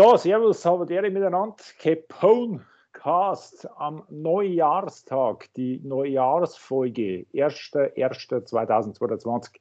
So, 0.00 0.16
Servus, 0.16 0.62
Salvatore 0.62 1.10
miteinander. 1.10 1.56
Capone 1.78 2.64
Cast 2.94 3.68
am 3.76 4.02
Neujahrstag, 4.08 5.52
die 5.56 5.78
Neujahrsfolge, 5.84 7.26
1.1.2022. 7.34 9.60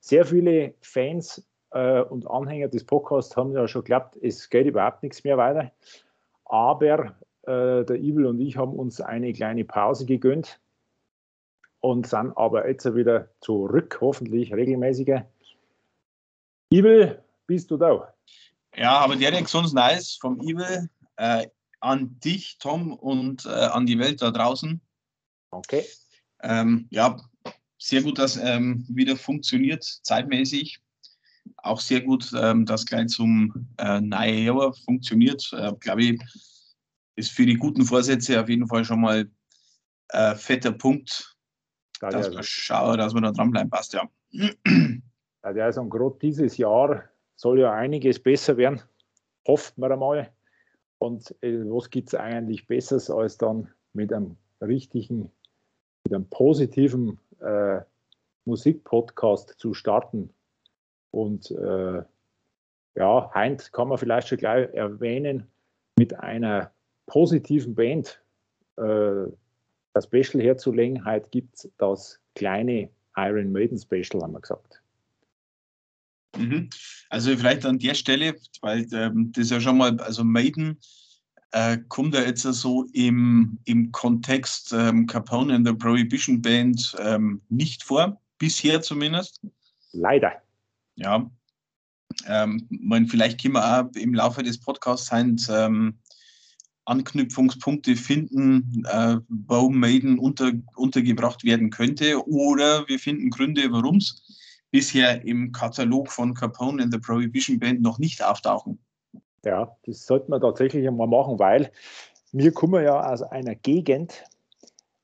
Sehr 0.00 0.24
viele 0.24 0.74
Fans 0.80 1.46
äh, 1.70 2.00
und 2.00 2.28
Anhänger 2.28 2.66
des 2.66 2.82
Podcasts 2.82 3.36
haben 3.36 3.52
ja 3.52 3.68
schon 3.68 3.84
geglaubt, 3.84 4.16
es 4.20 4.50
geht 4.50 4.66
überhaupt 4.66 5.04
nichts 5.04 5.22
mehr 5.22 5.38
weiter. 5.38 5.70
Aber 6.46 7.14
äh, 7.42 7.84
der 7.84 8.00
Evil 8.00 8.26
und 8.26 8.40
ich 8.40 8.56
haben 8.56 8.72
uns 8.72 9.00
eine 9.00 9.32
kleine 9.32 9.64
Pause 9.64 10.06
gegönnt 10.06 10.58
und 11.78 12.08
sind 12.08 12.36
aber 12.36 12.68
jetzt 12.68 12.96
wieder 12.96 13.28
zurück, 13.40 13.98
hoffentlich 14.00 14.52
regelmäßiger. 14.52 15.24
Evil, 16.72 17.22
bist 17.46 17.70
du 17.70 17.76
da? 17.76 18.12
Ja, 18.76 18.98
aber 18.98 19.16
der 19.16 19.46
sonst 19.46 19.72
nice 19.72 20.18
vom 20.20 20.40
Evil 20.40 20.88
äh, 21.16 21.46
an 21.80 22.18
dich, 22.20 22.58
Tom, 22.58 22.92
und 22.92 23.46
äh, 23.46 23.48
an 23.48 23.86
die 23.86 23.98
Welt 23.98 24.22
da 24.22 24.30
draußen. 24.30 24.80
Okay. 25.50 25.84
Ähm, 26.42 26.86
ja, 26.90 27.20
sehr 27.78 28.02
gut, 28.02 28.18
dass 28.18 28.36
ähm, 28.36 28.84
wieder 28.88 29.16
funktioniert, 29.16 29.84
zeitmäßig. 29.84 30.80
Auch 31.56 31.80
sehr 31.80 32.02
gut, 32.02 32.30
ähm, 32.36 32.66
dass 32.66 32.86
gleich 32.86 33.08
zum 33.08 33.68
äh, 33.78 34.00
Neujahr 34.00 34.74
funktioniert. 34.74 35.48
Äh, 35.52 35.72
Glaube 35.80 36.02
ich, 36.02 36.20
ist 37.16 37.32
für 37.32 37.46
die 37.46 37.56
guten 37.56 37.84
Vorsätze 37.84 38.40
auf 38.40 38.48
jeden 38.48 38.68
Fall 38.68 38.84
schon 38.84 39.00
mal 39.00 39.28
ein 40.10 40.32
äh, 40.32 40.36
fetter 40.36 40.72
Punkt, 40.72 41.36
dass 42.00 42.30
wir 42.30 42.42
schauen, 42.42 42.98
dass 42.98 43.14
wir 43.14 43.20
da 43.20 43.32
dranbleiben. 43.32 43.70
Passt 43.70 43.94
ja. 43.94 44.08
Ja, 44.30 45.52
der 45.52 45.68
ist 45.68 45.76
gerade 45.76 46.18
dieses 46.20 46.56
Jahr 46.58 47.08
soll 47.38 47.60
ja 47.60 47.72
einiges 47.72 48.18
besser 48.18 48.56
werden, 48.56 48.82
hofft 49.46 49.78
man 49.78 49.92
einmal. 49.92 50.30
Und 50.98 51.34
äh, 51.40 51.60
was 51.70 51.88
gibt 51.88 52.08
es 52.08 52.14
eigentlich 52.16 52.66
Besseres, 52.66 53.10
als 53.10 53.38
dann 53.38 53.68
mit 53.92 54.12
einem 54.12 54.36
richtigen, 54.60 55.30
mit 56.04 56.12
einem 56.12 56.28
positiven 56.28 57.18
äh, 57.40 57.80
Musikpodcast 58.44 59.54
zu 59.56 59.72
starten? 59.72 60.30
Und 61.12 61.52
äh, 61.52 62.02
ja, 62.96 63.30
Heint 63.32 63.72
kann 63.72 63.88
man 63.88 63.98
vielleicht 63.98 64.28
schon 64.28 64.38
gleich 64.38 64.74
erwähnen, 64.74 65.46
mit 65.96 66.18
einer 66.18 66.72
positiven 67.06 67.76
Band 67.76 68.20
äh, 68.76 69.26
das 69.94 70.04
Special 70.04 70.42
herzulegen. 70.42 71.04
Heute 71.04 71.28
gibt 71.30 71.54
es 71.54 71.70
das 71.78 72.20
kleine 72.34 72.90
Iron 73.16 73.52
Maiden 73.52 73.78
Special, 73.78 74.22
haben 74.22 74.32
wir 74.32 74.40
gesagt. 74.40 74.82
Mhm. 76.36 76.68
Also 77.08 77.36
vielleicht 77.36 77.64
an 77.64 77.78
der 77.78 77.94
Stelle, 77.94 78.36
weil 78.60 78.86
ähm, 78.92 79.32
das 79.32 79.50
ja 79.50 79.60
schon 79.60 79.78
mal, 79.78 79.98
also 80.00 80.24
Maiden 80.24 80.78
äh, 81.52 81.78
kommt 81.88 82.14
ja 82.14 82.22
jetzt 82.22 82.42
so 82.42 82.84
im, 82.92 83.58
im 83.64 83.90
Kontext 83.92 84.72
ähm, 84.72 85.06
Capone 85.06 85.54
and 85.54 85.66
the 85.66 85.72
Prohibition 85.72 86.42
Band 86.42 86.94
ähm, 87.00 87.40
nicht 87.48 87.82
vor, 87.82 88.20
bisher 88.38 88.82
zumindest. 88.82 89.40
Leider. 89.92 90.32
Ja. 90.96 91.30
Ähm, 92.26 92.66
man, 92.68 93.06
vielleicht 93.06 93.40
können 93.40 93.54
wir 93.54 93.64
auch 93.64 93.94
im 93.94 94.14
Laufe 94.14 94.42
des 94.42 94.58
Podcasts 94.60 95.06
sein, 95.06 95.40
ähm, 95.48 95.98
Anknüpfungspunkte 96.84 97.96
finden, 97.96 98.82
äh, 98.86 99.18
wo 99.28 99.68
Maiden 99.68 100.18
unter, 100.18 100.52
untergebracht 100.74 101.44
werden 101.44 101.70
könnte, 101.70 102.26
oder 102.26 102.88
wir 102.88 102.98
finden 102.98 103.30
Gründe, 103.30 103.70
warum 103.70 103.96
es 103.96 104.22
bisher 104.70 105.24
im 105.24 105.52
Katalog 105.52 106.10
von 106.10 106.34
Capone 106.34 106.82
and 106.82 106.92
the 106.92 106.98
Prohibition 106.98 107.58
Band 107.58 107.80
noch 107.80 107.98
nicht 107.98 108.22
auftauchen. 108.22 108.78
Ja, 109.44 109.76
das 109.86 110.04
sollte 110.04 110.30
man 110.30 110.40
tatsächlich 110.40 110.86
einmal 110.86 111.06
machen, 111.06 111.38
weil 111.38 111.70
wir 112.32 112.52
kommen 112.52 112.84
ja 112.84 113.10
aus 113.10 113.22
einer 113.22 113.54
Gegend 113.54 114.24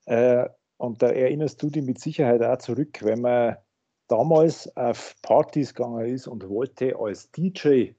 äh, 0.05 0.47
und 0.77 1.01
da 1.01 1.07
erinnerst 1.07 1.61
du 1.63 1.69
dich 1.69 1.83
mit 1.83 1.99
Sicherheit 1.99 2.43
auch 2.43 2.57
zurück, 2.57 2.99
wenn 3.01 3.21
man 3.21 3.55
damals 4.07 4.75
auf 4.75 5.15
Partys 5.21 5.73
gegangen 5.73 6.05
ist 6.05 6.27
und 6.27 6.47
wollte 6.49 6.95
als 6.99 7.31
DJ 7.31 7.91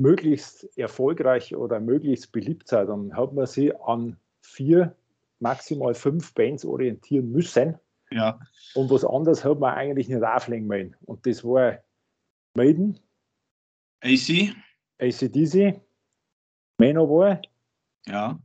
möglichst 0.00 0.66
erfolgreich 0.76 1.54
oder 1.54 1.80
möglichst 1.80 2.32
beliebt 2.32 2.68
sein, 2.68 2.86
dann 2.86 3.16
hat 3.16 3.32
man 3.32 3.46
sich 3.46 3.78
an 3.80 4.16
vier, 4.42 4.94
maximal 5.38 5.94
fünf 5.94 6.34
Bands 6.34 6.64
orientieren 6.64 7.30
müssen. 7.30 7.78
Ja. 8.12 8.40
Und 8.74 8.90
was 8.90 9.04
anderes 9.04 9.44
hat 9.44 9.58
man 9.58 9.74
eigentlich 9.74 10.08
nicht 10.08 10.22
auflegen 10.22 10.68
wollen. 10.68 10.96
Und 11.06 11.26
das 11.26 11.44
war 11.44 11.78
Maiden, 12.54 12.98
AC, 14.00 14.54
ACDC, 14.98 15.80
Manowar. 16.78 17.40
Ja. 18.06 18.38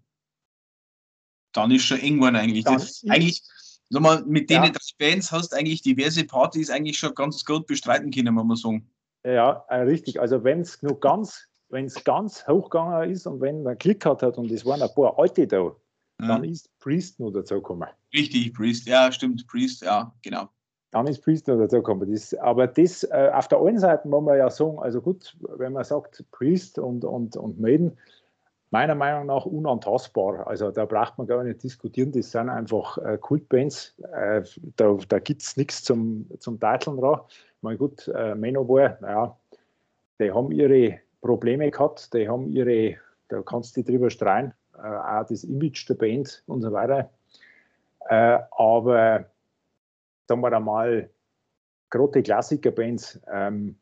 Dann 1.54 1.72
ist 1.72 1.84
schon 1.84 2.00
irgendwann 2.00 2.36
eigentlich. 2.36 2.66
Das, 2.66 3.04
eigentlich, 3.08 3.42
nochmal, 3.90 4.24
mit 4.26 4.50
denen 4.50 4.66
ja. 4.66 4.70
drei 4.72 4.80
Bands 5.00 5.32
hast 5.32 5.54
du 5.54 5.58
eigentlich 5.58 5.82
diverse 5.82 6.26
Partys 6.26 6.70
eigentlich 6.70 7.00
schon 7.00 7.16
ganz 7.16 7.44
gut 7.46 7.66
bestreiten 7.66 8.12
können, 8.12 8.36
wenn 8.38 8.48
man 8.48 8.58
sagen. 8.58 8.90
Ja, 9.24 9.66
äh, 9.70 9.78
richtig. 9.78 10.20
Also 10.20 10.44
wenn 10.44 10.62
es 10.62 10.82
nur 10.84 11.00
ganz, 11.00 11.48
wenn 11.70 11.86
es 11.86 12.04
ganz 12.04 12.46
hochgegangen 12.48 13.10
ist 13.10 13.26
und 13.26 13.42
wenn 13.42 13.64
man 13.64 13.78
Klick 13.78 14.06
hat 14.06 14.24
und 14.24 14.52
es 14.52 14.66
waren 14.66 14.82
ein 14.82 14.94
paar 14.94 15.18
alte 15.18 15.48
da, 15.48 15.76
dann 16.18 16.44
ist 16.44 16.70
Priest 16.80 17.20
nur 17.20 17.32
dazu 17.32 17.56
gekommen. 17.56 17.90
Richtig, 18.14 18.54
Priest, 18.54 18.88
ja, 18.88 19.12
stimmt, 19.12 19.46
Priest, 19.48 19.82
ja, 19.84 20.14
genau. 20.22 20.50
Dann 20.92 21.08
ist 21.08 21.22
Priest 21.22 21.48
nur 21.48 21.58
dazu 21.58 21.78
gekommen. 21.78 22.10
Das, 22.12 22.34
aber 22.36 22.68
das, 22.68 23.04
äh, 23.04 23.32
auf 23.34 23.48
der 23.48 23.60
einen 23.60 23.80
Seite 23.80 24.08
muss 24.08 24.24
man 24.24 24.38
ja 24.38 24.50
sagen, 24.50 24.80
also 24.80 25.02
gut, 25.02 25.36
wenn 25.58 25.74
man 25.74 25.84
sagt 25.84 26.24
Priest 26.32 26.80
und, 26.80 27.04
und, 27.04 27.36
und 27.36 27.60
Maiden, 27.60 27.98
meiner 28.72 28.96
Meinung 28.96 29.28
nach 29.28 29.46
unantastbar. 29.46 30.48
Also 30.48 30.72
da 30.72 30.86
braucht 30.86 31.18
man 31.18 31.28
gar 31.28 31.44
nicht 31.44 31.64
diskutieren, 31.64 32.12
das 32.12 32.32
sind 32.32 32.50
einfach 32.50 32.98
äh, 32.98 33.18
Kultbands. 33.18 33.98
Äh, 34.14 34.44
da 34.76 34.98
da 35.08 35.20
gibt 35.20 35.44
es 35.44 35.56
nichts 35.56 35.84
zum, 35.84 36.28
zum 36.40 36.60
Titeln 36.60 36.98
dran. 36.98 37.22
Mein 37.62 37.78
gut, 37.78 38.08
äh, 38.10 38.36
Manowar, 38.36 38.98
naja, 39.02 39.38
die 40.20 40.32
haben 40.32 40.52
ihre 40.52 41.00
Probleme 41.22 41.72
gehabt, 41.72 42.14
die 42.14 42.28
haben 42.28 42.48
ihre, 42.48 42.98
da 43.30 43.42
kannst 43.42 43.78
du 43.78 43.84
drüber 43.84 44.10
streuen, 44.10 44.54
äh, 44.78 44.88
auch 44.88 45.26
das 45.28 45.44
Image 45.44 45.88
der 45.90 45.96
Band 45.96 46.44
und 46.48 46.62
so 46.62 46.72
weiter. 46.72 47.10
Äh, 48.10 48.40
aber 48.52 49.26
sagen 50.28 50.42
wir 50.42 50.54
einmal, 50.54 51.10
große 51.90 52.24
Klassikerbands 52.24 53.20
ähm, 53.32 53.78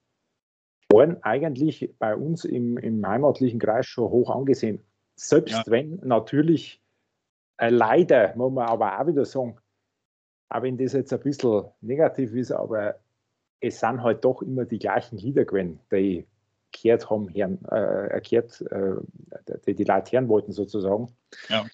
waren 0.90 1.22
eigentlich 1.24 1.94
bei 2.00 2.16
uns 2.16 2.46
im, 2.46 2.78
im 2.78 3.06
heimatlichen 3.06 3.60
Kreis 3.60 3.86
schon 3.86 4.10
hoch 4.10 4.30
angesehen. 4.30 4.84
Selbst 5.16 5.54
ja. 5.54 5.64
wenn 5.68 6.00
natürlich 6.04 6.82
äh, 7.58 7.70
leider, 7.70 8.36
muss 8.36 8.52
man 8.52 8.68
aber 8.68 9.00
auch 9.00 9.08
wieder 9.08 9.26
sagen, 9.26 9.58
auch 10.50 10.62
wenn 10.62 10.78
das 10.78 10.94
jetzt 10.94 11.14
ein 11.14 11.20
bisschen 11.20 11.66
negativ 11.82 12.34
ist, 12.36 12.52
aber 12.52 13.00
es 13.60 13.80
sind 13.80 14.04
halt 14.04 14.24
doch 14.24 14.42
immer 14.42 14.66
die 14.66 14.80
gleichen 14.80 15.18
Lieder 15.18 15.46
gewesen, 15.46 15.80
die 15.92 16.28
gehört 16.74 17.10
haben, 17.10 17.34
hören, 17.34 17.64
äh, 17.66 18.22
gehört, 18.22 18.62
äh, 18.62 18.96
die 19.66 19.76
die 19.76 19.84
Leute 19.84 20.12
hören 20.12 20.28
wollten 20.28 20.52
sozusagen. 20.52 21.16
Ja. 21.50 21.66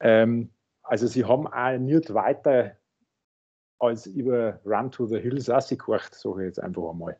Ähm, 0.00 0.50
also 0.82 1.06
sie 1.06 1.24
haben 1.24 1.46
auch 1.46 1.78
nicht 1.78 2.12
weiter 2.12 2.76
als 3.78 4.06
über 4.06 4.60
Run 4.64 4.90
to 4.90 5.06
the 5.06 5.18
Hills 5.18 5.50
ausgekocht, 5.50 6.14
sage 6.14 6.42
ich 6.42 6.46
jetzt 6.46 6.60
einfach 6.60 6.90
einmal. 6.90 7.18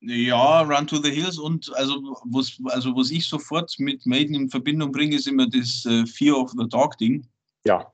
Ja, 0.00 0.62
Run 0.62 0.86
to 0.86 0.96
the 0.96 1.10
Hills 1.10 1.38
und 1.38 1.72
also 1.76 2.16
was, 2.24 2.58
also 2.64 2.96
was 2.96 3.10
ich 3.10 3.28
sofort 3.28 3.74
mit 3.78 4.04
Maiden 4.04 4.34
in 4.34 4.50
Verbindung 4.50 4.90
bringe, 4.90 5.14
ist 5.14 5.28
immer 5.28 5.48
das 5.48 5.86
äh, 5.86 6.06
Fear 6.06 6.36
of 6.36 6.50
the 6.50 6.68
Dog 6.68 6.98
Ding. 6.98 7.26
Ja. 7.64 7.92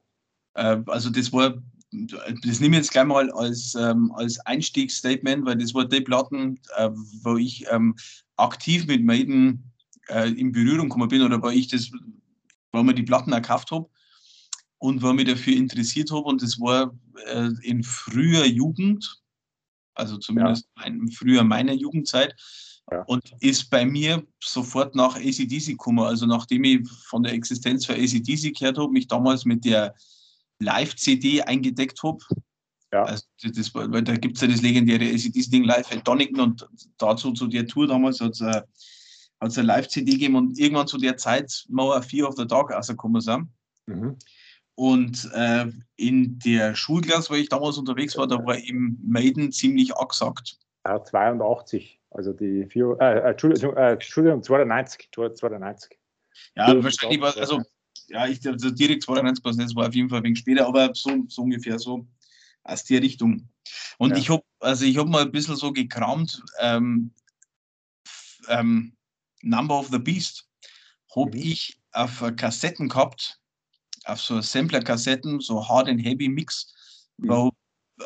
Äh, 0.54 0.80
also 0.86 1.10
das 1.10 1.32
war, 1.32 1.54
das 1.90 2.60
nehme 2.60 2.76
ich 2.76 2.82
jetzt 2.82 2.90
gleich 2.90 3.06
mal 3.06 3.30
als, 3.32 3.74
ähm, 3.74 4.12
als 4.14 4.38
Einstiegsstatement, 4.40 5.46
weil 5.46 5.56
das 5.56 5.74
war 5.74 5.86
die 5.86 6.00
Platten, 6.00 6.60
äh, 6.76 6.90
wo 7.22 7.36
ich 7.36 7.64
ähm, 7.70 7.96
aktiv 8.36 8.86
mit 8.86 9.04
Maiden 9.04 9.72
äh, 10.08 10.30
in 10.30 10.52
Berührung 10.52 10.88
gekommen 10.88 11.08
bin 11.08 11.22
oder 11.22 11.40
weil 11.42 11.56
ich 11.56 11.68
das, 11.68 11.90
weil 12.72 12.84
mir 12.84 12.94
die 12.94 13.04
Platten 13.04 13.32
erkauft 13.32 13.70
habe 13.70 13.88
und 14.78 15.02
war 15.02 15.14
mich 15.14 15.26
dafür 15.26 15.56
interessiert 15.56 16.10
habe. 16.10 16.24
Und 16.24 16.42
das 16.42 16.60
war 16.60 16.94
äh, 17.26 17.50
in 17.62 17.82
früher 17.82 18.44
Jugend, 18.44 19.22
also 19.94 20.18
zumindest 20.18 20.68
ja. 20.76 20.82
mein, 20.82 21.08
früher 21.08 21.44
meiner 21.44 21.72
Jugendzeit. 21.72 22.34
Ja. 22.90 23.02
Und 23.02 23.22
ist 23.40 23.68
bei 23.68 23.84
mir 23.84 24.26
sofort 24.42 24.94
nach 24.94 25.16
ACDC 25.16 25.66
gekommen. 25.66 25.98
Also 25.98 26.24
nachdem 26.24 26.64
ich 26.64 26.88
von 26.88 27.22
der 27.22 27.34
Existenz 27.34 27.84
für 27.84 27.92
ACDC 27.92 28.58
gehört 28.58 28.78
habe, 28.78 28.90
mich 28.90 29.08
damals 29.08 29.44
mit 29.44 29.66
der 29.66 29.94
Live-CD 30.60 31.42
eingedeckt 31.42 32.02
habe. 32.02 32.18
Ja. 32.92 33.04
Also 33.04 33.24
das, 33.42 33.74
weil 33.74 34.02
da 34.02 34.16
gibt 34.16 34.36
es 34.36 34.42
ja 34.42 34.48
das 34.48 34.62
legendäre 34.62 35.04
ACDC-Ding 35.04 35.64
live 35.64 35.92
at 35.92 36.06
Donington 36.06 36.40
und 36.40 36.68
dazu 36.96 37.32
zu 37.32 37.46
der 37.46 37.66
Tour 37.66 37.86
damals 37.86 38.20
hat 38.20 38.32
es 38.32 38.42
eine, 38.42 38.64
eine 39.40 39.62
Live-CD 39.62 40.12
gegeben 40.12 40.36
und 40.36 40.58
irgendwann 40.58 40.86
zu 40.86 40.98
der 40.98 41.16
Zeit 41.16 41.66
Mauer 41.68 42.02
4 42.02 42.28
of 42.28 42.36
the 42.36 42.46
Dog 42.46 42.72
rausgekommen 42.72 43.20
sind. 43.20 43.48
Mhm. 43.86 44.16
Und 44.74 45.28
äh, 45.34 45.66
in 45.96 46.38
der 46.38 46.74
Schulklasse, 46.76 47.30
wo 47.30 47.34
ich 47.34 47.48
damals 47.48 47.78
unterwegs 47.78 48.16
war, 48.16 48.28
da 48.28 48.36
war 48.46 48.56
eben 48.56 48.98
Maiden 49.04 49.50
ziemlich 49.50 49.94
angesagt. 49.96 50.56
Ja, 50.86 51.02
82. 51.02 52.00
Also 52.10 52.32
die 52.32 52.66
vier, 52.66 52.96
äh, 53.00 53.30
Entschuldigung, 53.30 53.76
äh, 53.76 53.92
Entschuldigung, 53.92 54.42
92. 54.42 55.08
92. 55.12 55.98
Ja, 56.54 56.82
wahrscheinlich 56.82 57.20
war, 57.20 57.36
also, 57.36 57.60
ja, 58.08 58.26
ich 58.26 58.46
also 58.46 58.70
direkt 58.70 59.02
92 59.04 59.42
das 59.56 59.74
war 59.74 59.88
auf 59.88 59.94
jeden 59.94 60.08
Fall 60.08 60.22
wenig 60.22 60.38
später, 60.38 60.66
aber 60.66 60.90
so, 60.94 61.24
so 61.28 61.42
ungefähr 61.42 61.78
so 61.78 62.06
aus 62.64 62.84
der 62.84 63.02
Richtung. 63.02 63.48
Und 63.98 64.10
ja. 64.10 64.16
ich 64.16 64.30
habe, 64.30 64.42
also 64.60 64.84
ich 64.84 64.96
habe 64.96 65.10
mal 65.10 65.22
ein 65.22 65.32
bisschen 65.32 65.56
so 65.56 65.72
gekramt, 65.72 66.42
ähm, 66.60 67.12
ähm, 68.48 68.96
Number 69.42 69.78
of 69.78 69.88
the 69.88 69.98
Beast, 69.98 70.48
habe 71.14 71.36
mhm. 71.36 71.42
ich 71.42 71.80
auf 71.92 72.22
Kassetten 72.36 72.88
gehabt, 72.88 73.38
auf 74.04 74.20
so 74.20 74.40
Sampler-Kassetten, 74.40 75.40
so 75.40 75.66
Hard 75.66 75.88
and 75.88 76.02
Heavy 76.02 76.28
Mix, 76.28 76.74
mhm. 77.18 77.28
wo, 77.28 77.52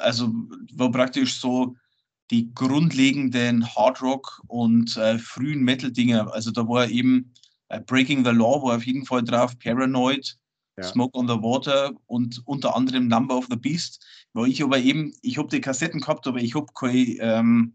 also 0.00 0.32
wo 0.74 0.90
praktisch 0.90 1.38
so 1.38 1.76
die 2.30 2.52
grundlegenden 2.54 3.66
Hard 3.74 4.00
Rock 4.00 4.42
und 4.48 4.96
äh, 4.96 5.18
frühen 5.18 5.62
Metal-Dinger, 5.62 6.32
also 6.32 6.50
da 6.50 6.66
war 6.66 6.88
eben 6.88 7.32
Breaking 7.80 8.24
the 8.24 8.30
Law 8.30 8.62
war 8.62 8.76
auf 8.76 8.84
jeden 8.84 9.04
Fall 9.04 9.22
drauf, 9.22 9.58
Paranoid, 9.58 10.36
ja. 10.76 10.84
Smoke 10.84 11.18
on 11.18 11.28
the 11.28 11.34
Water 11.34 11.92
und 12.06 12.42
unter 12.46 12.74
anderem 12.74 13.08
Number 13.08 13.36
of 13.36 13.46
the 13.50 13.56
Beast, 13.56 14.04
wo 14.32 14.44
ich 14.44 14.62
aber 14.62 14.78
eben, 14.78 15.14
ich 15.22 15.38
habe 15.38 15.48
die 15.48 15.60
Kassetten 15.60 16.00
gehabt, 16.00 16.26
aber 16.26 16.38
ich 16.38 16.54
habe 16.54 16.66
keine, 16.74 17.16
ähm, 17.20 17.74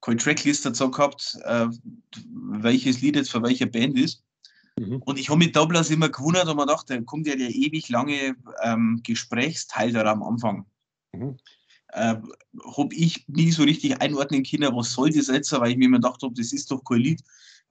keine 0.00 0.16
Tracklist 0.18 0.64
dazu 0.64 0.90
gehabt, 0.90 1.38
äh, 1.44 1.66
welches 2.26 3.00
Lied 3.00 3.16
jetzt 3.16 3.30
für 3.30 3.42
welche 3.42 3.66
Band 3.66 3.98
ist. 3.98 4.22
Mhm. 4.78 5.02
Und 5.04 5.18
ich 5.18 5.28
habe 5.28 5.50
da 5.50 5.64
bloß 5.64 5.90
immer 5.90 6.08
gewundert 6.08 6.48
und 6.48 6.56
mir 6.56 6.66
gedacht, 6.66 6.88
da 6.88 7.00
kommt 7.02 7.26
ja 7.26 7.36
der 7.36 7.50
ewig 7.50 7.88
lange 7.88 8.36
ähm, 8.62 9.00
Gesprächsteil 9.04 9.92
da 9.92 10.02
am 10.04 10.22
Anfang. 10.22 10.66
Mhm. 11.12 11.36
Äh, 11.88 12.16
habe 12.76 12.94
ich 12.94 13.26
nie 13.26 13.50
so 13.50 13.64
richtig 13.64 14.00
einordnen 14.00 14.44
können, 14.44 14.74
was 14.74 14.92
soll 14.92 15.10
das 15.10 15.26
jetzt, 15.26 15.52
weil 15.52 15.72
ich 15.72 15.76
mir 15.76 15.86
immer 15.86 15.98
gedacht 15.98 16.22
habe, 16.22 16.34
das 16.34 16.52
ist 16.52 16.70
doch 16.70 16.82
kein 16.84 17.00
Lied, 17.00 17.22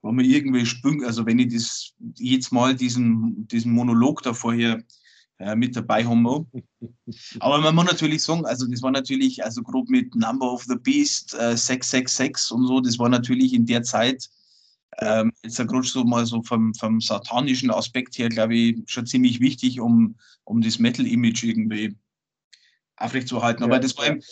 wo 0.02 0.12
man 0.12 0.24
irgendwie 0.24 0.66
springt. 0.66 1.04
Also 1.04 1.26
wenn 1.26 1.38
ich 1.38 1.52
das 1.52 1.92
jetzt 2.16 2.52
mal 2.52 2.74
diesen, 2.74 3.46
diesen 3.48 3.72
Monolog 3.72 4.22
da 4.22 4.34
vorher 4.34 4.82
äh, 5.38 5.56
mit 5.56 5.74
dabei 5.76 6.04
haben 6.04 6.22
Aber 7.40 7.58
man 7.58 7.74
muss 7.74 7.86
natürlich 7.86 8.22
sagen, 8.22 8.44
also 8.46 8.66
das 8.66 8.82
war 8.82 8.90
natürlich, 8.90 9.42
also 9.44 9.62
grob 9.62 9.88
mit 9.88 10.14
Number 10.14 10.52
of 10.52 10.64
the 10.64 10.76
Beast, 10.76 11.34
äh, 11.34 11.56
666 11.56 12.52
und 12.52 12.66
so, 12.66 12.80
das 12.80 12.98
war 12.98 13.08
natürlich 13.08 13.54
in 13.54 13.66
der 13.66 13.82
Zeit, 13.82 14.28
ähm, 14.98 15.32
jetzt 15.42 15.56
gerade 15.56 15.86
so 15.86 16.04
mal 16.04 16.26
so 16.26 16.42
vom, 16.42 16.74
vom 16.74 17.00
satanischen 17.00 17.70
Aspekt 17.70 18.18
her, 18.18 18.28
glaube 18.28 18.54
ich, 18.54 18.76
schon 18.86 19.06
ziemlich 19.06 19.40
wichtig, 19.40 19.80
um, 19.80 20.16
um 20.44 20.60
das 20.60 20.78
Metal-Image 20.78 21.44
irgendwie 21.44 21.96
aufrechtzuerhalten. 22.96 23.64
Aber 23.64 23.74
ja, 23.74 23.80
das 23.80 23.96
war 23.96 24.08
eben, 24.08 24.22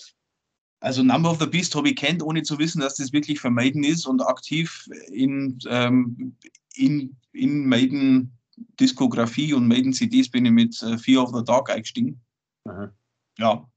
also 0.80 1.02
Number 1.02 1.30
of 1.30 1.38
the 1.40 1.46
Beast 1.46 1.74
habe 1.74 1.88
ich 1.88 1.96
kennt, 1.96 2.22
ohne 2.22 2.42
zu 2.42 2.58
wissen, 2.58 2.80
dass 2.80 2.96
das 2.96 3.12
wirklich 3.12 3.40
vermeiden 3.40 3.84
ist 3.84 4.06
und 4.06 4.22
aktiv 4.22 4.88
in, 5.08 5.58
ähm, 5.68 6.36
in, 6.74 7.16
in 7.32 7.66
Maiden 7.66 8.32
Diskografie 8.80 9.54
und 9.54 9.68
Maiden 9.68 9.92
CDs 9.92 10.30
bin 10.30 10.44
ich 10.44 10.52
mit 10.52 10.82
äh, 10.82 10.98
Fear 10.98 11.22
of 11.22 11.34
the 11.34 11.44
Dark 11.44 11.70
eingestiegen. 11.70 12.20
Aha. 12.64 12.92
Ja. 13.38 13.68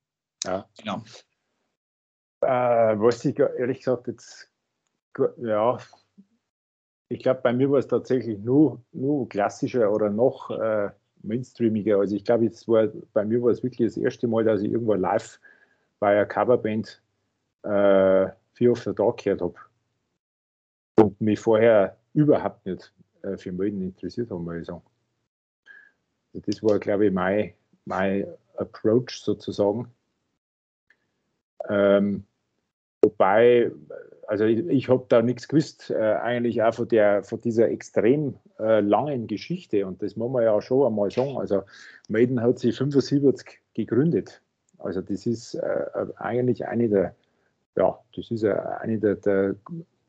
Ja. 0.43 0.67
Genau. 0.77 1.03
Äh, 2.41 2.99
was 2.99 3.23
ich 3.25 3.37
ehrlich 3.37 3.79
gesagt 3.79 4.07
jetzt, 4.07 4.49
ja, 5.37 5.77
ich 7.09 7.19
glaube, 7.19 7.41
bei 7.43 7.53
mir 7.53 7.69
war 7.69 7.79
es 7.79 7.87
tatsächlich 7.87 8.39
nur, 8.39 8.81
nur 8.93 9.27
klassischer 9.27 9.91
oder 9.91 10.09
noch 10.09 10.49
äh, 10.49 10.89
mainstreamiger. 11.23 11.99
Also 11.99 12.15
ich 12.15 12.23
glaube, 12.23 12.49
bei 13.13 13.25
mir 13.25 13.41
war 13.43 13.51
es 13.51 13.61
wirklich 13.63 13.89
das 13.89 13.97
erste 13.97 14.27
Mal, 14.27 14.45
dass 14.45 14.61
ich 14.61 14.71
irgendwo 14.71 14.93
live 14.93 15.39
bei 16.01 16.13
einer 16.13 16.25
Coverband 16.25 16.99
äh, 17.61 18.27
Fear 18.53 18.71
of 18.71 18.83
the 18.83 18.93
Dark 18.93 19.23
gehört 19.23 19.41
habe. 19.41 19.55
Und 20.99 21.21
mich 21.21 21.39
vorher 21.39 21.95
überhaupt 22.13 22.65
nicht 22.65 22.91
äh, 23.21 23.37
für 23.37 23.51
Melden 23.51 23.83
interessiert 23.83 24.31
habe, 24.31 24.41
muss 24.41 24.55
ich 24.55 24.65
sagen. 24.65 24.81
Also 26.33 26.43
das 26.47 26.63
war, 26.63 26.79
glaube 26.79 27.05
ich, 27.05 27.13
mein, 27.13 27.53
mein 27.85 28.25
Approach 28.55 29.21
sozusagen. 29.21 29.91
Ähm, 31.69 32.23
wobei, 33.03 33.71
also 34.27 34.45
ich, 34.45 34.65
ich 34.69 34.89
habe 34.89 35.05
da 35.07 35.21
nichts 35.21 35.47
gewusst, 35.47 35.91
äh, 35.91 36.15
eigentlich 36.15 36.63
auch 36.63 36.73
von, 36.73 36.87
der, 36.87 37.23
von 37.23 37.39
dieser 37.41 37.69
extrem 37.69 38.39
äh, 38.57 38.79
langen 38.79 39.27
Geschichte. 39.27 39.85
Und 39.85 40.01
das 40.01 40.15
muss 40.15 40.31
man 40.31 40.43
ja 40.43 40.59
schon 40.63 40.87
einmal 40.87 41.11
sagen. 41.11 41.37
Also 41.37 41.61
Maiden 42.07 42.41
hat 42.41 42.57
sich 42.57 42.75
75 42.75 43.61
gegründet. 43.75 44.41
Also 44.83 45.01
das 45.01 45.25
ist 45.25 45.55
äh, 45.55 45.85
eigentlich 46.17 46.65
eine 46.65 46.89
der, 46.89 47.15
ja, 47.75 47.99
das 48.15 48.31
ist 48.31 48.43
eine 48.43 48.97
der, 48.99 49.15
der 49.15 49.55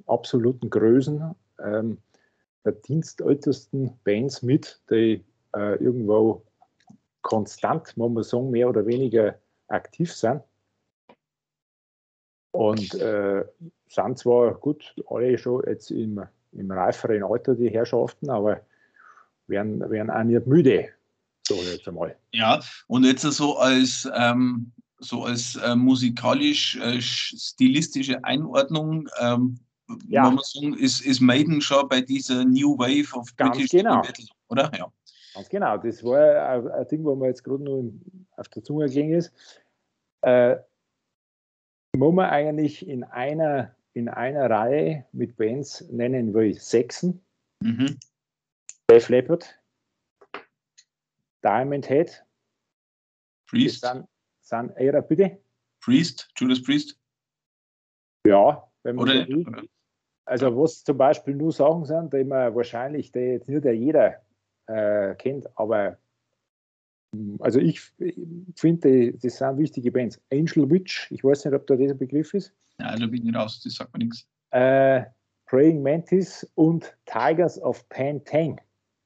absoluten 0.06 0.70
Größen 0.70 1.34
ähm, 1.62 1.98
der 2.64 2.72
dienstältesten 2.72 3.98
Bands 4.04 4.42
mit, 4.42 4.80
die 4.90 5.24
äh, 5.54 5.74
irgendwo 5.82 6.42
konstant, 7.22 7.96
muss 7.96 8.12
man 8.12 8.22
sagen, 8.22 8.50
mehr 8.50 8.69
oder 8.69 8.86
weniger 8.86 9.36
aktiv 9.69 10.12
sind. 10.12 10.42
Und 12.52 12.94
äh, 12.94 13.44
sind 13.88 14.18
zwar 14.18 14.54
gut, 14.54 14.94
alle 15.08 15.38
schon 15.38 15.64
jetzt 15.66 15.90
im, 15.90 16.22
im 16.52 16.70
reiferen 16.70 17.22
Alter, 17.22 17.54
die 17.54 17.70
Herrschaften, 17.70 18.28
aber 18.28 18.60
werden, 19.46 19.88
werden 19.90 20.10
auch 20.10 20.22
nicht 20.22 20.46
müde, 20.46 20.90
so 21.46 21.56
jetzt 21.56 21.86
einmal. 21.88 22.16
Ja, 22.32 22.60
und 22.86 23.04
jetzt 23.04 23.20
so 23.22 23.58
als, 23.58 24.08
ähm, 24.14 24.72
so 24.98 25.24
als 25.24 25.56
äh, 25.56 25.74
musikalisch-stilistische 25.74 28.14
äh, 28.14 28.20
Einordnung, 28.22 29.08
ähm, 29.20 29.58
ja. 30.08 30.30
man 30.30 30.38
sagen, 30.42 30.74
ist, 30.74 31.00
ist 31.00 31.20
Maiden 31.20 31.60
schon 31.60 31.88
bei 31.88 32.00
dieser 32.00 32.44
New 32.44 32.78
Wave 32.78 33.12
of 33.16 33.34
Ganz 33.36 33.56
British 33.56 33.72
genau. 33.72 34.00
Metal, 34.00 34.26
oder? 34.48 34.70
Ja. 34.76 34.92
Ganz 35.34 35.48
genau, 35.48 35.78
das 35.78 36.04
war 36.04 36.74
ein, 36.74 36.88
Ding, 36.88 37.04
wo 37.04 37.14
mir 37.14 37.28
jetzt 37.28 37.42
gerade 37.42 37.64
nur 37.64 37.90
auf 38.36 38.48
der 38.48 38.62
Zunge 38.62 38.86
gelegen 38.86 39.14
ist. 39.14 39.32
Äh, 40.20 40.56
muss 41.96 42.14
man 42.14 42.28
eigentlich 42.30 42.86
in 42.86 43.04
einer, 43.04 43.74
in 43.92 44.08
einer 44.08 44.50
Reihe 44.50 45.04
mit 45.12 45.36
Bands 45.36 45.84
nennen 45.90 46.32
will 46.34 46.58
Sechsen, 46.58 47.20
mhm. 47.60 47.98
Def 48.88 49.08
Leppard, 49.08 49.58
Diamond 51.42 51.86
Head, 51.86 52.24
Priest. 53.46 53.84
Dann, 53.84 54.06
sind 54.40 54.76
eher, 54.76 55.00
bitte? 55.02 55.38
Priest, 55.80 56.30
Judas 56.37 56.62
Priest. 56.62 56.99
Ja, 58.26 58.68
wenn 58.82 58.96
man 58.96 59.04
oder, 59.04 59.26
so 59.26 59.28
will. 59.28 59.68
Also 60.25 60.56
was 60.56 60.84
zum 60.84 60.96
Beispiel 60.96 61.34
nur 61.34 61.52
Sachen 61.52 61.84
sind, 61.84 62.12
die 62.12 62.25
man 62.25 62.54
wahrscheinlich 62.54 63.11
die 63.11 63.18
jetzt 63.18 63.49
nicht 63.49 63.64
jeder 63.64 64.22
äh, 64.66 65.14
kennt, 65.16 65.46
aber 65.58 65.99
also 67.40 67.58
ich 67.58 67.80
finde, 68.56 69.12
das 69.12 69.37
sind 69.37 69.58
wichtige 69.58 69.92
Bands. 69.92 70.20
Angel 70.32 70.70
Witch, 70.70 71.11
ich 71.11 71.22
weiß 71.22 71.44
nicht, 71.44 71.54
ob 71.54 71.66
da 71.66 71.76
dieser 71.76 71.94
Begriff 71.94 72.32
ist. 72.32 72.54
Ja, 72.78 72.96
da 72.96 73.06
bin 73.06 73.16
ich 73.16 73.25
nicht 73.25 73.37
raus, 73.37 73.61
das 73.62 73.75
sagt 73.75 73.92
mir 73.92 74.04
nichts. 74.04 74.26
Äh, 74.50 75.04
Praying 75.46 75.82
Mantis 75.82 76.50
und 76.54 76.96
Tigers 77.04 77.61
of 77.61 77.87
Pantang. 77.90 78.61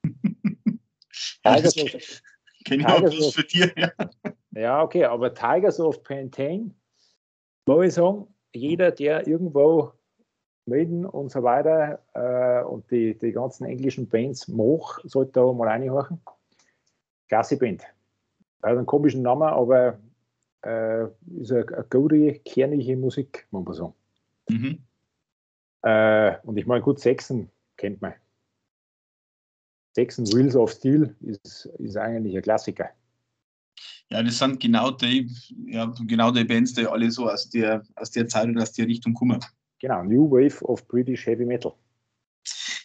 Tigers 1.55 1.77
of, 1.77 1.91
Kenne 2.65 2.83
ich 2.83 2.87
Tigers 2.87 3.23
auch 3.23 3.33
für 3.33 3.45
dir, 3.45 3.73
ja. 3.77 3.91
Ja, 4.53 4.83
okay, 4.83 5.05
aber 5.05 5.35
Tigers 5.35 5.79
of 5.79 6.03
Pantang, 6.03 6.75
muss 7.67 7.87
ich 7.87 7.95
sagen, 7.95 8.27
jeder, 8.55 8.91
der 8.91 9.27
irgendwo 9.27 9.93
Maiden 10.67 11.07
und 11.07 11.31
so 11.31 11.43
weiter 11.43 12.01
äh, 12.15 12.65
und 12.65 12.91
die, 12.91 13.17
die 13.17 13.33
ganzen 13.33 13.67
englischen 13.67 14.09
Bands 14.09 14.49
Moch 14.49 14.99
sollte 15.05 15.33
da 15.33 15.53
mal 15.53 15.69
reinhören. 15.69 16.21
Klasse 17.29 17.57
Band. 17.57 17.83
Hat 18.63 18.77
einen 18.77 18.87
komischen 18.87 19.23
Namen, 19.23 19.43
aber 19.43 19.99
äh, 20.65 21.05
ist 21.39 21.53
eine, 21.53 21.67
eine 21.69 21.85
gute, 21.89 22.33
kernige 22.41 22.97
Musik, 22.97 23.47
muss 23.51 23.65
man 23.65 23.75
sagen. 23.75 23.95
Mhm. 24.49 24.79
Äh, 25.83 26.37
und 26.43 26.57
ich 26.57 26.67
meine, 26.67 26.83
gut, 26.83 26.99
Sechsen 26.99 27.51
kennt 27.77 28.03
man. 28.03 28.15
Sechsen 29.97 30.27
Wheels 30.27 30.55
of 30.55 30.73
Steel 30.73 31.17
ist, 31.23 31.71
ist 31.79 31.97
eigentlich 31.97 32.37
ein 32.37 32.43
Klassiker. 32.43 32.91
Ja, 34.11 34.23
das 34.23 34.37
sind 34.37 34.61
genau 34.61 34.91
die, 34.91 35.27
ja, 35.69 35.87
genau 36.07 36.31
die 36.31 36.45
Bands, 36.45 36.75
die 36.75 36.87
alle 36.87 37.11
so 37.11 37.31
aus 37.31 37.49
der, 37.49 37.83
aus 37.95 38.11
der 38.11 38.29
Zeit 38.29 38.47
und 38.47 38.61
aus 38.61 38.73
der 38.73 38.87
Richtung 38.87 39.15
kommen. 39.15 39.43
Genau, 39.81 40.03
New 40.03 40.31
Wave 40.31 40.63
of 40.67 40.87
British 40.87 41.25
Heavy 41.25 41.47
Metal. 41.47 41.73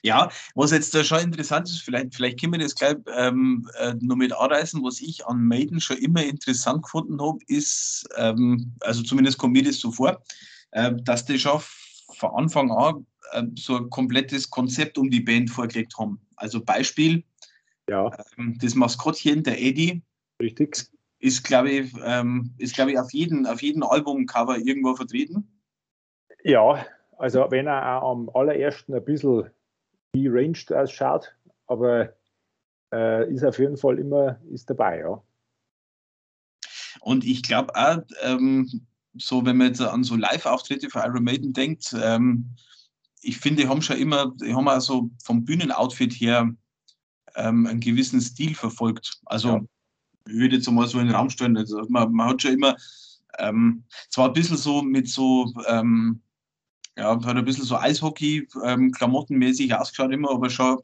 Ja, 0.03 0.31
was 0.55 0.71
jetzt 0.71 0.95
da 0.95 1.03
schon 1.03 1.19
interessant 1.19 1.67
ist, 1.67 1.81
vielleicht, 1.81 2.15
vielleicht 2.15 2.39
können 2.39 2.53
wir 2.53 2.59
das 2.59 2.75
gleich 2.75 2.95
ähm, 3.13 3.69
äh, 3.77 3.93
noch 3.99 4.15
mit 4.15 4.31
anreißen, 4.31 4.81
was 4.81 5.01
ich 5.01 5.25
an 5.25 5.43
Maiden 5.43 5.81
schon 5.81 5.97
immer 5.97 6.23
interessant 6.23 6.83
gefunden 6.83 7.21
habe, 7.21 7.39
ist, 7.47 8.07
ähm, 8.15 8.71
also 8.79 9.03
zumindest 9.03 9.37
kommt 9.37 9.51
mir 9.51 9.63
das 9.63 9.81
so 9.81 9.91
vor, 9.91 10.23
äh, 10.71 10.93
dass 11.03 11.25
die 11.25 11.37
schon 11.37 11.59
von 12.15 12.31
Anfang 12.35 12.71
an 12.71 13.05
äh, 13.33 13.43
so 13.57 13.75
ein 13.75 13.89
komplettes 13.89 14.49
Konzept 14.49 14.97
um 14.97 15.09
die 15.09 15.19
Band 15.19 15.49
vorgelegt 15.49 15.97
haben. 15.99 16.21
Also 16.41 16.63
Beispiel, 16.63 17.23
ja. 17.87 18.11
Ähm, 18.37 18.57
das 18.59 18.73
Maskottchen, 18.73 19.43
der 19.43 19.61
Eddie, 19.61 20.01
Richtig. 20.41 20.87
ist, 21.19 21.43
glaube 21.43 21.69
ich, 21.69 21.93
ähm, 22.03 22.53
ist, 22.57 22.73
glaub 22.75 22.89
ich 22.89 22.97
auf 22.97 23.13
jedem 23.13 23.45
auf 23.45 23.61
jeden 23.61 23.83
Albumcover 23.83 24.57
irgendwo 24.57 24.95
vertreten. 24.95 25.47
Ja, 26.43 26.83
also 27.17 27.45
wenn 27.51 27.67
er 27.67 28.01
auch 28.01 28.11
am 28.11 28.29
allerersten 28.33 28.95
ein 28.95 29.05
bisschen 29.05 29.51
deranged 30.15 30.73
ausschaut, 30.73 31.35
aber 31.67 32.13
äh, 32.91 33.31
ist 33.31 33.43
auf 33.43 33.59
jeden 33.59 33.77
Fall 33.77 33.99
immer 33.99 34.39
ist 34.49 34.69
dabei, 34.69 34.99
ja. 34.99 35.21
Und 37.01 37.23
ich 37.23 37.43
glaube 37.43 37.75
auch, 37.75 38.01
ähm, 38.23 38.87
so 39.13 39.45
wenn 39.45 39.57
man 39.57 39.67
jetzt 39.67 39.81
an 39.81 40.03
so 40.03 40.15
Live-Auftritte 40.15 40.89
für 40.89 40.99
Iron 40.99 41.23
Maiden 41.23 41.53
denkt, 41.53 41.95
ähm, 42.01 42.55
ich 43.21 43.37
finde, 43.37 43.63
die 43.63 43.69
haben 43.69 43.81
schon 43.81 43.97
immer, 43.97 44.33
die 44.41 44.53
haben 44.53 44.67
also 44.67 45.09
vom 45.23 45.45
Bühnenoutfit 45.45 46.13
her 46.13 46.49
ähm, 47.35 47.67
einen 47.67 47.79
gewissen 47.79 48.21
Stil 48.21 48.55
verfolgt. 48.55 49.19
Also 49.25 49.47
ja. 49.49 49.61
ich 50.27 50.33
würde 50.33 50.55
jetzt 50.55 50.69
mal 50.69 50.87
so 50.87 50.99
in 50.99 51.07
den 51.07 51.15
Raum 51.15 51.29
stellen. 51.29 51.57
Also 51.57 51.85
man, 51.89 52.11
man 52.11 52.29
hat 52.29 52.41
schon 52.41 52.53
immer 52.53 52.75
ähm, 53.39 53.83
zwar 54.09 54.27
ein 54.27 54.33
bisschen 54.33 54.57
so 54.57 54.81
mit 54.81 55.07
so 55.07 55.53
ähm, 55.67 56.21
ja, 56.97 57.23
hat 57.25 57.35
ein 57.35 57.45
bisschen 57.45 57.63
so 57.63 57.77
Eishockey-Klamottenmäßig 57.77 59.71
ähm, 59.71 59.77
ausgeschaut 59.77 60.11
immer, 60.11 60.31
aber 60.31 60.49
schon, 60.49 60.79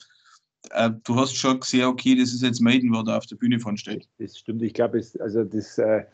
äh, 0.72 0.92
du 1.04 1.16
hast 1.16 1.36
schon 1.36 1.60
gesehen, 1.60 1.86
okay, 1.86 2.16
das 2.16 2.34
ist 2.34 2.44
jetzt 2.44 2.62
Maiden, 2.62 2.94
wo 2.94 3.04
da 3.04 3.18
auf 3.18 3.26
der 3.26 3.36
Bühne 3.36 3.60
von 3.60 3.78
steht. 3.78 4.08
Das 4.18 4.38
stimmt, 4.38 4.62
ich 4.62 4.74
glaube, 4.74 5.02
also 5.20 5.44
das, 5.44 5.78
äh, 5.78 6.06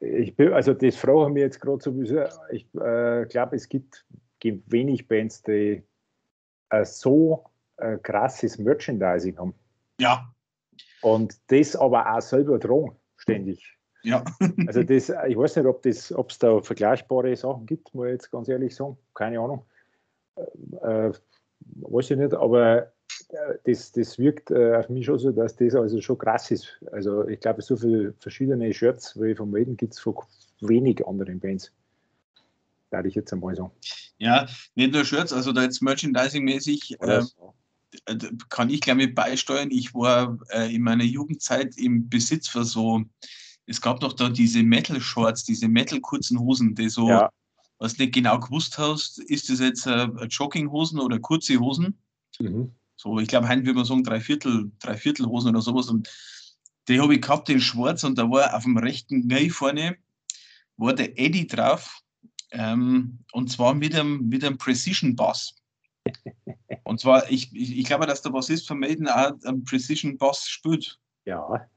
ich 0.00 0.34
bin, 0.36 0.52
also 0.52 0.74
das 0.74 0.96
fragen 0.96 1.34
wir 1.34 1.42
jetzt 1.42 1.60
gerade 1.60 1.82
sowieso. 1.82 2.24
Ich 2.50 2.66
äh, 2.74 3.26
glaube, 3.26 3.56
es 3.56 3.68
gibt, 3.68 4.04
gibt 4.50 4.70
wenig 4.72 5.08
Bands, 5.08 5.42
die 5.42 5.82
äh, 6.70 6.84
so 6.84 7.44
äh, 7.78 7.98
krasses 7.98 8.58
Merchandising 8.58 9.38
haben. 9.38 9.54
Ja. 10.00 10.32
Und 11.02 11.36
das 11.48 11.76
aber 11.76 12.14
auch 12.14 12.20
selber 12.20 12.58
dran, 12.58 12.92
ständig. 13.16 13.76
Ja. 14.02 14.24
also 14.66 14.82
das, 14.82 15.08
ich 15.08 15.36
weiß 15.36 15.56
nicht, 15.56 15.66
ob 15.66 15.84
es 16.30 16.38
da 16.38 16.60
vergleichbare 16.60 17.34
Sachen 17.36 17.66
gibt, 17.66 17.94
muss 17.94 18.06
ich 18.06 18.12
jetzt 18.12 18.30
ganz 18.30 18.48
ehrlich 18.48 18.74
sagen. 18.74 18.96
Keine 19.14 19.40
Ahnung. 19.40 19.64
Äh, 20.82 21.12
weiß 21.60 22.10
ich 22.10 22.18
nicht, 22.18 22.34
aber 22.34 22.92
äh, 23.30 23.54
das, 23.64 23.92
das 23.92 24.18
wirkt 24.18 24.50
äh, 24.50 24.76
auf 24.76 24.88
mich 24.88 25.06
schon 25.06 25.18
so, 25.18 25.32
dass 25.32 25.56
das 25.56 25.74
also 25.74 26.00
schon 26.00 26.18
krass 26.18 26.50
ist. 26.50 26.80
Also 26.92 27.26
ich 27.26 27.40
glaube, 27.40 27.62
so 27.62 27.76
viele 27.76 28.12
verschiedene 28.18 28.72
Shirts 28.72 29.20
wie 29.20 29.34
von 29.34 29.50
Maiden 29.50 29.76
gibt 29.76 29.94
es 29.94 30.00
von 30.00 30.16
wenig 30.60 31.06
anderen 31.06 31.40
Bands. 31.40 31.72
Da 32.90 33.04
ich 33.04 33.14
jetzt 33.14 33.32
einmal 33.32 33.56
sagen. 33.56 33.72
Ja, 34.18 34.46
nicht 34.74 34.92
nur 34.92 35.04
Shirts, 35.04 35.32
also 35.32 35.52
da 35.52 35.62
jetzt 35.62 35.82
Merchandising-mäßig 35.82 37.00
äh, 37.00 37.22
kann 38.48 38.70
ich 38.70 38.80
glaube 38.80 39.04
ich 39.04 39.14
beisteuern. 39.14 39.70
Ich 39.70 39.94
war 39.94 40.38
äh, 40.50 40.74
in 40.74 40.82
meiner 40.82 41.04
Jugendzeit 41.04 41.76
im 41.76 42.08
Besitz 42.08 42.48
für 42.48 42.64
so 42.64 43.04
es 43.66 43.80
gab 43.80 44.00
doch 44.00 44.12
da 44.12 44.28
diese 44.28 44.62
Metal-Shorts, 44.62 45.44
diese 45.44 45.68
Metal-kurzen 45.68 46.38
Hosen, 46.38 46.74
die 46.74 46.88
so, 46.88 47.08
ja. 47.08 47.30
was 47.78 47.98
nicht 47.98 48.14
genau 48.14 48.38
gewusst 48.38 48.78
hast, 48.78 49.18
ist 49.18 49.50
das 49.50 49.58
jetzt 49.58 49.86
äh, 49.86 50.06
Jogginghosen 50.28 51.00
oder 51.00 51.18
kurze 51.18 51.58
Hosen? 51.58 51.98
Mhm. 52.38 52.72
So, 52.94 53.18
ich 53.18 53.28
glaube, 53.28 53.48
heute 53.48 53.66
würde 53.66 53.74
man 53.74 53.84
sagen, 53.84 54.04
Dreiviertel, 54.04 54.70
Dreiviertelhosen 54.78 55.50
oder 55.50 55.60
sowas. 55.60 55.88
Und 55.88 56.08
die 56.88 57.00
habe 57.00 57.14
ich 57.14 57.20
gehabt 57.20 57.48
in 57.50 57.60
Schwarz 57.60 58.04
und 58.04 58.16
da 58.16 58.30
war 58.30 58.54
auf 58.54 58.62
dem 58.62 58.78
rechten 58.78 59.28
Knie 59.28 59.50
vorne 59.50 59.96
war 60.78 60.94
der 60.94 61.18
Eddie 61.18 61.46
drauf. 61.46 62.02
Ähm, 62.50 63.20
und 63.32 63.50
zwar 63.50 63.72
mit 63.74 63.94
einem, 63.94 64.28
mit 64.28 64.44
einem 64.44 64.58
Precision-Bass. 64.58 65.54
Und 66.84 67.00
zwar, 67.00 67.30
ich, 67.30 67.52
ich, 67.52 67.78
ich, 67.78 67.84
glaube, 67.84 68.06
dass 68.06 68.22
der 68.22 68.30
Bassist 68.30 68.66
von 68.68 68.78
Maiden 68.78 69.08
auch 69.08 69.32
einen 69.44 69.64
Precision-Bass 69.64 70.46
spielt. 70.46 71.00
Ja. 71.24 71.68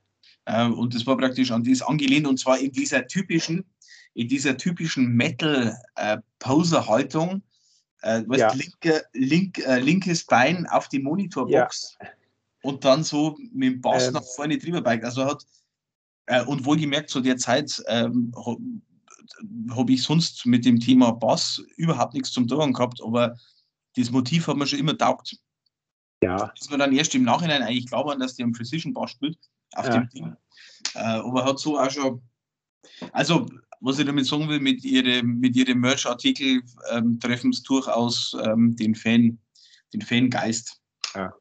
Ähm, 0.46 0.78
und 0.78 0.94
das 0.94 1.08
war 1.08 1.18
praktisch 1.18 1.50
an 1.52 1.64
das 1.64 1.82
angelehnt 1.82 2.28
und 2.28 2.40
zwar 2.40 2.60
in 2.60 2.72
dieser 2.72 3.08
typischen, 3.08 3.66
in 4.14 4.28
dieser 4.28 4.56
typischen 4.58 5.16
Metal-Poser-Haltung. 5.16 7.42
Äh, 8.02 8.22
äh, 8.22 8.38
ja. 8.38 8.54
linke, 8.54 9.04
link, 9.14 9.60
äh, 9.60 9.80
linkes 9.80 10.26
Bein 10.26 10.66
auf 10.68 10.88
die 10.88 11.00
Monitorbox 11.00 11.98
ja. 12.00 12.08
und 12.62 12.86
dann 12.86 13.04
so 13.04 13.38
mit 13.52 13.74
dem 13.74 13.82
Bass 13.82 14.08
ähm. 14.08 14.14
nach 14.14 14.24
vorne 14.24 14.58
drüber 14.58 14.82
beugt. 14.82 15.04
Also 15.04 15.26
hat, 15.26 15.46
äh, 16.28 16.42
und 16.44 16.64
wohlgemerkt, 16.66 17.10
zu 17.10 17.20
der 17.20 17.36
Zeit 17.38 17.84
ähm, 17.88 18.32
habe 19.72 19.92
ich 19.94 20.04
sonst 20.04 20.46
mit 20.46 20.66
dem 20.66 20.80
Thema 20.80 21.12
Bass 21.12 21.64
überhaupt 21.78 22.14
nichts 22.14 22.32
zum 22.32 22.48
tun 22.48 22.74
gehabt, 22.74 23.02
aber 23.04 23.36
das 23.96 24.12
Motiv 24.12 24.48
hat 24.48 24.58
mir 24.58 24.68
schon 24.68 24.80
immer 24.80 24.98
taugt. 24.98 25.38
Ja. 26.22 26.52
Ist 26.60 26.70
mir 26.70 26.78
dann 26.78 26.94
erst 26.94 27.16
im 27.16 27.24
Nachhinein 27.24 27.64
eigentlich 27.64 27.88
glauben, 27.88 28.20
dass 28.20 28.36
der 28.36 28.46
einen 28.46 28.54
Precision 28.54 28.94
Bass 28.94 29.12
spielt 29.12 29.38
auf 29.74 29.86
ja. 29.88 29.98
dem 29.98 30.10
Ding. 30.10 30.36
Äh, 30.96 31.00
aber 31.00 31.46
hat 31.46 31.60
so 31.60 31.80
auch 31.80 31.90
schon, 31.90 32.22
also 33.12 33.48
was 33.82 34.00
ich 34.00 34.06
damit 34.06 34.26
sagen 34.26 34.50
will, 34.50 34.60
mit 34.60 34.84
ihrem 34.84 35.40
mit 35.40 35.56
ihre 35.56 35.74
Merch-Artikel 35.76 36.62
ähm, 36.92 37.20
treffen 37.20 37.52
es 37.52 37.64
durchaus 37.64 38.36
ähm, 38.44 38.76
den 38.76 38.96
Fan, 38.96 39.40
den 39.94 40.02
Fangeist. 40.02 40.82
Ja. 41.16 41.34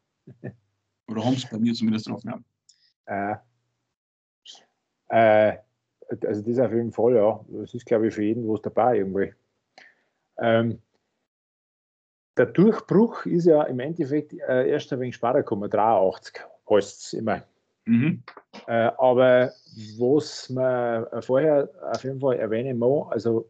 Oder 1.08 1.24
haben 1.24 1.34
es 1.34 1.48
bei 1.48 1.58
mir 1.58 1.74
zumindest 1.74 2.06
getroffen. 2.06 2.44
Ja. 3.08 3.42
Äh, 5.08 5.58
also 6.08 6.42
das 6.42 6.58
auf 6.58 6.72
jeden 6.72 6.92
Fall, 6.92 7.14
ja. 7.14 7.44
Das 7.48 7.74
ist, 7.74 7.86
glaube 7.86 8.08
ich, 8.08 8.14
für 8.14 8.22
jeden 8.22 8.48
was 8.48 8.62
dabei 8.62 8.98
irgendwie. 8.98 9.34
Ähm, 10.38 10.80
der 12.36 12.46
Durchbruch 12.46 13.26
ist 13.26 13.46
ja 13.46 13.64
im 13.64 13.80
Endeffekt 13.80 14.32
äh, 14.32 14.70
erst 14.70 14.92
ein 14.92 15.00
wenig 15.00 15.16
später 15.16 15.38
gekommen, 15.38 15.68
83 15.68 16.40
heißt 16.70 17.06
es 17.06 17.12
immer. 17.12 17.42
Mhm. 17.84 18.22
Äh, 18.66 18.90
aber 18.98 19.52
was 19.98 20.48
man 20.50 21.06
vorher 21.22 21.68
auf 21.90 22.04
jeden 22.04 22.20
Fall 22.20 22.36
erwähnen 22.36 22.78
muss, 22.78 23.10
also 23.10 23.48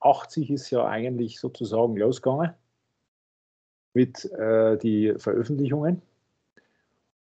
80 0.00 0.50
ist 0.50 0.70
ja 0.70 0.86
eigentlich 0.86 1.38
sozusagen 1.38 1.96
losgegangen 1.96 2.54
mit 3.94 4.24
äh, 4.32 4.76
die 4.78 5.14
Veröffentlichungen. 5.16 6.02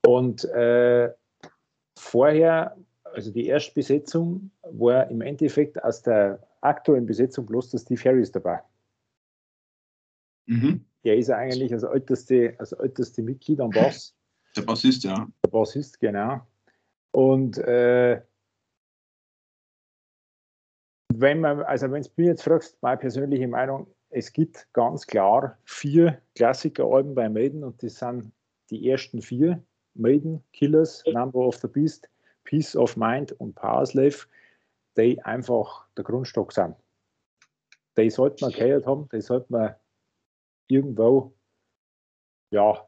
Und 0.05 0.45
äh, 0.45 1.11
vorher, 1.97 2.77
also 3.15 3.31
die 3.31 3.47
Erstbesetzung, 3.47 4.51
war 4.61 5.09
im 5.09 5.21
Endeffekt 5.21 5.83
aus 5.83 6.01
der 6.01 6.45
aktuellen 6.61 7.05
Besetzung 7.05 7.45
bloß 7.45 7.71
der 7.71 7.79
Steve 7.79 8.01
Harris 8.03 8.31
dabei. 8.31 8.61
Mhm. 10.47 10.85
Der 11.03 11.17
ist 11.17 11.29
eigentlich 11.29 11.73
als 11.73 11.83
älteste, 11.83 12.55
als 12.57 12.71
älteste 12.73 13.21
Mitglied 13.21 13.59
am 13.59 13.69
Bass 13.69 14.15
der 14.55 14.61
Bassist, 14.61 15.03
ja. 15.03 15.27
Der 15.43 15.49
Bassist, 15.49 15.99
genau. 15.99 16.41
Und 17.11 17.57
äh, 17.57 18.21
wenn 21.13 21.39
man, 21.41 21.61
also 21.61 21.91
wenn 21.91 22.03
du 22.03 22.09
mich 22.17 22.27
jetzt 22.27 22.43
fragst, 22.43 22.81
meine 22.81 22.97
persönliche 22.97 23.47
Meinung, 23.47 23.87
es 24.09 24.31
gibt 24.31 24.67
ganz 24.73 25.05
klar 25.05 25.57
vier 25.65 26.21
Klassikeralben 26.35 27.15
bei 27.15 27.29
Maiden 27.29 27.63
und 27.63 27.81
das 27.83 27.99
sind 27.99 28.31
die 28.69 28.89
ersten 28.89 29.21
vier: 29.21 29.61
Maiden, 29.93 30.43
Killers, 30.53 31.03
Number 31.05 31.39
of 31.39 31.57
the 31.57 31.67
Beast, 31.67 32.09
Peace 32.45 32.75
of 32.75 32.95
Mind 32.95 33.31
und 33.33 33.55
Power 33.55 33.85
Slave, 33.85 34.25
die 34.97 35.21
einfach 35.23 35.85
der 35.97 36.03
Grundstock 36.03 36.53
sind. 36.53 36.75
Die 37.97 38.09
sollte 38.09 38.45
man 38.45 38.53
gehört 38.53 38.85
haben, 38.85 39.09
die 39.11 39.21
sollte 39.21 39.47
man 39.49 39.75
irgendwo 40.67 41.33
ja, 42.51 42.87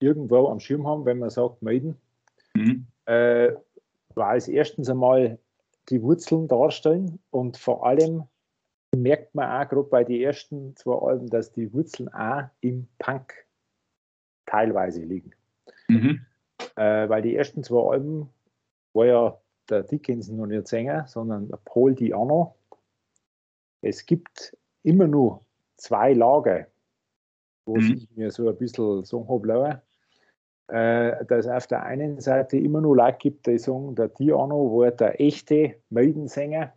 irgendwo 0.00 0.48
am 0.48 0.60
Schirm 0.60 0.86
haben, 0.86 1.04
wenn 1.06 1.18
man 1.18 1.30
sagt 1.30 1.62
Maiden, 1.62 1.96
mhm. 2.54 2.86
äh, 3.06 3.52
weil 4.14 4.38
es 4.38 4.48
erstens 4.48 4.90
einmal 4.90 5.38
die 5.88 6.02
Wurzeln 6.02 6.48
darstellen 6.48 7.18
und 7.30 7.56
vor 7.56 7.86
allem 7.86 8.24
merkt 8.94 9.34
man 9.34 9.48
auch 9.48 9.68
gerade 9.68 9.88
bei 9.88 10.04
den 10.04 10.20
ersten 10.20 10.74
zwei 10.76 10.94
Alben, 10.94 11.28
dass 11.28 11.52
die 11.52 11.72
Wurzeln 11.72 12.08
auch 12.12 12.44
im 12.60 12.88
Punk 12.98 13.32
teilweise 14.46 15.02
liegen. 15.02 15.32
Mhm. 15.88 16.24
Äh, 16.76 17.08
weil 17.08 17.22
die 17.22 17.34
ersten 17.34 17.62
zwei 17.64 17.92
Alben 17.92 18.30
war 18.92 19.06
ja 19.06 19.40
der 19.68 19.82
Dickinson 19.82 20.36
noch 20.36 20.46
nicht 20.46 20.68
Sänger, 20.68 21.06
sondern 21.06 21.48
der 21.48 21.58
Paul 21.64 21.94
Diano. 21.94 22.54
Es 23.82 24.06
gibt 24.06 24.56
immer 24.82 25.06
nur 25.06 25.44
zwei 25.76 26.12
Lager, 26.12 26.66
wo 27.66 27.76
mhm. 27.76 27.94
ich 27.94 28.16
mir 28.16 28.30
so 28.30 28.48
ein 28.48 28.56
bisschen 28.56 29.04
so 29.04 29.28
habe 29.28 29.82
äh, 30.68 31.24
dass 31.26 31.46
es 31.46 31.50
auf 31.50 31.66
der 31.66 31.84
einen 31.84 32.20
Seite 32.20 32.56
immer 32.56 32.80
nur 32.80 32.96
Leute 32.96 33.18
gibt, 33.18 33.46
die 33.46 33.58
sagen, 33.58 33.94
der 33.94 34.08
Diano 34.08 34.78
war 34.78 34.90
der 34.90 35.20
echte 35.20 35.76
Meldensänger. 35.90 36.72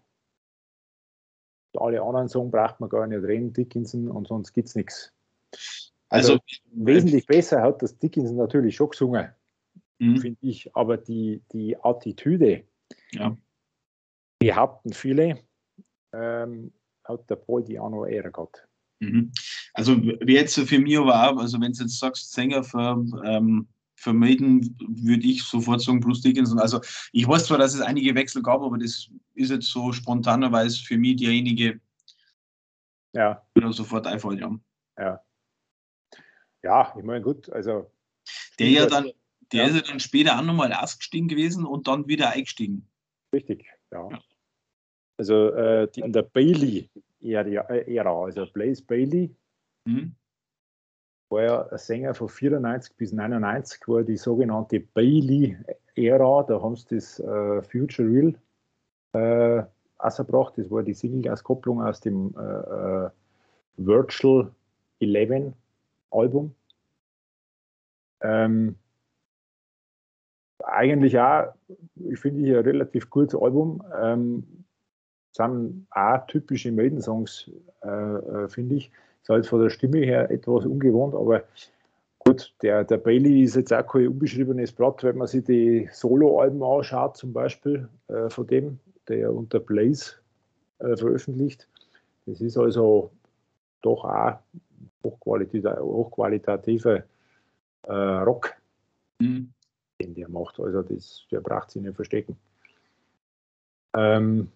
Alle 1.75 2.01
anderen 2.01 2.27
sagen, 2.27 2.51
braucht 2.51 2.79
man 2.79 2.89
gar 2.89 3.07
nicht 3.07 3.23
reden, 3.23 3.53
Dickinson, 3.53 4.09
und 4.09 4.27
sonst 4.27 4.53
gibt 4.53 4.69
es 4.69 4.75
nichts. 4.75 5.13
Also, 6.09 6.33
also 6.33 6.43
wesentlich 6.71 7.25
besser 7.27 7.61
hat 7.61 7.81
das 7.81 7.97
Dickinson 7.97 8.37
natürlich 8.37 8.75
schon 8.75 8.89
gesungen, 8.89 9.29
mhm. 9.99 10.17
finde 10.17 10.39
ich, 10.41 10.75
aber 10.75 10.97
die, 10.97 11.41
die 11.53 11.77
Attitüde, 11.77 12.63
ja. 13.11 13.37
behaupten 14.39 14.93
viele, 14.93 15.39
ähm, 16.13 16.73
hat 17.03 17.29
der 17.29 17.35
Paul 17.35 17.63
Diano 17.63 18.05
eher 18.05 18.31
gehabt. 18.31 18.67
Mhm. 18.99 19.31
Also 19.73 20.01
wie 20.01 20.33
jetzt 20.33 20.59
für 20.59 20.79
mich 20.79 20.97
aber 20.97 21.29
auch, 21.29 21.37
also 21.37 21.59
wenn 21.61 21.71
du 21.71 21.83
jetzt 21.83 21.99
sagst, 21.99 22.33
Sänger 22.33 22.63
für 22.63 23.05
ähm, 23.23 23.67
vermeiden, 23.95 24.77
würde 24.87 25.25
ich 25.25 25.43
sofort 25.43 25.81
sagen 25.81 25.99
Bruce 25.99 26.21
Dickinson. 26.21 26.59
Also 26.59 26.81
ich 27.11 27.27
weiß 27.27 27.45
zwar, 27.45 27.57
dass 27.57 27.73
es 27.73 27.81
einige 27.81 28.15
Wechsel 28.15 28.41
gab, 28.41 28.61
aber 28.61 28.77
das 28.77 29.09
ist 29.35 29.51
jetzt 29.51 29.67
so 29.67 29.91
spontanerweise 29.91 30.81
für 30.83 30.97
mich 30.97 31.17
derjenige, 31.17 31.79
Ja. 33.13 33.45
Genau, 33.53 33.71
sofort 33.71 34.07
einfällt, 34.07 34.39
ja. 34.39 34.57
Ja. 34.97 35.21
Ja, 36.61 36.93
ich 36.97 37.03
meine, 37.03 37.21
gut, 37.21 37.49
also. 37.49 37.91
Der 38.59 38.69
ja 38.69 38.85
dann, 38.85 39.11
der 39.51 39.63
ja. 39.63 39.69
ist 39.69 39.75
ja 39.75 39.81
dann 39.81 39.99
später 39.99 40.37
auch 40.37 40.43
nochmal 40.43 40.73
ausgestiegen 40.73 41.27
gewesen 41.27 41.65
und 41.65 41.87
dann 41.87 42.07
wieder 42.07 42.31
eingestiegen. 42.31 42.87
Richtig, 43.33 43.65
ja. 43.91 44.09
ja. 44.09 44.19
Also 45.17 45.49
äh, 45.49 45.89
die, 45.91 46.01
in 46.01 46.13
der 46.13 46.23
Bailey-Ära, 46.23 48.23
also 48.23 48.45
Blaze 48.53 48.83
Bailey, 48.83 49.35
mhm. 49.85 50.15
war 51.29 51.43
ja 51.43 51.67
ein 51.67 51.77
Sänger 51.77 52.13
von 52.13 52.29
94 52.29 52.95
bis 52.95 53.11
99, 53.11 53.87
war 53.87 54.03
die 54.03 54.17
sogenannte 54.17 54.79
Bailey-Ära, 54.79 56.43
da 56.43 56.61
haben 56.61 56.75
sie 56.75 56.95
das 56.95 57.19
äh, 57.19 57.61
Future 57.63 58.07
Real 58.07 58.35
äh, 59.13 59.63
rausgebracht, 60.01 60.57
das 60.57 60.71
war 60.71 60.83
die 60.83 60.93
Single-Auskopplung 60.93 61.83
aus 61.83 61.99
dem 61.99 62.33
äh, 62.37 62.41
äh 62.41 63.09
Virtual 63.81 64.51
11 64.99 65.53
Album. 66.11 66.53
Ähm, 68.21 68.75
eigentlich 70.79 71.19
auch, 71.19 71.53
ich 72.09 72.19
finde 72.19 72.41
ich 72.41 72.55
ein 72.55 72.63
relativ 72.63 73.09
gutes 73.09 73.39
Album. 73.39 73.83
Ähm, 74.01 74.43
sind 75.33 75.85
auch 75.91 76.25
typische 76.27 76.71
Maiden-Songs, 76.71 77.51
äh, 77.83 77.87
äh, 77.87 78.47
finde 78.47 78.75
ich. 78.75 78.91
Ist 79.21 79.29
halt 79.29 79.45
von 79.45 79.61
der 79.61 79.69
Stimme 79.69 79.99
her 79.99 80.31
etwas 80.31 80.65
ungewohnt, 80.65 81.13
aber 81.13 81.43
gut, 82.19 82.53
der, 82.61 82.85
der 82.85 82.97
Bailey 82.97 83.43
ist 83.43 83.55
jetzt 83.55 83.73
auch 83.73 83.85
kein 83.85 84.07
unbeschriebenes 84.07 84.71
Blatt, 84.71 85.03
wenn 85.03 85.17
man 85.17 85.27
sich 85.27 85.43
die 85.43 85.89
Solo-Alben 85.91 86.63
anschaut, 86.63 87.17
zum 87.17 87.33
Beispiel 87.33 87.87
äh, 88.07 88.29
von 88.29 88.47
dem, 88.47 88.79
der 89.07 89.33
unter 89.33 89.59
Blaze 89.59 90.15
äh, 90.79 90.95
veröffentlicht. 90.95 91.67
Das 92.25 92.39
ist 92.39 92.57
also 92.57 93.11
doch 93.81 94.05
auch 94.05 94.39
hochqualitative, 95.03 95.77
hochqualitative 95.79 97.03
äh, 97.83 97.93
Rock, 97.93 98.53
mhm. 99.19 99.51
Den 99.99 100.13
der 100.13 100.29
macht. 100.29 100.59
Also 100.59 100.81
das, 100.81 101.25
der 101.31 101.41
braucht 101.41 101.71
sich 101.71 101.81
nicht 101.81 101.95
verstecken. 101.95 102.37
Ähm, 103.95 104.51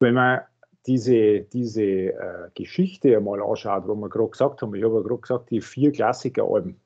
wenn 0.00 0.14
man 0.14 0.40
diese, 0.86 1.40
diese 1.40 1.82
äh, 1.82 2.50
Geschichte 2.54 3.16
einmal 3.16 3.42
anschaut, 3.42 3.86
wo 3.86 3.94
wir 3.94 4.08
gerade 4.08 4.30
gesagt 4.30 4.60
haben, 4.60 4.74
ich 4.74 4.84
habe 4.84 4.96
ja 4.96 5.00
gerade 5.00 5.20
gesagt, 5.20 5.50
die 5.50 5.60
vier 5.60 5.92
Klassiker-Alben. 5.92 6.80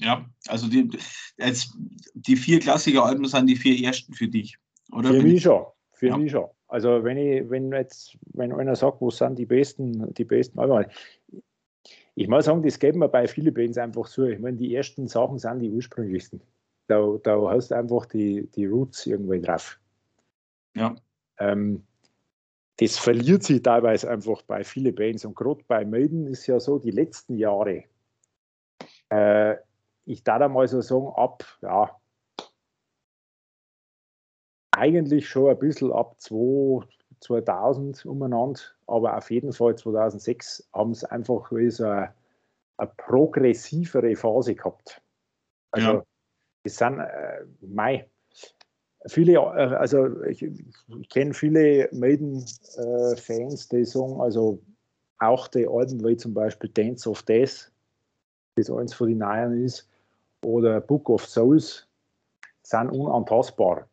Ja, 0.00 0.28
also 0.48 0.68
die, 0.68 0.90
jetzt, 1.36 1.76
die 2.14 2.36
vier 2.36 2.60
Klassiker-Alben 2.60 3.26
sind 3.26 3.46
die 3.46 3.56
vier 3.56 3.86
ersten 3.86 4.12
für 4.12 4.28
dich, 4.28 4.56
oder? 4.90 5.10
Für 5.10 5.22
mich 5.22 5.42
schon. 5.42 5.66
Für 5.92 6.08
ja. 6.08 6.16
mich 6.16 6.32
schon. 6.32 6.48
Also 6.66 7.04
wenn 7.04 7.16
ich, 7.18 7.48
wenn 7.50 7.70
jetzt, 7.72 8.18
wenn 8.32 8.52
einer 8.52 8.74
sagt, 8.74 9.00
wo 9.00 9.10
sind 9.10 9.38
die 9.38 9.46
besten, 9.46 10.12
die 10.14 10.24
besten 10.24 10.58
Alben, 10.58 10.90
ich 12.14 12.28
muss 12.28 12.44
sagen, 12.44 12.62
das 12.62 12.78
geben 12.78 13.00
wir 13.00 13.08
bei 13.08 13.26
vielen 13.26 13.52
Bands 13.52 13.78
einfach 13.78 14.06
so. 14.06 14.24
Ich 14.24 14.38
meine, 14.38 14.56
die 14.56 14.74
ersten 14.74 15.08
Sachen 15.08 15.38
sind 15.38 15.60
die 15.60 15.70
ursprünglichsten. 15.70 16.40
Da, 16.86 17.18
da 17.22 17.50
hast 17.50 17.70
du 17.70 17.76
einfach 17.76 18.06
die, 18.06 18.46
die 18.54 18.66
Roots 18.66 19.06
irgendwo 19.06 19.34
drauf. 19.34 19.78
Ja. 20.76 20.94
Ähm, 21.38 21.84
das 22.76 22.98
verliert 22.98 23.42
sich 23.42 23.62
teilweise 23.62 24.10
einfach 24.10 24.42
bei 24.42 24.64
vielen 24.64 24.94
Bands. 24.94 25.24
Und 25.24 25.34
gerade 25.34 25.62
bei 25.66 25.84
Maiden 25.84 26.26
ist 26.26 26.46
ja 26.46 26.60
so, 26.60 26.78
die 26.78 26.90
letzten 26.90 27.36
Jahre, 27.36 27.84
äh, 29.10 29.56
ich 30.04 30.22
darf 30.22 30.50
mal 30.50 30.68
so 30.68 30.80
sagen, 30.80 31.08
ab, 31.16 31.44
ja, 31.62 31.96
eigentlich 34.72 35.28
schon 35.28 35.50
ein 35.50 35.58
bisschen 35.58 35.92
ab 35.92 36.16
2000 37.24 38.04
umeinander, 38.06 38.60
aber 38.86 39.16
auf 39.16 39.30
jeden 39.30 39.52
Fall 39.52 39.76
2006 39.76 40.68
haben 40.74 40.94
sie 40.94 41.10
einfach 41.10 41.50
so 41.50 41.84
eine, 41.84 42.12
eine 42.76 42.90
progressivere 42.96 44.14
Phase 44.14 44.54
gehabt. 44.54 45.00
Also, 45.70 45.88
ja. 45.88 46.04
das 46.64 46.76
sind, 46.76 47.00
äh, 47.00 47.44
Mai, 47.62 48.08
viele, 49.06 49.32
äh, 49.32 49.74
also 49.74 50.22
ich, 50.24 50.42
ich 50.42 51.08
kenne 51.08 51.32
viele 51.32 51.88
Maiden-Fans, 51.92 53.68
die 53.68 53.84
sagen, 53.84 54.20
also 54.20 54.62
auch 55.18 55.48
die 55.48 55.66
Alben 55.66 56.04
wie 56.04 56.16
zum 56.16 56.34
Beispiel 56.34 56.68
Dance 56.70 57.08
of 57.08 57.22
Death, 57.22 57.70
das 58.56 58.70
eins 58.70 58.92
von 58.92 59.08
den 59.08 59.18
Neuen 59.18 59.64
ist, 59.64 59.88
oder 60.44 60.80
Book 60.80 61.08
of 61.08 61.24
Souls, 61.26 61.88
sind 62.62 62.90
unantastbar. 62.90 63.88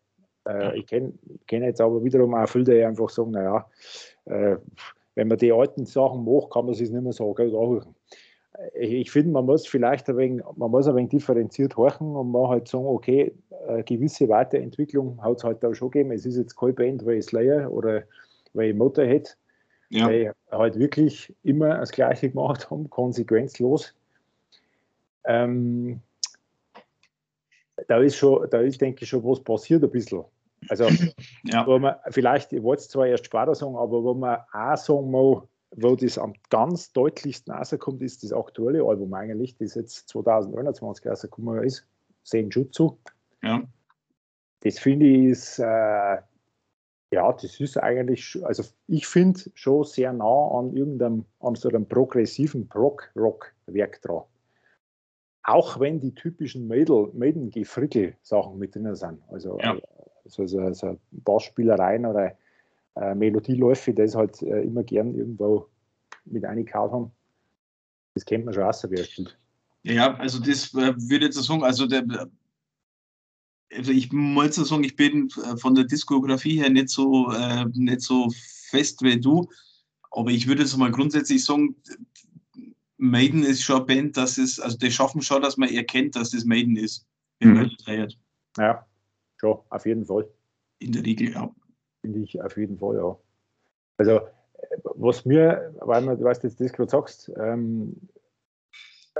Äh, 0.48 0.80
ich 0.80 0.88
kenne 0.88 1.14
kenn 1.48 1.64
jetzt 1.64 1.82
aber 1.82 2.04
wiederum 2.04 2.34
auch 2.34 2.48
viele, 2.48 2.66
die 2.66 2.84
einfach 2.84 3.10
sagen, 3.10 3.32
naja, 3.32 3.68
äh, 4.26 4.58
wenn 5.16 5.28
man 5.28 5.38
die 5.38 5.52
alten 5.52 5.86
Sachen 5.86 6.26
macht, 6.26 6.52
kann 6.52 6.66
man 6.66 6.74
sich 6.74 6.90
nicht 6.90 7.04
mehr 7.04 7.14
so 7.14 7.34
gell, 7.34 7.52
ich 8.74 9.12
finde, 9.12 9.32
man 9.32 9.46
muss 9.46 9.68
vielleicht 9.68 10.10
ein 10.10 10.18
wenig, 10.18 10.44
man 10.56 10.72
muss 10.72 10.88
ein 10.88 10.96
wenig 10.96 11.10
differenziert 11.10 11.78
horchen 11.78 12.16
und 12.16 12.32
man 12.32 12.50
halt 12.50 12.68
sagen, 12.68 12.86
okay, 12.86 13.34
eine 13.68 13.84
gewisse 13.84 14.28
Weiterentwicklung 14.30 15.22
hat 15.22 15.38
es 15.38 15.44
halt 15.44 15.64
auch 15.64 15.74
schon 15.74 15.92
gegeben. 15.92 16.12
Es 16.12 16.26
ist 16.26 16.38
jetzt 16.38 16.58
keine 16.58 16.74
Band 16.74 17.06
wie 17.08 17.22
Slayer 17.22 17.72
oder 17.72 18.04
wie 18.54 18.74
Motorhead, 18.74 19.38
ja. 19.90 20.10
die 20.10 20.32
halt 20.52 20.78
wirklich 20.78 21.34
immer 21.44 21.78
das 21.78 21.92
Gleiche 21.92 22.30
gemacht 22.30 22.70
haben, 22.70 22.90
konsequenzlos. 22.90 23.96
Ähm, 25.24 26.02
da 27.88 27.98
ist 28.00 28.16
schon, 28.16 28.48
da 28.50 28.60
ist, 28.60 28.82
denke 28.82 29.04
ich, 29.04 29.10
schon 29.10 29.24
was 29.24 29.42
passiert 29.44 29.84
ein 29.84 29.90
bisschen. 29.90 30.24
Also, 30.70 30.86
ja. 31.46 31.66
wo 31.66 31.80
man 31.80 31.96
vielleicht, 32.10 32.54
ich 32.54 32.62
wollte 32.64 32.82
es 32.82 32.90
zwar 32.90 33.08
erst 33.08 33.26
später 33.26 33.56
sagen, 33.56 33.76
aber 33.76 34.04
wo 34.04 34.14
man 34.14 34.40
auch 34.54 34.78
sagen 34.78 35.10
muss, 35.10 35.44
wo 35.76 35.96
das 35.96 36.18
am 36.18 36.34
ganz 36.50 36.92
deutlichsten 36.92 37.54
rauskommt, 37.54 38.02
ist 38.02 38.24
das 38.24 38.34
aktuelle 38.34 38.84
Album 38.84 39.14
eigentlich, 39.14 39.56
das 39.58 39.76
jetzt 39.76 40.10
2021 40.10 41.08
rausgekommen 41.08 41.64
ist, 41.64 41.86
Senjutsu. 42.24 42.98
Ja. 43.42 43.64
Das 44.60 44.80
finde 44.80 45.08
ich 45.08 45.26
ist, 45.32 45.60
äh, 45.60 46.18
ja, 47.14 47.34
das 47.34 47.60
ist 47.60 47.78
eigentlich, 47.78 48.38
also 48.44 48.64
ich 48.88 49.08
finde 49.08 49.40
schon 49.54 49.84
sehr 49.84 50.14
nah 50.14 50.60
an 50.60 50.76
irgendeinem, 50.76 51.26
an 51.40 51.56
so 51.56 51.70
einem 51.70 51.86
progressiven 51.86 52.68
Prog-Rock-Werk 52.70 54.02
dran. 54.02 54.24
Auch 55.44 55.80
wenn 55.80 56.00
die 56.00 56.14
typischen 56.14 56.68
Maiden-Gefrickel-Sachen 56.68 58.58
mit 58.58 58.76
drin 58.76 58.94
sind. 58.96 59.20
Also, 59.30 59.60
ja. 59.60 59.78
also, 60.24 60.46
so, 60.46 60.74
so 60.74 61.00
Bassspielereien 61.12 62.06
oder 62.06 62.36
äh, 62.96 63.16
Melodieläufe, 63.16 63.94
das 63.94 64.16
halt 64.16 64.42
äh, 64.42 64.62
immer 64.62 64.84
gern 64.84 65.16
irgendwo 65.16 65.68
mit 66.26 66.46
eingekaut 66.46 66.92
haben. 66.92 67.12
Das 68.14 68.26
kennt 68.26 68.46
man 68.46 68.54
schon 68.54 68.64
aus, 68.64 68.90
wie 68.90 68.96
er 68.96 69.04
spielt. 69.04 69.38
Ja, 69.84 70.16
also 70.16 70.40
das 70.40 70.74
äh, 70.74 70.94
würde 70.98 71.26
jetzt 71.26 71.42
sagen, 71.42 71.64
also 71.64 71.88
der, 71.88 72.06
also 73.74 73.92
ich 73.92 74.12
muss 74.12 74.56
sagen, 74.56 74.84
ich 74.84 74.96
bin 74.96 75.30
äh, 75.44 75.58
von 75.58 75.74
der 75.74 75.86
Diskografie 75.86 76.60
her 76.60 76.70
nicht 76.70 76.90
so, 76.90 77.32
äh, 77.32 77.66
nicht 77.74 78.02
so 78.02 78.30
fest 78.70 79.02
wie 79.02 79.20
du, 79.20 79.50
aber 80.12 80.30
ich 80.30 80.48
würde 80.48 80.62
jetzt 80.62 80.78
mal 80.78 80.92
grundsätzlich 80.92 81.44
sagen, 81.44 81.76
Maiden 83.02 83.44
ist 83.44 83.64
schon 83.64 83.78
eine 83.78 83.86
Band, 83.86 84.16
das 84.16 84.38
ist, 84.38 84.60
also 84.60 84.78
die 84.78 84.92
schaffen 84.92 85.24
schon, 85.24 85.42
dass 85.42 85.58
man 85.58 85.70
erkennt, 85.70 86.16
dass 86.16 86.30
das 86.30 86.46
Maiden 86.46 86.76
ist, 86.76 87.08
wenn 87.40 87.50
mhm. 87.50 87.72
man 87.88 88.10
Ja, 88.58 88.86
schon, 89.38 89.58
auf 89.70 89.86
jeden 89.88 90.06
Fall. 90.06 90.30
In 90.78 90.92
der 90.92 91.04
Regel, 91.04 91.34
ja. 91.34 91.50
Finde 92.02 92.20
ich 92.20 92.40
auf 92.40 92.56
jeden 92.58 92.78
Fall, 92.78 92.98
ja. 92.98 93.18
Also, 93.98 94.22
was 94.84 95.26
mir, 95.26 95.74
weil 95.80 96.16
du 96.16 96.24
weißt, 96.24 96.44
jetzt 96.44 96.62
das 96.62 96.74
gerade 96.74 96.92
sagst, 96.92 97.32
ähm, 97.38 97.96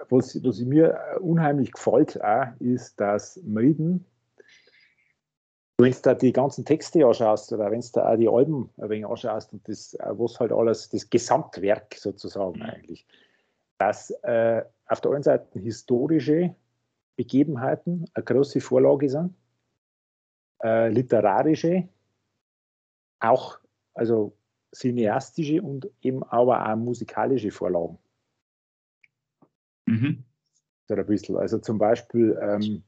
was, 0.10 0.36
was 0.44 0.60
mir 0.60 1.18
unheimlich 1.20 1.72
gefällt, 1.72 2.24
auch, 2.24 2.48
ist, 2.60 3.00
dass 3.00 3.42
Maiden, 3.44 4.06
wenn 5.80 5.92
du 5.92 5.98
da 6.04 6.14
die 6.14 6.32
ganzen 6.32 6.66
Texte 6.66 7.04
anschaust 7.04 7.52
oder 7.52 7.72
wenn 7.72 7.82
du 7.82 7.88
da 7.94 8.14
auch 8.14 8.18
die 8.18 8.30
Alben 8.30 8.70
ein 8.78 8.90
wenig 8.90 9.08
anschaust 9.08 9.54
und 9.54 9.68
das, 9.68 9.98
was 10.00 10.40
halt 10.40 10.52
alles, 10.52 10.90
das 10.90 11.10
Gesamtwerk 11.10 11.96
sozusagen 11.96 12.60
mhm. 12.60 12.66
eigentlich, 12.66 13.08
dass 13.82 14.12
äh, 14.22 14.64
auf 14.86 15.02
der 15.02 15.12
einen 15.12 15.24
Seite 15.24 15.58
historische 15.58 16.56
Begebenheiten 17.16 18.06
eine 18.14 18.24
große 18.24 18.62
Vorlage 18.62 19.10
sind, 19.10 19.34
äh, 20.62 20.90
literarische 20.90 21.90
auch 23.20 23.60
also 23.96 24.38
cineastische 24.72 25.64
und 25.64 25.90
eben 26.04 26.22
aber 26.22 26.64
auch 26.64 26.76
musikalische 26.76 27.50
Vorlagen. 27.50 27.98
Mhm. 29.88 30.26
So 30.88 30.94
ein 30.94 31.06
bisschen. 31.08 31.38
Also 31.38 31.58
zum 31.58 31.80
Beispiel, 31.80 32.38
ähm, 32.40 32.84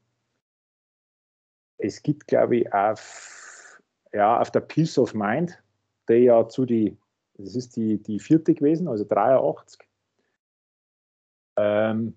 es 1.78 2.04
gibt, 2.04 2.28
glaube 2.28 2.58
ich, 2.58 2.72
auf, 2.72 3.82
ja, 4.12 4.40
auf 4.40 4.52
der 4.52 4.60
Peace 4.60 4.96
of 4.96 5.12
Mind, 5.12 5.60
der 6.06 6.20
ja 6.20 6.48
zu 6.48 6.64
die, 6.64 6.96
das 7.36 7.56
ist 7.56 7.74
die, 7.74 8.00
die 8.00 8.20
vierte 8.20 8.54
gewesen, 8.54 8.86
also 8.86 9.04
83. 9.04 9.84
Ähm, 11.56 12.16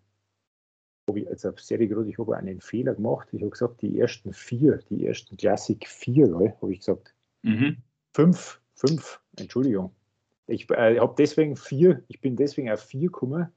habe 1.09 1.19
ich, 1.21 1.27
also 1.29 1.53
sehr 1.57 1.77
gerade, 1.77 2.09
ich 2.09 2.17
habe 2.17 2.35
einen 2.35 2.61
Fehler 2.61 2.95
gemacht. 2.95 3.29
Ich 3.31 3.41
habe 3.41 3.51
gesagt, 3.51 3.81
die 3.81 3.99
ersten 3.99 4.33
vier, 4.33 4.77
die 4.89 5.05
ersten 5.05 5.37
Klassik 5.37 5.87
vier, 5.87 6.33
habe 6.33 6.73
ich 6.73 6.79
gesagt. 6.79 7.13
Mhm. 7.43 7.77
Fünf, 8.13 8.61
fünf, 8.75 9.21
Entschuldigung. 9.37 9.93
Ich 10.47 10.69
äh, 10.71 10.99
habe 10.99 11.15
deswegen 11.17 11.55
vier, 11.55 12.03
ich 12.07 12.21
bin 12.21 12.35
deswegen 12.35 12.71
auf 12.71 12.81
vier 12.81 13.09
gekommen, 13.09 13.51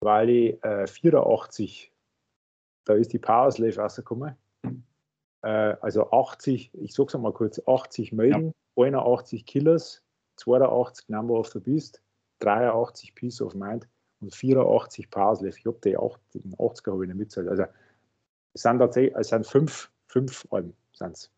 weil 0.00 0.30
ich 0.30 0.64
äh, 0.64 0.86
84, 0.86 1.92
da 2.84 2.94
ist 2.94 3.12
die 3.12 3.18
Power 3.18 3.50
Slave 3.50 3.76
rausgekommen. 3.76 4.36
Äh, 5.42 5.48
also 5.80 6.10
80, 6.10 6.72
ich 6.74 6.94
sag's 6.94 7.14
einmal 7.14 7.32
kurz, 7.32 7.60
80 7.66 8.12
Maiden, 8.12 8.54
ja. 8.76 8.84
81 8.84 9.44
Killers, 9.44 10.02
82 10.36 11.08
Number 11.08 11.34
of 11.34 11.48
the 11.48 11.60
Beast, 11.60 12.00
83 12.40 13.14
Peace 13.14 13.40
of 13.40 13.54
Mind 13.54 13.88
und 14.20 14.34
84 14.34 15.10
Parsley. 15.10 15.50
Ich 15.50 15.64
habe 15.64 15.78
die 15.84 15.96
80er 15.96 16.92
habe 16.92 17.04
ich 17.04 17.08
nicht 17.08 17.18
mitzählt. 17.18 17.48
Also 17.48 17.64
es 18.54 18.62
sind 18.62 18.78
tatsächlich, 18.78 19.14
es 19.16 19.28
sind 19.28 19.46
fünf, 19.46 19.90
fünf 20.06 20.46
Alben, 20.50 20.74
sind's. 20.92 21.30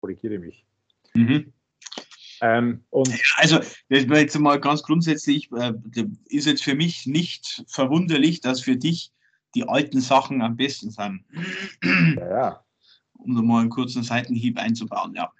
Korrigiere 0.00 0.38
mich. 0.38 0.64
Mhm. 1.14 1.52
Ähm, 2.40 2.84
also, 3.36 3.60
das 3.88 4.08
war 4.08 4.18
jetzt 4.18 4.38
mal 4.38 4.60
ganz 4.60 4.82
grundsätzlich, 4.82 5.50
äh, 5.52 5.72
ist 6.26 6.46
jetzt 6.46 6.62
für 6.62 6.74
mich 6.74 7.06
nicht 7.06 7.64
verwunderlich, 7.68 8.40
dass 8.40 8.60
für 8.60 8.76
dich 8.76 9.12
die 9.54 9.66
alten 9.66 10.00
Sachen 10.00 10.42
am 10.42 10.56
besten 10.56 10.90
sind. 10.90 11.24
Ja, 12.16 12.28
ja. 12.28 12.64
Um 13.14 13.34
nochmal 13.34 13.60
einen 13.62 13.70
kurzen 13.70 14.02
Seitenhieb 14.02 14.58
einzubauen, 14.58 15.14
ja. 15.14 15.32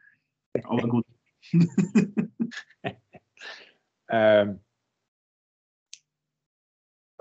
Aber 0.62 0.88
gut. 0.88 1.05
ähm, 4.09 4.61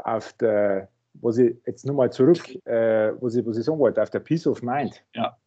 auf 0.03 0.33
der, 0.33 0.89
was 1.15 1.37
ich 1.37 1.55
jetzt 1.65 1.85
nochmal 1.85 2.11
zurück, 2.11 2.55
äh, 2.65 3.13
was, 3.21 3.35
ich, 3.35 3.45
was 3.45 3.57
ich 3.57 3.65
sagen 3.65 3.79
wollte, 3.79 4.01
auf 4.01 4.09
der 4.09 4.19
Peace 4.19 4.47
of 4.47 4.61
Mind. 4.61 5.03
Ja. 5.13 5.37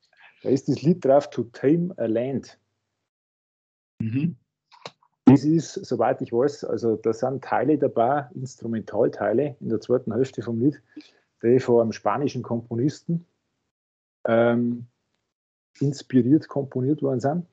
Da 0.42 0.48
ist 0.50 0.68
das 0.68 0.82
Lied 0.82 1.04
drauf, 1.04 1.30
To 1.30 1.44
Tame 1.44 1.94
a 1.96 2.06
Land. 2.06 2.58
Mhm. 4.00 4.36
Das 5.24 5.44
ist, 5.44 5.74
soweit 5.74 6.22
ich 6.22 6.32
weiß, 6.32 6.64
also 6.64 6.96
da 6.96 7.12
sind 7.12 7.42
Teile 7.42 7.78
dabei, 7.78 8.28
Instrumentalteile 8.34 9.56
in 9.60 9.68
der 9.68 9.80
zweiten 9.80 10.14
Hälfte 10.14 10.40
vom 10.40 10.60
Lied, 10.60 10.80
die 11.42 11.58
von 11.58 11.80
einem 11.80 11.92
spanischen 11.92 12.42
Komponisten 12.42 13.26
ähm, 14.26 14.86
inspiriert 15.80 16.48
komponiert 16.48 17.02
worden 17.02 17.20
sind. 17.20 17.46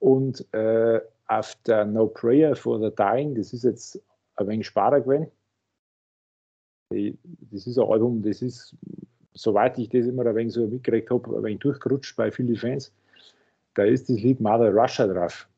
Und 0.00 0.52
äh, 0.52 1.00
auf 1.28 1.54
der 1.66 1.84
No 1.84 2.08
Prayer 2.08 2.56
for 2.56 2.80
the 2.80 2.94
Dying, 2.94 3.34
das 3.34 3.52
ist 3.52 3.64
jetzt 3.64 4.02
ein 4.36 4.48
wenig 4.48 4.66
sparer 4.66 5.00
gewesen, 5.00 5.30
das 6.90 7.66
ist 7.66 7.78
ein 7.78 7.88
Album, 7.88 8.22
das 8.22 8.42
ist, 8.42 8.76
soweit 9.34 9.78
ich 9.78 9.88
das 9.88 10.06
immer 10.06 10.24
ein 10.26 10.34
wenig 10.34 10.54
so 10.54 10.66
mitgekriegt 10.66 11.10
habe, 11.10 11.36
ein 11.36 11.44
wenig 11.44 11.60
durchgerutscht 11.60 12.16
bei 12.16 12.30
vielen 12.30 12.56
Fans. 12.56 12.92
Da 13.74 13.84
ist 13.84 14.08
das 14.08 14.18
Lied 14.18 14.40
Mother 14.40 14.72
Russia 14.72 15.06
drauf. 15.06 15.48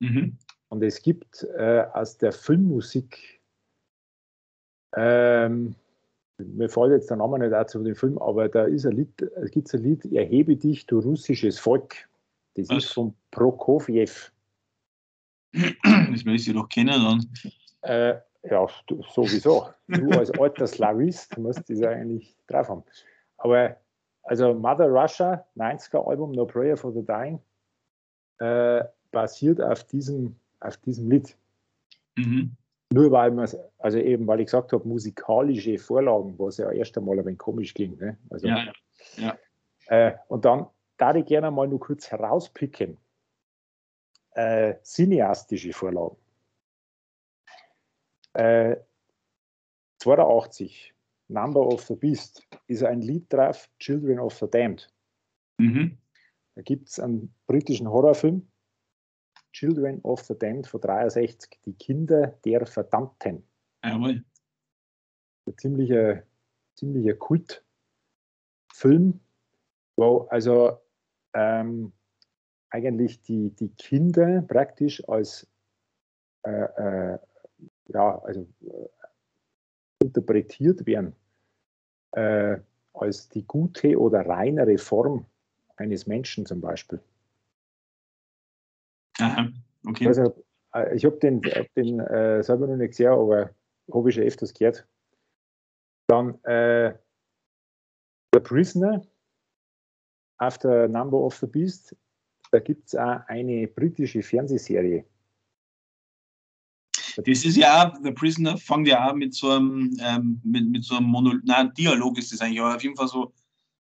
Mhm. 0.00 0.36
Und 0.68 0.82
es 0.82 1.02
gibt 1.02 1.46
äh, 1.56 1.84
aus 1.92 2.16
der 2.16 2.32
Filmmusik, 2.32 3.40
ähm, 4.96 5.74
mir 6.38 6.68
fällt 6.68 6.92
jetzt 6.92 7.10
der 7.10 7.18
Name 7.18 7.38
nicht 7.38 7.52
dazu 7.52 7.78
von 7.78 7.84
dem 7.84 7.94
Film, 7.94 8.18
aber 8.18 8.48
da 8.48 8.64
ist 8.64 8.86
ein 8.86 8.92
Lied, 8.92 9.22
es 9.22 9.50
gibt 9.50 9.72
ein 9.74 9.82
Lied, 9.82 10.04
Erhebe 10.12 10.56
dich, 10.56 10.86
du 10.86 10.98
russisches 10.98 11.58
Volk. 11.58 12.08
Das 12.54 12.68
Was? 12.68 12.84
ist 12.84 12.92
von 12.92 13.14
Prokofjew. 13.30 14.10
Das 16.12 16.24
möchte 16.24 16.50
ich 16.50 16.56
doch 16.56 16.68
kennen 16.68 16.88
dann. 16.88 17.26
Äh, 17.82 18.20
ja, 18.44 18.66
sowieso. 19.08 19.68
Du 19.86 20.10
als 20.10 20.30
alter 20.38 20.66
Slavist 20.66 21.36
musst 21.38 21.68
das 21.68 21.82
eigentlich 21.82 22.36
drauf 22.46 22.68
haben. 22.68 22.84
Aber 23.38 23.76
also 24.22 24.54
Mother 24.54 24.88
Russia, 24.88 25.44
90er 25.56 26.08
Album 26.08 26.32
No 26.32 26.46
Prayer 26.46 26.76
for 26.76 26.92
the 26.92 27.04
Dying, 27.04 27.40
äh, 28.38 28.84
basiert 29.10 29.60
auf 29.60 29.84
diesem, 29.84 30.36
auf 30.60 30.76
diesem 30.78 31.10
Lied. 31.10 31.36
Mhm. 32.16 32.56
Nur 32.92 33.10
weil 33.10 33.30
man 33.30 33.48
also 33.78 33.98
eben, 33.98 34.26
weil 34.26 34.40
ich 34.40 34.46
gesagt 34.46 34.72
habe, 34.72 34.86
musikalische 34.86 35.78
Vorlagen, 35.78 36.38
was 36.38 36.58
ja 36.58 36.70
erst 36.70 36.96
einmal 36.98 37.18
ein 37.18 37.24
wenig 37.24 37.38
komisch 37.38 37.72
klingt. 37.72 38.00
Ne? 38.00 38.18
Also, 38.30 38.48
ja, 38.48 38.72
ja. 39.16 39.38
Äh, 39.86 40.14
und 40.28 40.44
dann 40.44 40.66
da 40.98 41.14
ich 41.14 41.24
gerne 41.24 41.50
mal 41.50 41.66
nur 41.66 41.80
kurz 41.80 42.10
herauspicken. 42.10 42.96
Äh, 44.34 44.74
cineastische 44.82 45.72
Vorlagen. 45.72 46.16
Äh, 48.34 48.76
82, 49.98 50.94
Number 51.28 51.66
of 51.66 51.86
the 51.86 51.94
Beast, 51.94 52.46
ist 52.66 52.82
ein 52.82 53.00
Lied 53.00 53.32
drauf, 53.32 53.70
Children 53.78 54.18
of 54.18 54.36
the 54.38 54.50
Damned. 54.50 54.92
Mhm. 55.58 55.98
Da 56.54 56.62
gibt 56.62 56.88
es 56.88 56.98
einen 56.98 57.34
britischen 57.46 57.88
Horrorfilm, 57.88 58.48
Children 59.52 60.00
of 60.02 60.22
the 60.22 60.38
Damned 60.38 60.66
von 60.66 60.80
63, 60.80 61.60
die 61.64 61.74
Kinder 61.74 62.38
der 62.44 62.66
Verdammten. 62.66 63.44
Jawohl. 63.84 64.24
Ein 65.46 65.58
ziemlicher, 65.58 66.22
ziemlicher 66.74 67.14
Kultfilm, 67.14 69.20
wo 69.96 70.26
also 70.30 70.78
ähm, 71.34 71.92
eigentlich 72.70 73.20
die, 73.22 73.50
die 73.50 73.70
Kinder 73.70 74.42
praktisch 74.42 75.06
als 75.08 75.46
äh, 76.44 76.50
äh, 76.50 77.18
ja, 77.88 78.18
also 78.22 78.46
äh, 78.60 78.88
interpretiert 80.04 80.86
werden 80.86 81.14
äh, 82.12 82.58
als 82.92 83.28
die 83.28 83.44
gute 83.46 83.98
oder 83.98 84.26
reinere 84.26 84.78
Form 84.78 85.26
eines 85.76 86.06
Menschen 86.06 86.46
zum 86.46 86.60
Beispiel. 86.60 87.00
Aha, 89.18 89.48
okay. 89.86 90.06
Also, 90.06 90.44
äh, 90.74 90.94
ich 90.94 91.04
habe 91.04 91.16
den, 91.18 91.40
den 91.76 92.00
äh, 92.00 92.42
selber 92.42 92.66
noch 92.66 92.76
nicht 92.76 92.90
gesehen, 92.90 93.12
aber 93.12 93.50
habe 93.92 94.08
ich 94.08 94.14
schon 94.14 94.24
öfters 94.24 94.54
gehört. 94.54 94.86
Dann 96.08 96.42
äh, 96.44 96.94
The 98.34 98.40
Prisoner, 98.40 99.02
After 100.38 100.88
Number 100.88 101.18
of 101.18 101.36
the 101.36 101.46
Beast, 101.46 101.96
da 102.50 102.58
gibt 102.58 102.88
es 102.88 102.94
auch 102.94 103.20
eine 103.28 103.68
britische 103.68 104.22
Fernsehserie. 104.22 105.04
Das 107.16 107.44
ist 107.44 107.56
ja 107.56 107.88
auch, 107.88 107.94
The 108.02 108.12
Prisoner 108.12 108.56
fängt 108.56 108.88
ja 108.88 109.08
auch 109.08 109.14
mit 109.14 109.34
so 109.34 109.50
einem, 109.50 109.96
ähm, 110.00 110.40
mit, 110.44 110.68
mit 110.68 110.84
so 110.84 110.96
einem 110.96 111.06
Mono 111.06 111.34
nein, 111.44 111.72
Dialog 111.74 112.18
ist 112.18 112.32
das 112.32 112.40
eigentlich, 112.40 112.60
aber 112.60 112.76
auf 112.76 112.82
jeden 112.82 112.96
Fall 112.96 113.08
so 113.08 113.32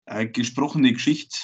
äh, 0.06 0.26
gesprochene 0.26 0.92
Geschichte. 0.92 1.36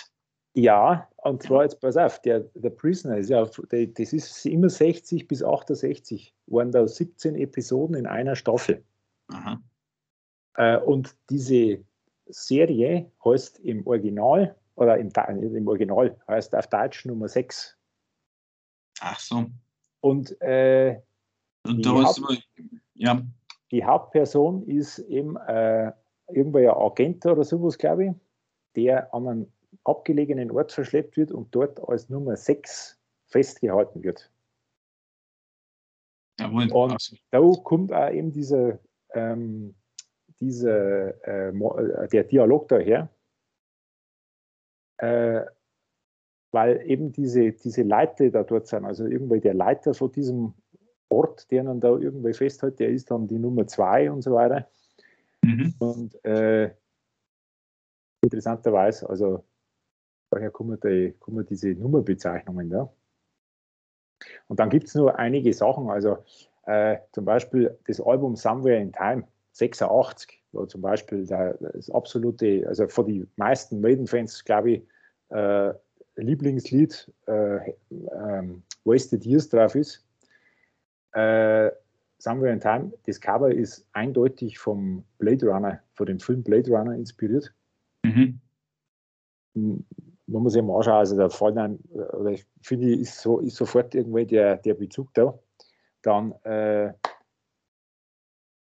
Ja, 0.54 1.08
und 1.16 1.42
zwar 1.42 1.62
jetzt 1.62 1.80
pass 1.80 1.96
auf, 1.96 2.20
der, 2.22 2.40
der 2.54 2.70
Prisoner 2.70 3.16
ist 3.16 3.30
ja, 3.30 3.48
der, 3.70 3.86
das 3.86 4.12
ist 4.12 4.44
immer 4.44 4.68
60 4.68 5.26
bis 5.26 5.42
68, 5.42 6.34
waren 6.46 6.70
da 6.70 6.86
17 6.86 7.36
Episoden 7.36 7.96
in 7.96 8.06
einer 8.06 8.36
Staffel. 8.36 8.84
Äh, 10.54 10.78
und 10.78 11.16
diese 11.30 11.82
Serie 12.26 13.10
heißt 13.24 13.60
im 13.60 13.86
Original, 13.86 14.54
oder 14.74 14.98
im, 14.98 15.10
im 15.54 15.68
Original 15.68 16.16
heißt 16.28 16.54
auf 16.54 16.66
Deutsch 16.66 17.06
Nummer 17.06 17.28
6. 17.28 17.76
Ach 19.00 19.18
so. 19.18 19.46
Und 20.00 20.40
äh, 20.42 21.00
und 21.66 21.84
da 21.84 21.94
hast 22.02 22.18
du, 22.18 22.36
ja. 22.94 23.22
Die 23.70 23.84
Hauptperson 23.84 24.62
ist 24.64 24.98
eben 24.98 25.36
äh, 25.36 25.92
irgendwo 26.28 26.58
ein 26.58 26.68
Agent 26.68 27.24
oder 27.26 27.44
sowas, 27.44 27.78
glaube 27.78 28.04
ich, 28.04 28.12
der 28.76 29.12
an 29.14 29.28
einen 29.28 29.52
abgelegenen 29.84 30.50
Ort 30.50 30.72
verschleppt 30.72 31.16
wird 31.16 31.32
und 31.32 31.54
dort 31.54 31.80
als 31.88 32.08
Nummer 32.08 32.36
6 32.36 32.98
festgehalten 33.26 34.02
wird. 34.02 34.30
Jawohl. 36.38 36.70
Und 36.72 36.92
also. 36.92 37.16
da 37.30 37.40
kommt 37.62 37.92
auch 37.92 38.10
eben 38.10 38.32
dieser, 38.32 38.78
ähm, 39.14 39.74
dieser 40.40 41.26
äh, 41.26 41.48
äh, 41.48 42.08
der 42.08 42.24
Dialog 42.24 42.68
daher, 42.68 43.08
äh, 44.98 45.44
weil 46.52 46.82
eben 46.86 47.12
diese, 47.12 47.52
diese 47.52 47.82
Leute 47.82 48.30
da 48.30 48.42
dort 48.42 48.66
sind, 48.66 48.84
also 48.84 49.06
irgendwie 49.06 49.40
der 49.40 49.54
Leiter 49.54 49.94
von 49.94 50.12
diesem 50.12 50.54
Ort, 51.12 51.50
der 51.50 51.64
dann 51.64 51.80
da 51.80 51.90
irgendwie 51.90 52.32
festhält, 52.32 52.78
der 52.80 52.88
ist 52.88 53.10
dann 53.10 53.28
die 53.28 53.38
Nummer 53.38 53.66
zwei 53.66 54.10
und 54.10 54.22
so 54.22 54.32
weiter. 54.32 54.66
Mhm. 55.42 55.74
Und 55.78 56.24
äh, 56.24 56.70
interessanterweise, 58.22 59.08
also 59.08 59.44
daher 60.30 60.50
kommen, 60.50 60.78
die, 60.80 61.14
kommen 61.18 61.44
diese 61.44 61.70
Nummerbezeichnungen 61.70 62.70
da. 62.70 62.92
Und 64.48 64.60
dann 64.60 64.70
gibt 64.70 64.88
es 64.88 64.94
nur 64.94 65.18
einige 65.18 65.52
Sachen, 65.52 65.90
also 65.90 66.18
äh, 66.66 66.98
zum 67.12 67.24
Beispiel 67.24 67.76
das 67.86 68.00
Album 68.00 68.36
Somewhere 68.36 68.80
in 68.80 68.92
Time 68.92 69.24
86, 69.52 70.40
wo 70.52 70.64
zum 70.66 70.80
Beispiel 70.80 71.26
das 71.26 71.90
absolute, 71.90 72.64
also 72.68 72.88
von 72.88 73.06
den 73.06 73.30
meisten 73.36 73.80
Maiden-Fans, 73.80 74.44
glaube 74.44 74.70
ich, 74.72 74.82
äh, 75.30 75.72
Lieblingslied 76.16 77.10
äh, 77.26 77.72
ähm, 77.90 78.62
Wasted 78.84 79.24
Years 79.24 79.48
drauf 79.48 79.74
ist 79.74 80.04
äh, 81.12 81.70
Somewhere 82.18 82.52
in 82.52 82.60
Time, 82.60 82.92
das 83.06 83.20
Cover 83.20 83.50
ist 83.50 83.84
eindeutig 83.94 84.56
vom 84.56 85.04
Blade 85.18 85.44
Runner, 85.44 85.80
von 85.94 86.06
dem 86.06 86.20
Film 86.20 86.44
Blade 86.44 86.70
Runner 86.70 86.94
inspiriert. 86.94 87.52
Mhm. 88.04 88.40
man 89.54 89.84
muss 90.42 90.52
sich 90.52 90.62
mal 90.62 90.76
anschauen, 90.76 90.98
also 90.98 91.16
da 91.16 91.28
fallen 91.28 91.58
einem, 91.58 91.78
oder 91.92 92.30
ich 92.30 92.46
finde, 92.62 92.94
ist, 92.94 93.20
so, 93.20 93.40
ist 93.40 93.56
sofort 93.56 93.94
irgendwie 93.96 94.24
der, 94.24 94.56
der 94.58 94.74
Bezug 94.74 95.12
da. 95.14 95.36
Dann 96.02 96.32
äh, 96.44 96.92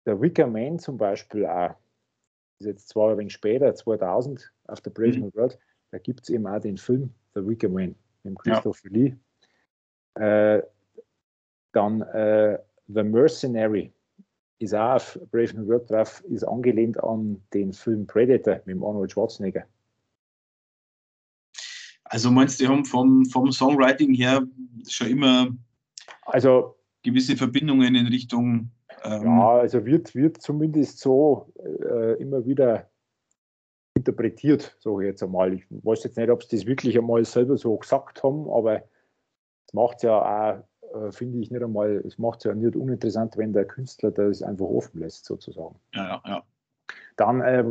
der 0.05 0.21
Wicker 0.21 0.47
Man 0.47 0.79
zum 0.79 0.97
Beispiel 0.97 1.45
auch, 1.45 1.75
ist 2.59 2.67
jetzt 2.67 2.89
zwar 2.89 3.11
ein 3.11 3.17
wenig 3.17 3.33
später, 3.33 3.73
2000, 3.73 4.51
auf 4.67 4.81
der 4.81 4.91
Brave 4.91 5.17
mhm. 5.17 5.33
World, 5.33 5.57
da 5.91 5.97
gibt 5.97 6.23
es 6.23 6.29
eben 6.29 6.45
auch 6.45 6.59
den 6.59 6.77
Film 6.77 7.13
The 7.33 7.47
Wicker 7.47 7.69
Man 7.69 7.95
mit 8.23 8.37
Christopher 8.39 8.89
ja. 8.91 8.97
Lee. 8.97 9.15
Äh, 10.15 10.63
dann 11.75 12.01
äh, 12.01 12.57
The 12.87 13.03
Mercenary 13.03 13.91
ist 14.59 14.73
auch 14.73 14.95
auf 14.95 15.19
Brave 15.31 15.53
New 15.55 15.67
World 15.67 15.89
drauf, 15.89 16.23
ist 16.29 16.43
angelehnt 16.43 17.01
an 17.03 17.41
den 17.53 17.73
Film 17.73 18.07
Predator 18.07 18.61
mit 18.65 18.81
Arnold 18.81 19.11
Schwarzenegger. 19.11 19.65
Also 22.05 22.31
meinst 22.31 22.59
du, 22.59 22.63
die 22.63 22.69
haben 22.69 22.85
vom, 22.85 23.25
vom 23.25 23.51
Songwriting 23.51 24.13
her 24.13 24.43
schon 24.87 25.07
immer 25.07 25.49
also, 26.25 26.75
gewisse 27.03 27.35
Verbindungen 27.35 27.95
in 27.95 28.07
Richtung. 28.07 28.71
Ähm, 29.03 29.23
ja, 29.23 29.57
also 29.57 29.85
wird, 29.85 30.15
wird 30.15 30.41
zumindest 30.41 30.99
so 30.99 31.51
äh, 31.63 32.13
immer 32.21 32.45
wieder 32.45 32.89
interpretiert, 33.95 34.75
sage 34.79 35.03
ich 35.03 35.07
jetzt 35.09 35.23
einmal. 35.23 35.53
Ich 35.53 35.65
weiß 35.69 36.03
jetzt 36.03 36.17
nicht, 36.17 36.29
ob 36.29 36.43
sie 36.43 36.57
das 36.57 36.65
wirklich 36.65 36.97
einmal 36.97 37.23
selber 37.25 37.57
so 37.57 37.77
gesagt 37.77 38.23
haben, 38.23 38.49
aber 38.49 38.83
es 39.67 39.73
macht 39.73 39.97
es 39.97 40.03
ja 40.03 40.17
auch, 40.19 40.63
äh, 40.95 41.11
finde 41.11 41.39
ich 41.39 41.51
nicht 41.51 41.63
einmal, 41.63 41.97
es 42.05 42.17
macht 42.17 42.39
es 42.39 42.45
ja 42.45 42.53
nicht 42.53 42.75
uninteressant, 42.75 43.37
wenn 43.37 43.53
der 43.53 43.65
Künstler 43.65 44.11
das 44.11 44.41
einfach 44.41 44.65
offen 44.65 44.99
lässt, 44.99 45.25
sozusagen. 45.25 45.75
Ja, 45.93 46.07
ja, 46.07 46.21
ja. 46.25 46.43
Dann, 47.15 47.41
äh, 47.41 47.65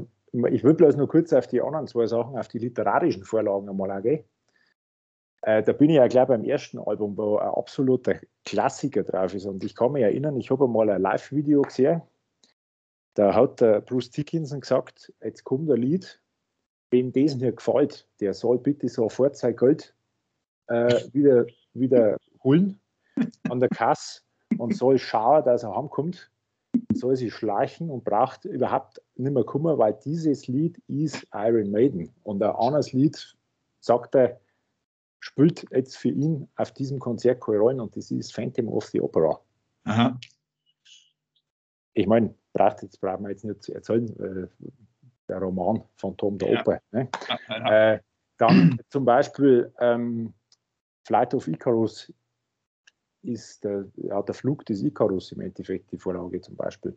ich 0.50 0.64
will 0.64 0.74
bloß 0.74 0.96
nur 0.96 1.08
kurz 1.08 1.32
auf 1.32 1.46
die 1.46 1.60
anderen 1.60 1.86
zwei 1.86 2.06
Sachen, 2.06 2.36
auf 2.36 2.48
die 2.48 2.58
literarischen 2.58 3.24
Vorlagen 3.24 3.68
einmal 3.68 3.90
eingehen. 3.90 4.24
Äh, 5.42 5.62
da 5.62 5.72
bin 5.72 5.90
ich 5.90 5.96
ja 5.96 6.06
gleich 6.06 6.26
beim 6.26 6.44
ersten 6.44 6.78
Album, 6.78 7.16
wo 7.16 7.36
ein 7.36 7.48
absoluter 7.48 8.16
Klassiker 8.44 9.02
drauf 9.02 9.34
ist. 9.34 9.46
Und 9.46 9.62
ich 9.62 9.74
kann 9.74 9.92
mich 9.92 10.02
erinnern, 10.02 10.36
ich 10.36 10.50
habe 10.50 10.66
mal 10.66 10.88
ein 10.90 11.02
Live-Video 11.02 11.62
gesehen. 11.62 12.02
Da 13.14 13.34
hat 13.34 13.60
der 13.60 13.80
Bruce 13.80 14.10
Dickinson 14.10 14.60
gesagt, 14.60 15.12
jetzt 15.22 15.44
kommt 15.44 15.70
ein 15.70 15.80
Lied, 15.80 16.20
wem 16.90 17.12
das 17.12 17.34
hier 17.34 17.52
gefällt, 17.52 18.08
der 18.20 18.34
soll 18.34 18.58
bitte 18.58 18.88
sofort 18.88 19.36
sein 19.36 19.54
Geld 19.54 19.94
äh, 20.66 21.00
wieder, 21.12 21.46
wieder 21.74 22.16
holen 22.42 22.80
an 23.48 23.60
der 23.60 23.68
Kasse 23.68 24.22
und 24.58 24.76
soll 24.76 24.98
schauen, 24.98 25.44
dass 25.44 25.62
er 25.62 25.76
heimkommt, 25.76 26.30
soll 26.92 27.16
sich 27.16 27.32
schleichen 27.34 27.90
und 27.90 28.04
braucht 28.04 28.44
überhaupt 28.44 29.00
nicht 29.16 29.32
mehr 29.32 29.44
kommen, 29.44 29.78
weil 29.78 29.98
dieses 30.04 30.46
Lied 30.46 30.80
ist 30.88 31.26
Iron 31.32 31.70
Maiden. 31.70 32.12
Und 32.22 32.42
ein 32.42 32.50
anderes 32.50 32.92
Lied 32.92 33.36
sagt 33.80 34.14
er, 34.14 34.40
spielt 35.20 35.66
jetzt 35.70 35.96
für 35.96 36.10
ihn 36.10 36.48
auf 36.56 36.72
diesem 36.72 36.98
Konzert 36.98 37.40
keine 37.40 37.58
Rolle 37.58 37.82
und 37.82 37.96
das 37.96 38.10
ist 38.10 38.34
Phantom 38.34 38.68
of 38.68 38.86
the 38.86 39.00
Opera. 39.00 39.40
Aha. 39.84 40.18
Ich 41.94 42.06
meine, 42.06 42.34
braucht 42.52 42.82
jetzt 42.82 43.00
brauchen 43.00 43.22
wir 43.22 43.30
jetzt 43.30 43.44
nicht 43.44 43.62
zu 43.62 43.72
erzählen, 43.72 44.08
äh, 44.20 44.48
der 45.28 45.38
Roman 45.38 45.82
Phantom 45.96 46.38
der 46.38 46.52
ja. 46.52 46.60
Oper. 46.60 46.80
Ne? 46.90 47.08
Ja, 47.48 47.92
äh, 47.94 48.00
dann 48.38 48.78
zum 48.90 49.04
Beispiel 49.04 49.72
ähm, 49.78 50.34
Flight 51.06 51.34
of 51.34 51.46
Icarus 51.48 52.12
ist 53.24 53.64
der, 53.64 53.86
ja, 53.96 54.22
der 54.22 54.34
Flug 54.34 54.64
des 54.66 54.82
Icarus 54.82 55.32
im 55.32 55.40
Endeffekt 55.40 55.90
die 55.92 55.98
Vorlage 55.98 56.40
zum 56.40 56.56
Beispiel. 56.56 56.96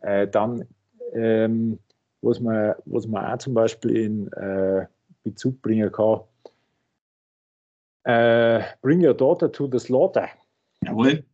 Äh, 0.00 0.28
dann, 0.28 0.66
ähm, 1.12 1.78
was, 2.20 2.40
man, 2.40 2.74
was 2.84 3.06
man 3.06 3.24
auch 3.26 3.38
zum 3.38 3.54
Beispiel 3.54 3.96
in 3.96 4.32
äh, 4.32 4.86
Bezug 5.22 5.60
bringen 5.62 5.90
kann, 5.90 6.20
äh, 8.04 8.62
Bring 8.80 9.04
Your 9.04 9.14
Daughter 9.14 9.50
to 9.50 9.68
the 9.70 9.78
Slaughter. 9.78 10.28
Jawohl. 10.82 11.24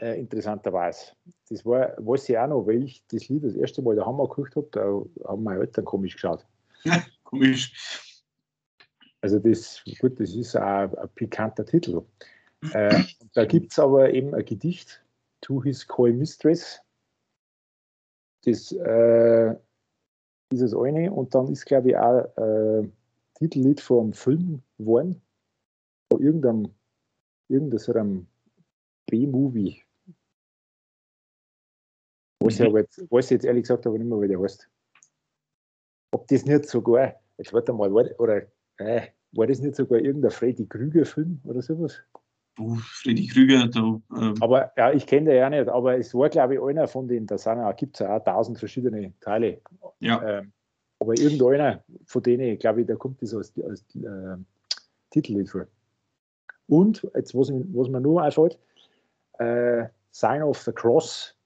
Äh, 0.00 0.18
interessanterweise. 0.18 1.12
Das 1.48 1.64
war, 1.64 1.94
weiß 1.98 2.28
ich 2.28 2.38
auch 2.38 2.48
noch, 2.48 2.66
weil 2.66 2.84
ich 2.84 3.04
das 3.08 3.28
Lied 3.28 3.44
das 3.44 3.54
erste 3.54 3.82
Mal 3.82 3.96
daheim 3.96 4.16
geguckt 4.18 4.56
habe, 4.56 4.68
da 4.72 5.28
haben 5.28 5.42
meine 5.42 5.60
Eltern 5.60 5.84
komisch 5.84 6.14
geschaut. 6.14 6.44
Ja, 6.84 7.02
komisch. 7.24 8.22
Also 9.20 9.38
das, 9.38 9.82
gut, 10.00 10.18
das 10.18 10.34
ist 10.34 10.56
auch 10.56 10.94
ein 10.94 11.08
pikanter 11.14 11.66
Titel. 11.66 12.02
Äh, 12.72 13.04
da 13.32 13.44
gibt 13.44 13.72
es 13.72 13.78
aber 13.78 14.12
eben 14.12 14.34
ein 14.34 14.44
Gedicht, 14.44 15.04
To 15.40 15.62
His 15.62 15.86
Coy 15.86 16.12
Mistress. 16.12 16.80
Das 18.44 18.72
äh, 18.72 19.50
ist 20.52 20.62
das 20.62 20.74
eine 20.74 21.12
und 21.12 21.34
dann 21.34 21.48
ist, 21.48 21.64
glaube 21.66 21.90
ich, 21.90 21.96
auch 21.96 22.36
äh, 22.36 22.88
Titellied 23.34 23.80
vom 23.80 24.12
Film 24.12 24.62
geworden. 24.78 25.20
Von 26.12 26.22
irgendeinem, 26.22 26.74
irgendeinem 27.48 28.26
B-Movie. 29.06 29.82
Was 32.40 32.58
mhm. 32.58 32.66
ich, 32.66 32.72
jetzt, 32.72 33.10
weiß 33.10 33.26
ich 33.26 33.30
jetzt 33.30 33.44
ehrlich 33.44 33.62
gesagt 33.62 33.86
aber 33.86 33.98
nicht 33.98 34.08
mehr, 34.08 34.20
wie 34.20 34.28
der 34.28 34.40
heißt. 34.40 34.68
Ob 36.12 36.26
das 36.26 36.44
nicht 36.44 36.66
sogar, 36.66 37.20
jetzt 37.38 37.52
warte 37.52 37.72
mal, 37.72 37.92
war, 37.92 38.06
oder 38.18 38.42
äh, 38.78 39.08
war 39.32 39.46
das 39.46 39.60
nicht 39.60 39.76
sogar 39.76 40.00
irgendein 40.00 40.32
Freddy 40.32 40.66
Krüger-Film 40.66 41.40
oder 41.44 41.62
sowas? 41.62 42.02
Freddy 42.56 43.26
Krüger, 43.26 43.68
da. 43.68 44.00
Ähm. 44.16 44.34
Aber 44.40 44.72
ja, 44.76 44.92
ich 44.92 45.06
kenne 45.06 45.30
den 45.30 45.38
ja 45.38 45.50
nicht, 45.50 45.68
aber 45.68 45.96
es 45.96 46.14
war, 46.14 46.28
glaube 46.28 46.54
ich, 46.54 46.60
einer 46.60 46.88
von 46.88 47.08
denen, 47.08 47.26
da 47.26 47.72
gibt 47.72 47.96
es 47.96 48.00
ja 48.00 48.16
auch 48.16 48.24
tausend 48.24 48.58
verschiedene 48.58 49.12
Teile. 49.20 49.60
Ja. 50.00 50.22
Ähm, 50.22 50.52
aber 50.98 51.18
irgendeiner 51.18 51.82
von 52.04 52.22
denen, 52.22 52.58
glaube 52.58 52.82
ich, 52.82 52.86
da 52.86 52.94
kommt 52.94 53.22
das 53.22 53.34
als, 53.34 53.52
als 53.62 53.84
äh, 53.96 54.36
Titellied 55.10 55.48
vor. 55.48 55.66
Und, 56.66 57.08
jetzt, 57.14 57.34
was, 57.34 57.50
was 57.50 57.88
mir 57.88 58.00
nur 58.00 58.22
einfällt, 58.22 58.58
äh, 59.38 59.86
Sign 60.10 60.42
of 60.42 60.58
the 60.58 60.72
Cross 60.72 61.36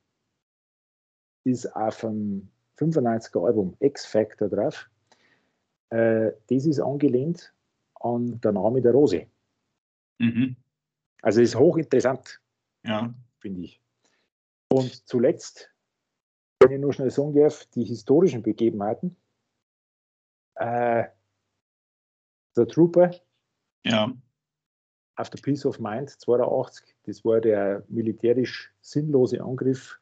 ist 1.45 1.67
auf 1.77 2.01
dem 2.01 2.49
95er 2.79 3.47
Album 3.47 3.77
X 3.81 4.07
Factor 4.07 4.49
drauf. 4.49 4.88
Äh, 5.90 6.33
das 6.49 6.67
ist 6.67 6.81
angelehnt 6.81 7.53
an 8.01 8.40
der 8.40 8.53
Name 8.53 8.83
der 8.83 8.93
Rose. 8.93 9.27
Mhm. 10.19 10.57
Also 11.25 11.41
ist 11.41 11.57
hochinteressant, 11.57 12.39
ja. 12.85 13.15
finde 13.39 13.63
ich. 13.63 13.81
Und 14.69 15.09
zuletzt, 15.09 15.71
wenn 16.61 16.73
ich 16.73 16.79
nur 16.79 16.93
schnell 16.93 17.11
sagen 17.11 17.35
darf, 17.35 17.65
die 17.75 17.83
historischen 17.83 18.43
Begebenheiten 18.43 19.17
äh, 20.57 21.05
der 22.55 22.69
Trooper. 22.69 23.11
Ja. 23.85 24.13
Auf 25.17 25.31
der 25.31 25.41
Peace 25.41 25.65
of 25.65 25.81
Mind 25.81 26.11
82, 26.11 26.95
das 27.05 27.25
war 27.25 27.41
der 27.41 27.85
militärisch 27.89 28.75
sinnlose 28.83 29.43
Angriff 29.43 29.99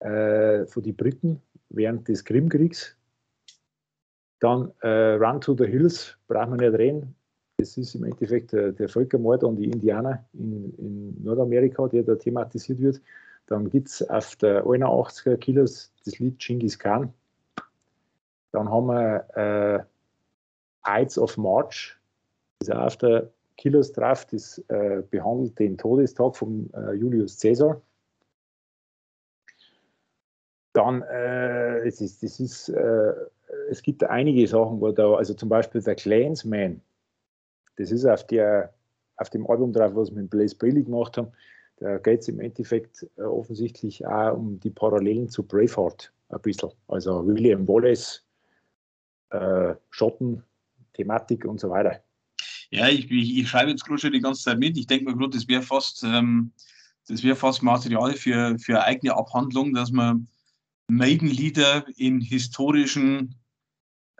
äh, 0.00 0.66
von 0.66 0.82
den 0.82 0.96
Briten 0.96 1.40
während 1.70 2.08
des 2.08 2.26
Krimkriegs. 2.26 2.94
Dann 4.40 4.70
äh, 4.82 5.14
Run 5.14 5.40
to 5.40 5.56
the 5.56 5.64
Hills, 5.64 6.18
braucht 6.28 6.50
man 6.50 6.58
nicht 6.58 6.74
reden. 6.74 7.14
Das 7.62 7.76
ist 7.76 7.94
im 7.94 8.02
Endeffekt 8.02 8.50
der, 8.52 8.72
der 8.72 8.88
Völkermord 8.88 9.44
an 9.44 9.54
die 9.54 9.70
Indianer 9.70 10.24
in, 10.32 10.74
in, 10.78 11.22
Nordamerika, 11.22 11.86
der 11.86 12.02
da 12.02 12.16
thematisiert 12.16 12.80
wird. 12.80 13.00
Dann 13.46 13.70
gibt 13.70 13.88
es 13.88 14.02
auf 14.10 14.34
der 14.36 14.64
81er 14.64 15.36
Killers 15.36 15.92
das 16.04 16.18
Lied 16.18 16.40
Genghis 16.40 16.76
Khan. 16.76 17.14
Dann 18.50 18.68
haben 18.68 18.86
wir 18.88 19.86
äh, 20.84 21.00
Ides 21.02 21.18
of 21.18 21.36
March, 21.36 21.96
das 22.58 22.68
ist 22.68 22.74
auch 22.74 22.86
auf 22.86 22.96
der 22.96 23.30
Killers 23.56 23.92
drauf, 23.92 24.26
das 24.26 24.58
äh, 24.66 25.02
behandelt 25.08 25.56
den 25.60 25.78
Todestag 25.78 26.36
von 26.36 26.68
äh, 26.74 26.94
Julius 26.94 27.38
Caesar. 27.38 27.80
Dann, 30.72 31.02
äh, 31.02 31.86
es, 31.86 32.00
ist, 32.00 32.24
das 32.24 32.40
ist, 32.40 32.70
äh, 32.70 33.12
es 33.70 33.82
gibt 33.82 34.02
einige 34.02 34.48
Sachen, 34.48 34.80
wo 34.80 34.90
da, 34.90 35.14
also 35.14 35.34
zum 35.34 35.48
Beispiel 35.48 35.80
der 35.80 35.94
Clansman, 35.94 36.80
das 37.76 37.90
ist 37.90 38.04
auf, 38.04 38.26
der, 38.26 38.72
auf 39.16 39.30
dem 39.30 39.48
Album 39.48 39.72
drauf, 39.72 39.94
was 39.94 40.10
wir 40.10 40.22
mit 40.22 40.30
Blaze 40.30 40.56
Bailey 40.56 40.82
gemacht 40.82 41.16
haben. 41.16 41.32
Da 41.76 41.98
geht 41.98 42.20
es 42.20 42.28
im 42.28 42.40
Endeffekt 42.40 43.06
äh, 43.16 43.22
offensichtlich 43.22 44.06
auch 44.06 44.36
um 44.36 44.60
die 44.60 44.70
Parallelen 44.70 45.28
zu 45.28 45.42
Braveheart 45.42 46.12
ein 46.28 46.40
bisschen. 46.40 46.70
Also 46.88 47.26
William 47.26 47.66
Wallace 47.66 48.24
äh, 49.30 49.74
Schotten, 49.90 50.42
Thematik 50.92 51.44
und 51.44 51.58
so 51.58 51.70
weiter. 51.70 52.02
Ja, 52.70 52.88
ich, 52.88 53.10
ich, 53.10 53.38
ich 53.38 53.48
schreibe 53.48 53.70
jetzt 53.70 53.84
gerade 53.84 53.98
schon 53.98 54.12
die 54.12 54.20
ganze 54.20 54.42
Zeit 54.42 54.58
mit. 54.58 54.78
Ich 54.78 54.86
denke 54.86 55.04
mir 55.04 55.16
gerade, 55.16 55.36
das 55.36 55.48
wäre 55.48 55.62
fast, 55.62 56.02
ähm, 56.04 56.52
das 57.08 57.20
fast 57.38 57.62
Material 57.62 58.14
für, 58.14 58.58
für 58.58 58.82
eigene 58.82 59.14
Abhandlung, 59.14 59.74
dass 59.74 59.90
man 59.90 60.28
Maiden-Lieder 60.88 61.84
in 61.96 62.20
historischen 62.20 63.34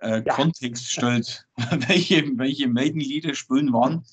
äh, 0.03 0.23
ja. 0.25 0.35
Kontext 0.35 0.91
stellt, 0.91 1.47
welche, 1.89 2.37
welche 2.37 2.69
Maiden-Lieder 2.69 3.35
spielen 3.35 3.73
wann. 3.73 4.05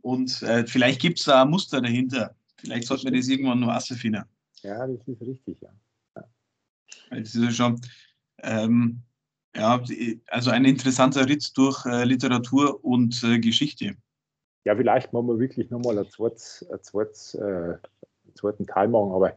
Und 0.00 0.42
äh, 0.42 0.66
vielleicht 0.66 1.00
gibt 1.00 1.18
es 1.18 1.26
da 1.26 1.42
ein 1.42 1.50
Muster 1.50 1.80
dahinter. 1.80 2.34
Vielleicht 2.56 2.86
sollten 2.86 3.04
wir 3.04 3.12
das 3.12 3.28
irgendwann 3.28 3.60
noch 3.60 3.68
rausfinden. 3.68 4.24
Ja, 4.62 4.86
das 4.86 5.06
ist 5.06 5.20
richtig, 5.20 5.60
ja. 5.60 5.70
ja. 6.16 6.24
Das 7.10 7.34
ist 7.34 7.42
ja 7.42 7.50
schon. 7.50 7.80
Ähm, 8.42 9.02
Ja, 9.54 9.82
also 10.28 10.50
ein 10.50 10.64
interessanter 10.64 11.28
Ritt 11.28 11.52
durch 11.58 11.84
äh, 11.84 12.04
Literatur 12.04 12.82
und 12.82 13.22
äh, 13.22 13.38
Geschichte. 13.38 13.96
Ja, 14.64 14.74
vielleicht 14.74 15.12
machen 15.12 15.26
wir 15.26 15.38
wirklich 15.38 15.68
nochmal 15.70 15.98
ein 15.98 16.08
zweites, 16.08 16.66
ein 16.72 16.82
zweites, 16.82 17.34
äh, 17.34 17.42
einen 17.42 18.34
zweiten 18.34 18.66
Teil 18.66 18.88
machen, 18.88 19.12
aber 19.12 19.36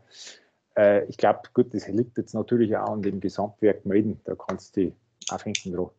äh, 0.78 1.06
ich 1.10 1.18
glaube, 1.18 1.42
gut, 1.54 1.74
das 1.74 1.88
liegt 1.90 2.18
jetzt 2.18 2.34
natürlich 2.34 2.78
auch 2.78 2.94
an 2.94 3.02
dem 3.02 3.20
Gesamtwerk 3.20 3.86
Maiden, 3.86 4.22
da 4.24 4.36
kannst 4.36 4.78
du 4.78 4.94
aufhängen 5.30 5.74
drauf. 5.74 5.92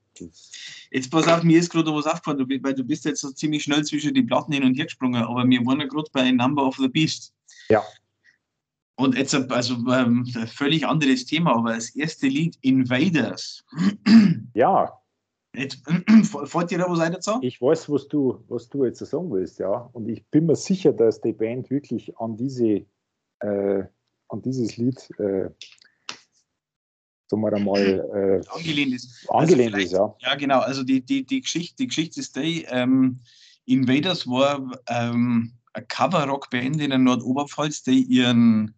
Jetzt 0.90 1.10
pass 1.10 1.28
auf, 1.28 1.42
mir 1.42 1.58
ist 1.58 1.70
gerade 1.70 1.92
was 1.92 2.06
aufgefallen, 2.06 2.46
weil 2.62 2.74
du 2.74 2.84
bist 2.84 3.04
jetzt 3.04 3.20
so 3.20 3.30
ziemlich 3.30 3.64
schnell 3.64 3.84
zwischen 3.84 4.14
die 4.14 4.22
Platten 4.22 4.52
hin 4.52 4.64
und 4.64 4.74
her 4.74 4.86
gesprungen, 4.86 5.22
aber 5.22 5.46
wir 5.46 5.64
waren 5.66 5.80
ja 5.80 5.86
gerade 5.86 6.10
bei 6.12 6.30
Number 6.30 6.66
of 6.66 6.76
the 6.76 6.88
Beast. 6.88 7.34
Ja. 7.68 7.82
Und 8.96 9.14
jetzt, 9.14 9.34
also 9.34 9.74
ähm, 9.74 10.26
ein 10.34 10.46
völlig 10.46 10.86
anderes 10.86 11.26
Thema, 11.26 11.54
aber 11.54 11.74
das 11.74 11.90
erste 11.90 12.28
Lied, 12.28 12.56
Invaders. 12.62 13.62
Ja. 14.54 14.98
Jetzt, 15.54 15.82
fällt 16.44 16.70
dir 16.70 16.78
da 16.78 16.88
was 16.88 17.00
ein 17.00 17.12
dazu? 17.12 17.38
Ich 17.42 17.60
weiß, 17.60 17.90
was 17.90 18.08
du, 18.08 18.42
was 18.48 18.68
du 18.70 18.84
jetzt 18.86 19.04
sagen 19.04 19.30
willst, 19.30 19.58
ja. 19.58 19.90
Und 19.92 20.08
ich 20.08 20.24
bin 20.26 20.46
mir 20.46 20.56
sicher, 20.56 20.92
dass 20.92 21.20
die 21.20 21.32
Band 21.32 21.68
wirklich 21.70 22.16
an 22.18 22.36
diese, 22.36 22.86
äh, 23.40 23.84
an 24.28 24.42
dieses 24.42 24.78
Lied 24.78 25.10
äh, 25.18 25.50
sagen 27.28 27.42
wir 27.42 27.52
einmal, 27.52 27.80
äh, 28.44 28.48
angelehnt 28.48 28.94
ist. 28.94 29.28
Angelehnt 29.28 29.74
also 29.74 29.86
ist, 29.86 29.92
ja. 29.92 30.14
Ja, 30.20 30.34
genau. 30.36 30.60
Also 30.60 30.82
die, 30.82 31.00
die, 31.00 31.24
die, 31.24 31.40
Geschichte, 31.40 31.76
die 31.78 31.88
Geschichte 31.88 32.20
ist 32.20 32.36
die, 32.36 32.64
ähm, 32.68 33.20
Invaders 33.66 34.26
war 34.26 34.70
ähm, 34.88 35.52
eine 35.72 35.86
Cover-Rock-Band 35.86 36.80
in 36.80 36.90
der 36.90 36.98
Nordoberpfalz, 36.98 37.82
die 37.82 38.02
ihren, 38.02 38.74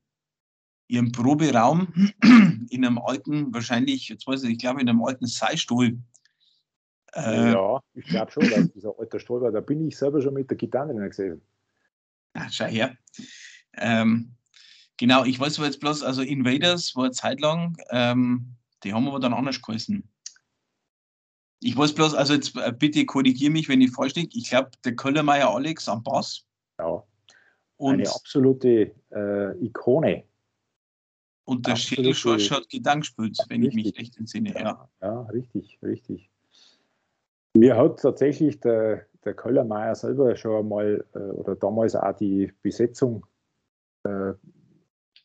ihren 0.88 1.12
Proberaum 1.12 2.12
in 2.70 2.84
einem 2.84 2.98
alten, 2.98 3.52
wahrscheinlich, 3.52 4.08
jetzt 4.08 4.26
weiß 4.26 4.44
ich, 4.44 4.52
ich 4.52 4.58
glaube 4.58 4.80
in 4.80 4.88
einem 4.88 5.04
alten 5.04 5.26
Seilstuhl. 5.26 5.98
Äh, 7.14 7.52
ja, 7.52 7.80
ich 7.94 8.06
glaube 8.06 8.32
schon, 8.32 8.48
dass 8.50 8.72
dieser 8.72 8.98
alte 8.98 9.20
Stuhl 9.20 9.40
war. 9.42 9.52
Da 9.52 9.60
bin 9.60 9.86
ich 9.86 9.96
selber 9.96 10.20
schon 10.22 10.34
mit 10.34 10.50
der 10.50 10.56
Gitarre 10.56 10.94
drin 10.94 11.08
gesehen. 11.08 11.42
Ja, 12.34 12.46
schau 12.50 12.66
her. 12.66 12.96
Ähm, 13.76 14.34
Genau, 14.98 15.24
ich 15.24 15.38
weiß 15.38 15.58
jetzt 15.58 15.80
bloß, 15.80 16.02
also 16.02 16.22
Invaders 16.22 16.94
war 16.96 17.04
eine 17.04 17.12
Zeit 17.12 17.40
lang, 17.40 17.76
ähm, 17.90 18.56
die 18.82 18.92
haben 18.92 19.06
aber 19.06 19.20
dann 19.20 19.32
anders 19.32 19.62
geheißen. 19.62 20.02
Ich 21.60 21.76
weiß 21.76 21.94
bloß, 21.94 22.14
also 22.14 22.34
jetzt 22.34 22.56
äh, 22.56 22.72
bitte 22.76 23.04
korrigiere 23.06 23.52
mich, 23.52 23.68
wenn 23.68 23.80
ich 23.80 23.92
falsch 23.92 24.14
liege. 24.14 24.30
Ich 24.36 24.50
glaube, 24.50 24.70
der 24.84 24.94
Köllermeier 24.94 25.50
Alex 25.50 25.88
am 25.88 26.02
Bass. 26.02 26.44
Ja. 26.78 27.02
Und 27.76 27.94
eine 27.94 28.10
absolute 28.10 28.92
äh, 29.10 29.64
Ikone. 29.64 30.24
Und 31.44 31.66
der 31.66 31.76
Schädelschorsch 31.76 32.50
hat 32.50 32.68
Gedanken 32.68 33.00
gespielt, 33.00 33.38
wenn 33.48 33.62
richtig. 33.62 33.86
ich 33.86 33.92
mich 33.92 33.98
recht 33.98 34.18
entsinne. 34.18 34.52
Ja, 34.52 34.60
ja. 34.60 34.88
ja, 35.00 35.20
richtig, 35.22 35.78
richtig. 35.82 36.30
Mir 37.54 37.76
hat 37.76 38.00
tatsächlich 38.00 38.60
der, 38.60 39.06
der 39.24 39.34
Köllermeier 39.34 39.94
selber 39.94 40.36
schon 40.36 40.64
einmal 40.64 41.04
äh, 41.14 41.18
oder 41.18 41.56
damals 41.56 41.96
auch 41.96 42.12
die 42.16 42.52
Besetzung 42.62 43.24
äh, 44.04 44.34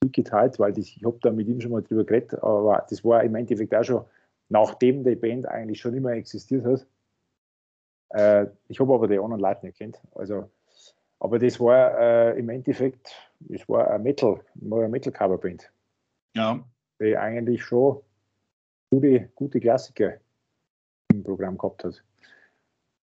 mitgeteilt, 0.04 0.60
weil 0.60 0.78
ich, 0.78 0.98
ich 0.98 1.06
habe 1.06 1.18
da 1.22 1.32
mit 1.32 1.48
ihm 1.48 1.60
schon 1.62 1.72
mal 1.72 1.82
drüber 1.82 2.04
geredet, 2.04 2.36
aber 2.44 2.86
das 2.90 3.04
war 3.04 3.24
im 3.24 3.36
Endeffekt 3.36 3.74
auch 3.74 3.84
schon, 3.84 4.06
nachdem 4.50 5.04
die 5.04 5.16
Band 5.16 5.48
eigentlich 5.48 5.80
schon 5.80 5.96
immer 5.96 6.12
existiert 6.12 6.66
hat. 6.66 6.86
Äh, 8.10 8.48
ich 8.68 8.80
habe 8.80 8.94
aber 8.94 9.08
die 9.08 9.20
anderen 9.20 9.42
Leute 9.42 9.66
nicht 9.66 9.78
kennt. 9.78 10.00
Also, 10.16 10.50
aber 11.20 11.40
das 11.40 11.60
war 11.60 11.98
äh, 12.00 12.40
im 12.40 12.50
Endeffekt, 12.50 13.16
es 13.50 13.68
war 13.68 13.90
ein 13.90 14.04
Metal, 14.04 14.40
eine 14.62 14.90
Metal-Cover-Band. 14.90 15.72
Ja. 16.36 16.64
Die 17.00 17.18
eigentlich 17.18 17.64
schon 17.64 18.02
gute, 18.92 19.30
gute 19.36 19.60
Klassiker 19.60 20.14
im 21.12 21.24
Programm 21.24 21.58
gehabt 21.58 21.84
hat. 21.84 22.04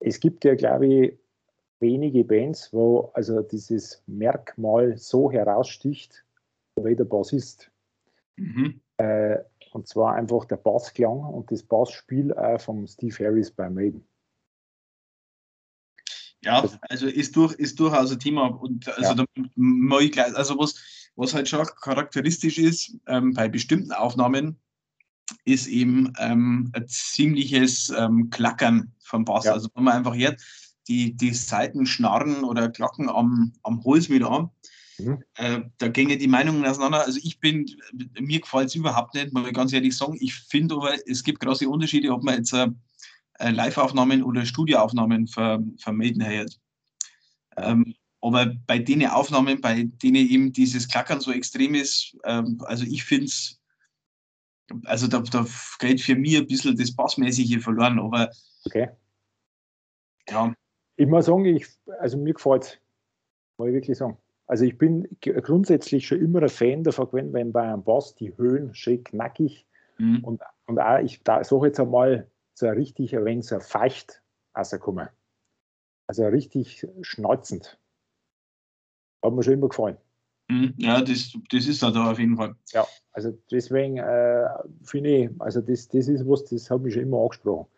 es 0.00 0.18
gibt 0.18 0.44
ja, 0.44 0.54
glaube 0.54 0.86
ich, 0.86 1.12
wenige 1.80 2.24
Bands, 2.24 2.72
wo 2.72 3.10
also 3.14 3.42
dieses 3.42 4.02
Merkmal 4.06 4.96
so 4.98 5.30
heraussticht 5.30 6.24
wie 6.76 6.96
der 6.96 7.04
Bassist. 7.04 7.70
Mhm. 8.36 8.80
Äh, 9.00 9.38
und 9.72 9.88
zwar 9.88 10.14
einfach 10.14 10.44
der 10.44 10.56
Bassklang 10.56 11.20
und 11.20 11.50
das 11.50 11.62
Bassspiel 11.62 12.32
äh, 12.32 12.58
vom 12.58 12.86
Steve 12.86 13.24
Harris 13.24 13.50
bei 13.50 13.70
Maiden. 13.70 14.06
Ja, 16.42 16.68
also 16.88 17.06
ist, 17.06 17.36
durch, 17.36 17.54
ist 17.54 17.78
durchaus 17.78 18.10
ein 18.12 18.18
Thema. 18.18 18.46
Und 18.46 18.88
also, 18.88 19.14
ja. 19.14 19.14
da, 19.14 20.06
gleich, 20.08 20.36
also 20.36 20.58
was, 20.58 20.74
was 21.14 21.34
halt 21.34 21.48
schon 21.48 21.66
charakteristisch 21.80 22.58
ist 22.58 22.96
ähm, 23.06 23.32
bei 23.34 23.48
bestimmten 23.48 23.92
Aufnahmen, 23.92 24.58
ist 25.44 25.66
eben 25.68 26.12
ähm, 26.18 26.70
ein 26.74 26.88
ziemliches 26.88 27.90
ähm, 27.90 28.30
Klackern 28.30 28.92
vom 29.00 29.24
Bass. 29.24 29.44
Ja. 29.44 29.52
Also 29.52 29.68
wenn 29.74 29.84
man 29.84 29.96
einfach 29.98 30.16
hört, 30.16 30.40
die, 30.88 31.14
die 31.14 31.32
Seiten 31.32 31.86
schnarren 31.86 32.42
oder 32.42 32.68
klacken 32.68 33.08
am, 33.08 33.52
am 33.62 33.82
Holz 33.84 34.08
wieder 34.08 34.30
an. 34.30 34.50
Mhm. 35.04 35.24
Äh, 35.36 35.60
da 35.78 35.88
gingen 35.88 36.18
die 36.18 36.28
Meinungen 36.28 36.64
auseinander. 36.64 37.04
Also 37.04 37.20
ich 37.22 37.40
bin, 37.40 37.66
mir 38.18 38.40
gefällt 38.40 38.68
es 38.68 38.74
überhaupt 38.74 39.14
nicht, 39.14 39.32
muss 39.32 39.46
ich 39.46 39.54
ganz 39.54 39.72
ehrlich 39.72 39.96
sagen. 39.96 40.16
Ich 40.20 40.34
finde 40.34 40.76
aber, 40.76 40.94
es 41.06 41.22
gibt 41.22 41.40
große 41.40 41.68
Unterschiede, 41.68 42.12
ob 42.12 42.22
man 42.22 42.36
jetzt 42.36 42.52
äh, 42.52 42.68
äh 43.38 43.50
Live-Aufnahmen 43.50 44.22
oder 44.22 44.44
Studioaufnahmen 44.44 45.26
ver, 45.26 45.62
vermelden 45.78 46.26
hört. 46.26 46.58
Ähm, 47.56 47.94
aber 48.20 48.54
bei 48.66 48.78
den 48.78 49.06
Aufnahmen, 49.06 49.60
bei 49.60 49.84
denen 49.84 50.28
eben 50.28 50.52
dieses 50.52 50.88
Klackern 50.88 51.20
so 51.20 51.32
extrem 51.32 51.74
ist, 51.74 52.16
ähm, 52.24 52.60
also 52.66 52.84
ich 52.84 53.04
finde 53.04 53.26
es, 53.26 53.58
also 54.84 55.06
da, 55.08 55.20
da 55.20 55.46
geht 55.78 56.00
für 56.00 56.14
mich 56.14 56.36
ein 56.36 56.46
bisschen 56.46 56.76
das 56.76 56.94
Bassmäßige 56.94 57.62
verloren, 57.62 57.98
aber 57.98 58.30
okay. 58.66 58.90
ja. 60.28 60.54
Ich 60.96 61.06
muss 61.06 61.24
sagen, 61.24 61.46
ich, 61.46 61.66
also 61.98 62.18
mir 62.18 62.34
gefällt 62.34 62.64
es, 62.64 62.78
muss 63.56 63.68
ich 63.68 63.74
wirklich 63.74 63.96
sagen. 63.96 64.18
Also 64.50 64.64
ich 64.64 64.76
bin 64.78 65.06
grundsätzlich 65.20 66.08
schon 66.08 66.20
immer 66.20 66.42
ein 66.42 66.48
Fan 66.48 66.82
davon 66.82 67.08
gewesen, 67.08 67.32
wenn 67.32 67.52
bei 67.52 67.62
einem 67.62 67.84
Bass 67.84 68.16
die 68.16 68.36
Höhen 68.36 68.74
schön 68.74 69.04
knackig 69.04 69.64
mhm. 69.96 70.24
und, 70.24 70.42
und 70.66 70.80
auch, 70.80 70.98
ich 70.98 71.22
da 71.22 71.44
sage 71.44 71.68
jetzt 71.68 71.78
einmal, 71.78 72.26
so 72.54 72.66
ein 72.66 72.74
richtig, 72.74 73.12
wenn 73.12 73.42
so 73.42 73.60
feucht 73.60 74.20
rauskommen. 74.56 75.08
Also 76.08 76.26
richtig 76.26 76.84
schnauzend. 77.02 77.78
Hat 79.22 79.32
mir 79.32 79.44
schon 79.44 79.52
immer 79.52 79.68
gefallen. 79.68 79.98
Mhm. 80.48 80.74
Ja, 80.78 81.00
das, 81.00 81.32
das 81.52 81.68
ist 81.68 81.80
da 81.84 82.10
auf 82.10 82.18
jeden 82.18 82.36
Fall. 82.36 82.56
Ja, 82.72 82.88
also 83.12 83.38
deswegen 83.52 83.98
äh, 83.98 84.48
finde 84.82 85.10
ich, 85.10 85.30
also 85.38 85.60
das, 85.60 85.86
das 85.86 86.08
ist 86.08 86.28
was, 86.28 86.44
das 86.46 86.68
hat 86.72 86.82
mich 86.82 86.94
schon 86.94 87.04
immer 87.04 87.22
angesprochen. 87.22 87.68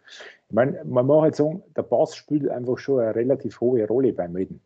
Ich 0.49 0.55
meine, 0.55 0.83
man 0.87 1.05
muss 1.05 1.21
halt 1.21 1.37
sagen, 1.37 1.63
der 1.77 1.83
Bass 1.83 2.17
spielt 2.17 2.49
einfach 2.49 2.79
schon 2.79 3.01
eine 3.01 3.15
relativ 3.15 3.61
hohe 3.61 3.87
Rolle 3.87 4.15
beim 4.15 4.35
Reden. 4.35 4.63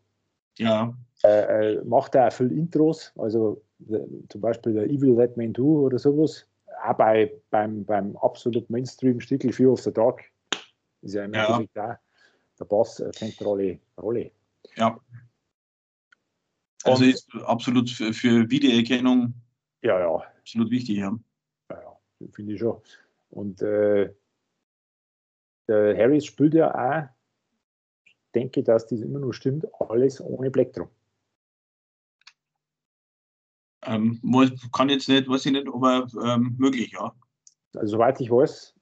Ja. 0.57 0.93
Äh, 1.23 1.75
äh, 1.75 1.83
macht 1.83 2.15
er 2.15 2.27
auch 2.27 2.33
viel 2.33 2.51
Intros, 2.51 3.11
also 3.15 3.61
der, 3.79 4.05
zum 4.29 4.41
Beispiel 4.41 4.73
der 4.73 4.85
Evil 4.85 5.15
Dead 5.15 5.35
Man 5.35 5.55
2 5.55 5.61
oder 5.61 5.99
sowas. 5.99 6.45
Auch 6.83 6.93
bei, 6.93 7.31
beim, 7.49 7.83
beim 7.85 8.15
absolut 8.17 8.69
Mainstream-Stickel 8.69 9.51
Fear 9.51 9.71
of 9.71 9.81
the 9.81 9.91
Dark 9.91 10.23
ist 11.01 11.15
ja 11.15 11.25
im 11.25 11.33
ja. 11.33 11.45
Endeffekt 11.45 11.77
auch 11.79 11.95
der 12.59 12.65
Bass 12.65 13.01
eine 13.01 13.11
zentrale 13.11 13.79
Rolle. 13.99 14.31
Ja. 14.75 14.99
Also 16.83 17.03
Und, 17.03 17.09
ist 17.09 17.27
absolut 17.45 17.89
für, 17.89 18.13
für 18.13 18.49
Wiedererkennung 18.49 19.33
ja, 19.81 19.99
ja. 19.99 20.23
absolut 20.39 20.69
wichtig, 20.69 20.97
ja. 20.97 21.17
Ja, 21.71 21.81
ja 21.81 22.27
finde 22.31 22.53
ich 22.53 22.59
schon. 22.59 22.81
Und 23.29 23.61
äh, 23.61 24.13
der 25.67 25.97
Harris 25.97 26.25
spielt 26.25 26.53
ja 26.53 26.73
auch 26.73 27.09
denke, 28.37 28.63
dass 28.63 28.87
das 28.87 29.01
immer 29.01 29.19
nur 29.19 29.33
stimmt, 29.33 29.65
alles 29.79 30.21
ohne 30.21 30.51
Plektrum. 30.51 30.87
Ähm, 33.83 34.19
kann 34.73 34.89
jetzt 34.89 35.07
nicht, 35.07 35.29
weiß 35.29 35.45
ich 35.45 35.51
nicht, 35.53 35.67
aber 35.67 36.07
ähm, 36.23 36.55
möglich, 36.57 36.91
ja. 36.91 37.13
Also 37.73 37.93
soweit 37.93 38.19
ich 38.19 38.29
weiß, 38.29 38.73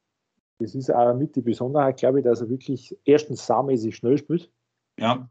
das 0.60 0.76
ist 0.76 0.90
auch 0.90 1.14
mit 1.14 1.36
die 1.36 1.42
Besonderheit, 1.42 1.98
glaube 1.98 2.20
ich, 2.20 2.26
dass 2.26 2.42
er 2.42 2.50
wirklich 2.50 2.98
erstens 3.06 3.46
saumäßig 3.46 3.96
schnell 3.96 4.18
spielt. 4.18 4.52
Ja. 5.00 5.30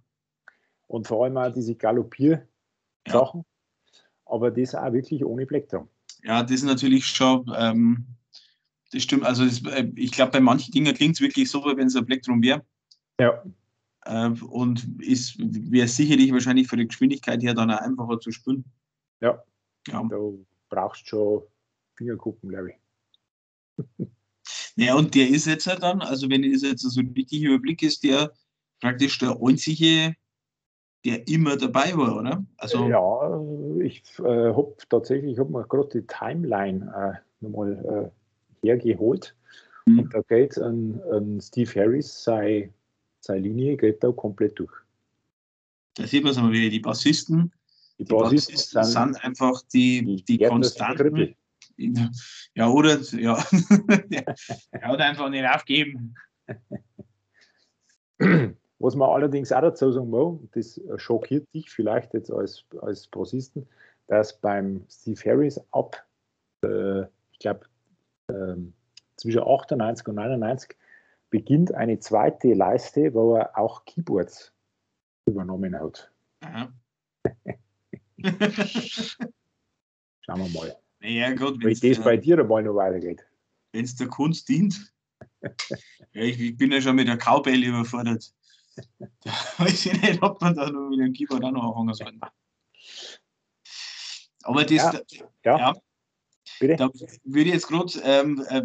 Und 0.86 1.06
vor 1.06 1.24
allem 1.24 1.36
auch 1.36 1.52
diese 1.52 1.74
Galoppier-Sachen. 1.74 3.40
Ja. 3.40 4.00
Aber 4.26 4.50
das 4.50 4.74
auch 4.74 4.92
wirklich 4.92 5.24
ohne 5.24 5.46
Plektrum. 5.46 5.88
Ja, 6.22 6.42
das 6.42 6.52
ist 6.52 6.64
natürlich 6.64 7.06
schon, 7.06 7.50
ähm, 7.56 8.06
das 8.92 9.02
stimmt. 9.02 9.24
Also 9.24 9.44
das, 9.44 9.62
äh, 9.64 9.90
ich 9.96 10.12
glaube, 10.12 10.32
bei 10.32 10.40
manchen 10.40 10.72
Dingen 10.72 10.94
klingt 10.94 11.16
es 11.16 11.20
wirklich 11.20 11.50
so, 11.50 11.64
wenn 11.64 11.86
es 11.88 11.96
ein 11.96 12.06
Plektrum 12.06 12.42
wäre. 12.42 12.64
Ja. 13.18 13.42
Äh, 14.04 14.30
und 14.48 15.00
ist 15.00 15.36
wäre 15.38 15.88
sicherlich 15.88 16.32
wahrscheinlich 16.32 16.68
für 16.68 16.76
die 16.76 16.88
Geschwindigkeit 16.88 17.42
her 17.42 17.54
dann 17.54 17.70
auch 17.70 17.80
einfacher 17.80 18.20
zu 18.20 18.30
spielen. 18.30 18.64
Ja, 19.20 19.42
ja. 19.88 20.02
da 20.08 20.18
brauchst 20.68 21.02
du 21.02 21.08
schon 21.08 21.42
Fingerkuppen, 21.96 22.48
glaube 22.50 22.70
ich. 22.70 22.76
Ja, 24.76 24.96
und 24.96 25.14
der 25.14 25.28
ist 25.28 25.46
jetzt 25.46 25.66
halt 25.66 25.82
dann, 25.82 26.02
also 26.02 26.28
wenn 26.28 26.42
das 26.42 26.62
jetzt 26.62 26.82
so 26.82 27.00
richtig 27.00 27.42
überblicke, 27.42 27.86
ist 27.86 28.02
der 28.02 28.32
praktisch 28.80 29.18
der 29.18 29.38
einzige, 29.40 30.14
der 31.04 31.26
immer 31.28 31.56
dabei 31.56 31.96
war, 31.96 32.16
oder? 32.16 32.44
Also 32.56 32.88
ja, 32.88 33.40
ich 33.80 34.02
äh, 34.18 34.52
habe 34.52 34.74
tatsächlich, 34.88 35.32
ich 35.32 35.38
habe 35.38 35.52
mir 35.52 35.64
gerade 35.64 35.88
die 35.88 36.06
Timeline 36.06 36.92
äh, 36.94 37.44
nochmal 37.44 38.12
äh, 38.62 38.66
hergeholt. 38.66 39.36
Mhm. 39.86 40.00
Und 40.00 40.14
da 40.14 40.22
geht 40.22 40.58
ein, 40.58 41.00
ein 41.12 41.40
Steve 41.40 41.70
Harris, 41.80 42.24
sei, 42.24 42.72
seine 43.24 43.40
Linie 43.40 43.76
geht 43.76 44.04
da 44.04 44.12
komplett 44.12 44.58
durch. 44.58 44.72
Da 45.94 46.06
sieht 46.06 46.22
man 46.22 46.32
es 46.32 46.38
mal 46.38 46.52
wieder, 46.52 46.70
die 46.70 46.80
Bassisten, 46.80 47.52
die 47.98 48.04
Bassisten, 48.04 48.54
die 48.54 48.62
Bassisten 48.74 48.84
sind, 48.84 49.14
sind, 49.14 49.24
einfach 49.24 49.62
die, 49.72 50.04
die, 50.04 50.24
die 50.38 50.44
Konstanten. 50.44 51.34
Ja, 52.54 52.68
oder, 52.68 53.00
ja. 53.12 53.42
ja, 54.10 54.92
oder 54.92 55.04
einfach 55.04 55.28
nicht 55.30 55.46
aufgeben. 55.46 56.14
Was 58.78 58.94
man 58.94 59.08
allerdings 59.08 59.50
auch 59.52 59.62
dazu 59.62 59.90
sagen 59.90 60.10
muss, 60.10 60.40
das 60.52 60.80
schockiert 60.96 61.52
dich 61.54 61.70
vielleicht 61.70 62.12
jetzt 62.14 62.30
als, 62.30 62.64
als 62.80 63.06
Bassisten, 63.06 63.66
dass 64.08 64.38
beim 64.38 64.84
Steve 64.90 65.20
Harris 65.24 65.60
ab, 65.72 66.04
äh, 66.62 67.02
ich 67.32 67.38
glaube, 67.38 67.66
äh, 68.28 68.56
zwischen 69.16 69.42
98 69.42 70.06
und 70.08 70.16
99 70.16 70.76
beginnt 71.34 71.74
eine 71.74 71.98
zweite 71.98 72.54
Leiste, 72.54 73.12
wo 73.12 73.34
er 73.34 73.58
auch 73.58 73.84
Keyboards 73.84 74.54
übernommen 75.26 75.76
hat. 75.76 76.08
Schauen 80.20 80.38
wir 80.38 80.48
mal. 80.50 80.76
Ja, 81.00 81.34
gut, 81.34 81.60
wenn 81.64 81.74
das 81.74 82.04
bei 82.04 82.16
dir 82.18 82.38
einmal 82.38 82.62
noch 82.62 82.76
weitergeht. 82.76 83.26
Wenn 83.72 83.84
es 83.84 83.96
der 83.96 84.06
Kunst 84.06 84.48
dient. 84.48 84.94
ja, 85.42 85.50
ich, 86.12 86.38
ich, 86.38 86.56
bin 86.56 86.70
ja 86.70 86.80
schon 86.80 86.94
mit 86.94 87.08
der 87.08 87.18
Cowbell 87.18 87.64
überfordert. 87.64 88.32
Da 89.24 89.32
weiß 89.58 89.86
ich 89.86 90.02
nicht, 90.02 90.22
ob 90.22 90.40
man 90.40 90.54
da 90.54 90.70
noch 90.70 90.88
mit 90.88 91.00
dem 91.00 91.12
Keyboard 91.12 91.42
auch 91.42 91.50
noch 91.50 91.76
anfangen 91.76 91.94
soll. 91.94 92.12
Aber 94.44 94.64
das, 94.64 94.70
ja, 94.70 95.00
ja. 95.42 95.58
ja 95.58 95.74
Bitte? 96.60 96.76
Da 96.76 96.90
würde 97.24 97.50
jetzt 97.50 97.68
gerade, 97.68 97.92
ähm, 98.04 98.44
äh, 98.48 98.62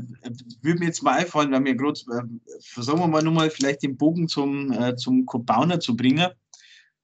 würde 0.61 0.79
mir 0.79 0.85
jetzt 0.85 1.03
mal 1.03 1.17
einfallen, 1.17 1.51
wenn 1.51 1.65
wir 1.65 1.75
gerade, 1.75 1.99
äh, 1.99 2.81
sagen 2.81 2.99
wir 2.99 3.07
mal 3.07 3.23
nochmal, 3.23 3.49
vielleicht 3.49 3.83
den 3.83 3.97
Bogen 3.97 4.27
zum, 4.27 4.71
äh, 4.71 4.95
zum 4.95 5.25
Kopauner 5.25 5.79
zu 5.79 5.95
bringen. 5.95 6.29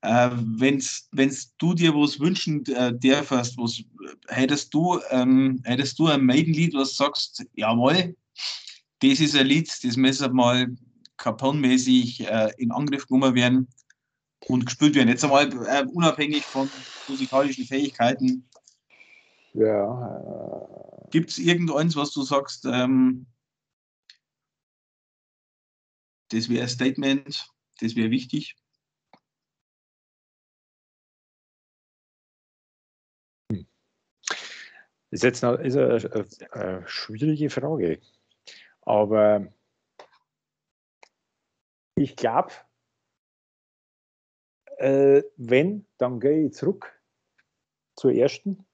Äh, 0.02 0.30
wenn's 0.32 1.10
du 1.58 1.74
dir 1.74 1.94
was 1.96 2.20
wünschen 2.20 2.64
äh, 2.68 2.94
darfst, 2.94 3.58
was 3.58 3.82
hättest 4.28 4.74
du, 4.74 5.00
ähm, 5.10 5.62
hättest 5.64 5.98
du 5.98 6.08
ein 6.08 6.26
Maiden-Lied, 6.26 6.76
was 6.76 6.96
sagst, 6.96 7.44
jawohl, 7.56 8.16
das 9.00 9.20
ist 9.20 9.36
ein 9.36 9.48
Lied, 9.48 9.72
das 9.84 9.98
müssen 9.98 10.34
mal 10.34 10.68
Capone-mäßig 11.18 12.28
äh, 12.28 12.52
in 12.58 12.72
Angriff 12.72 13.08
genommen 13.08 13.36
werden 13.36 13.68
und 14.48 14.66
gespielt 14.66 14.96
werden. 14.96 15.10
Jetzt 15.10 15.24
einmal 15.24 15.50
äh, 15.68 15.86
unabhängig 15.92 16.44
von 16.44 16.70
musikalischen 17.08 17.66
Fähigkeiten. 17.66 18.48
Ja. 19.56 21.08
Äh, 21.08 21.10
Gibt 21.12 21.30
es 21.30 21.38
irgendeins, 21.38 21.95
was 21.95 22.12
du 22.12 22.24
sagst, 22.24 22.66
ähm, 22.66 23.26
das 26.30 26.49
wäre 26.49 26.64
ein 26.64 26.70
Statement, 26.70 27.47
das 27.80 27.95
wäre 27.95 28.10
wichtig? 28.12 28.58
Das 33.49 33.64
ist 35.12 35.24
jetzt 35.24 35.43
eine, 35.45 35.64
ist 35.64 35.78
eine, 35.78 36.28
eine 36.51 36.88
schwierige 36.88 37.49
Frage. 37.49 38.01
Aber 38.82 39.47
ich 41.95 42.18
glaube, 42.18 42.51
äh, 44.80 45.24
wenn, 45.38 45.86
dann 45.97 46.20
gehe 46.20 46.47
ich 46.47 46.53
zurück 46.53 47.01
zur 47.95 48.12
ersten, 48.12 48.66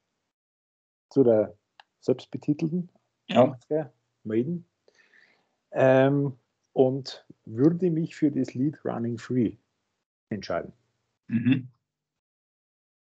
zu 1.12 1.24
der 1.24 1.56
selbstbetitelten 2.00 2.90
ja. 3.28 3.44
80er 3.44 3.90
Maiden 4.24 4.66
ähm, 5.72 6.38
und 6.74 7.26
würde 7.46 7.92
mich 7.92 8.16
für 8.16 8.32
das 8.32 8.54
Lied 8.54 8.84
Running 8.86 9.18
Free 9.18 9.58
entscheiden. 10.30 10.74
Mhm. 11.28 11.68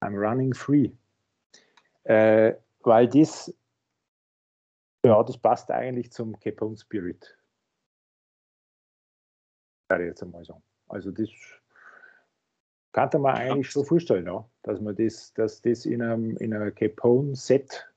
I'm 0.02 0.16
running 0.16 0.52
free. 0.52 0.90
Äh, 2.04 2.54
weil 2.80 3.08
das, 3.08 3.54
ja, 5.04 5.22
das 5.22 5.38
passt 5.38 5.70
eigentlich 5.70 6.10
zum 6.10 6.38
Capone 6.40 6.76
Spirit. 6.76 7.38
Ich 9.90 9.98
jetzt 9.98 10.22
einmal 10.22 10.44
sagen. 10.44 10.62
Also 10.88 11.10
das 11.10 11.28
kann 12.92 13.10
man 13.20 13.36
eigentlich 13.36 13.70
schon 13.70 13.84
vorstellen, 13.84 14.26
ja, 14.26 14.48
dass 14.62 14.80
man 14.80 14.96
das, 14.96 15.32
dass 15.34 15.60
das 15.60 15.86
in 15.86 16.02
einem, 16.02 16.36
in 16.38 16.54
einem 16.54 16.74
Capone-Set 16.74 17.91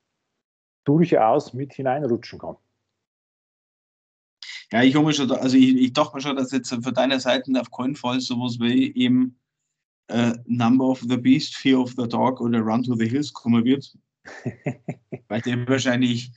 durchaus 0.86 1.53
mit 1.53 1.73
hineinrutschen 1.73 2.39
kann. 2.39 2.55
Ja, 4.71 4.81
ich 4.81 4.95
habe 4.95 5.13
schon, 5.13 5.31
also 5.31 5.57
ich, 5.57 5.75
ich 5.75 5.93
dachte 5.93 6.15
mir 6.15 6.21
schon, 6.21 6.36
dass 6.36 6.51
jetzt 6.51 6.69
von 6.69 6.93
deiner 6.93 7.19
Seite 7.19 7.51
auf 7.59 7.71
keinen 7.71 7.95
Fall 7.95 8.19
sowas 8.19 8.57
wie 8.59 8.95
eben 8.95 9.39
äh, 10.07 10.33
Number 10.45 10.86
of 10.86 11.01
the 11.01 11.17
Beast, 11.17 11.55
Fear 11.55 11.79
of 11.79 11.93
the 11.97 12.07
Dog 12.07 12.41
oder 12.41 12.59
Run 12.59 12.83
to 12.83 12.95
the 12.95 13.07
Hills 13.07 13.31
kommen 13.33 13.63
wird. 13.63 13.95
Weil 15.27 15.41
der 15.41 15.67
wahrscheinlich, 15.67 16.31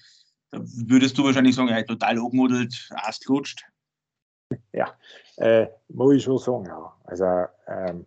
da 0.50 0.60
würdest 0.62 1.16
du 1.16 1.24
wahrscheinlich 1.24 1.54
sagen, 1.54 1.68
er 1.68 1.76
hat 1.76 1.86
total 1.86 2.18
angemodelt, 2.18 2.90
ausgelutscht. 3.02 3.64
Ja, 4.72 4.96
äh, 5.36 5.66
muss 5.88 6.16
ich 6.16 6.22
schon 6.22 6.38
sagen, 6.38 6.66
ja. 6.66 6.96
Also, 7.04 7.46
ähm, 7.66 8.06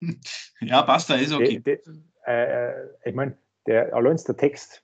ja, 0.60 0.82
passt, 0.82 1.10
da 1.10 1.14
ist 1.14 1.32
okay. 1.32 1.60
De, 1.60 1.80
de, 1.82 2.02
äh, 2.26 2.88
ich 3.04 3.14
meine, 3.14 3.36
der, 3.66 3.94
allein 3.94 4.16
der 4.26 4.36
Text, 4.36 4.82